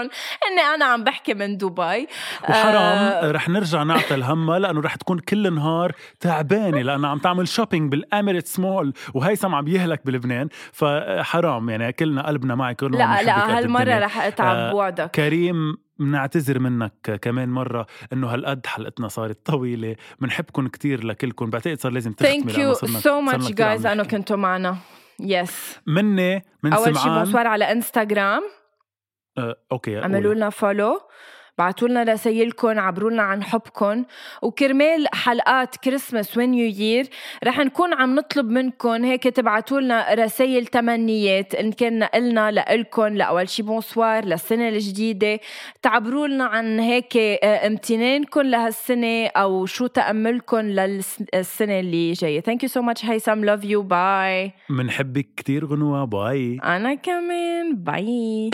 إني 0.52 0.62
أنا 0.76 0.86
عم 0.86 1.04
بحكي 1.04 1.34
من 1.34 1.58
دبي. 1.58 2.08
وحرام 2.50 2.98
آه، 2.98 3.32
رح 3.32 3.50
نرجع 3.50 3.84
نعطي 3.84 4.16
الهمة 4.16 4.58
لأنه 4.58 4.82
رح 4.82 4.96
تكون 4.96 5.20
كل 5.20 5.54
نهار 5.54 5.92
تعبانة 6.20 6.82
لأنها 6.82 7.10
عم 7.10 7.18
تعمل 7.18 7.48
شوبينج 7.48 7.92
بالأميريتس 7.92 8.60
مول 8.60 8.94
وهيثم 9.14 9.56
عم 9.56 9.68
يهلك 9.68 10.06
بلبنان. 10.06 10.48
فحرام 10.74 11.70
يعني 11.70 11.92
كلنا 11.94 12.28
قلبنا 12.28 12.56
معك 12.56 12.76
كلنا 12.76 12.98
لا 12.98 13.24
لا 13.24 13.58
هالمرة. 13.58 14.00
رح 14.00 14.18
أتعب 14.22 14.56
آه، 14.56 14.72
بوعدك. 14.72 15.12
كريم 15.12 15.85
بنعتذر 16.00 16.60
منك 16.60 17.20
كمان 17.22 17.50
مرة 17.50 17.88
إنه 18.14 18.28
هالقد 18.28 18.66
حلقتنا 18.66 19.08
صارت 19.08 19.46
طويلة 19.46 19.96
بنحبكم 20.20 20.68
كتير 20.68 21.04
لكلكم 21.06 21.50
بعتقد 21.50 21.80
صار 21.80 21.92
لازم 21.92 22.12
تختمي 22.12 22.38
لأنه 22.42 23.22
much 23.22 23.52
كتير 23.52 23.66
عم 23.66 23.70
جايز 23.70 23.86
انه 23.86 24.04
نحكي. 24.04 24.18
كنتوا 24.18 24.38
معنا. 24.38 24.78
yes 25.20 25.80
مني 25.88 26.46
من 26.64 26.76
شيء 26.76 26.94
سمعان. 26.94 27.24
bonsoir 27.24 27.48
على 27.48 27.72
انستغرام 27.72 28.42
آه، 29.38 29.56
okay 29.72 30.02
اعملوا 30.02 30.24
قولي. 30.24 30.36
لنا 30.36 30.50
follow 30.50 31.00
بعتوا 31.58 31.88
لنا 31.88 32.04
رسايلكم 32.04 32.80
عبروا 32.80 33.12
لنا 33.12 33.22
عن 33.22 33.44
حبكم 33.44 34.04
وكرمال 34.42 35.08
حلقات 35.14 35.76
Christmas 35.76 36.38
و 36.38 36.45
New 36.45 36.66
Year 36.66 37.08
رح 37.44 37.60
نكون 37.60 37.94
عم 37.94 38.16
نطلب 38.16 38.50
منكم 38.50 39.04
هيك 39.04 39.24
تبعتوا 39.24 39.82
لنا 39.82 40.14
رسائل 40.14 40.66
تمنيات 40.66 41.56
إن 41.56 41.72
كان 41.72 42.08
لنا 42.16 42.52
لإلكم 42.52 43.08
لأول 43.08 43.50
شي 43.50 43.64
bonsoir 43.64 44.26
للسنة 44.26 44.70
الجديدة. 44.70 45.40
تعبروا 45.82 46.28
لنا 46.28 46.46
عن 46.46 46.80
هيك 46.80 47.18
آه، 47.18 47.68
امتنانكم 47.68 48.42
لهالسنة 48.42 49.28
أو 49.28 49.66
شو 49.66 49.88
تاملكم 49.88 50.58
للسنة 50.58 51.80
اللي 51.80 52.12
جاية. 52.12 52.42
thank 52.42 52.64
you 52.64 52.70
so 52.70 52.82
much 52.82 53.06
هيثم. 53.06 53.44
love 53.46 53.64
you 53.66 53.82
bye 53.82 54.52
بنحبك 54.70 55.28
كتير 55.38 55.66
غنوة. 55.66 56.06
bye 56.06 56.60
أنا 56.64 56.94
كمان. 56.94 57.76
bye 57.76 58.50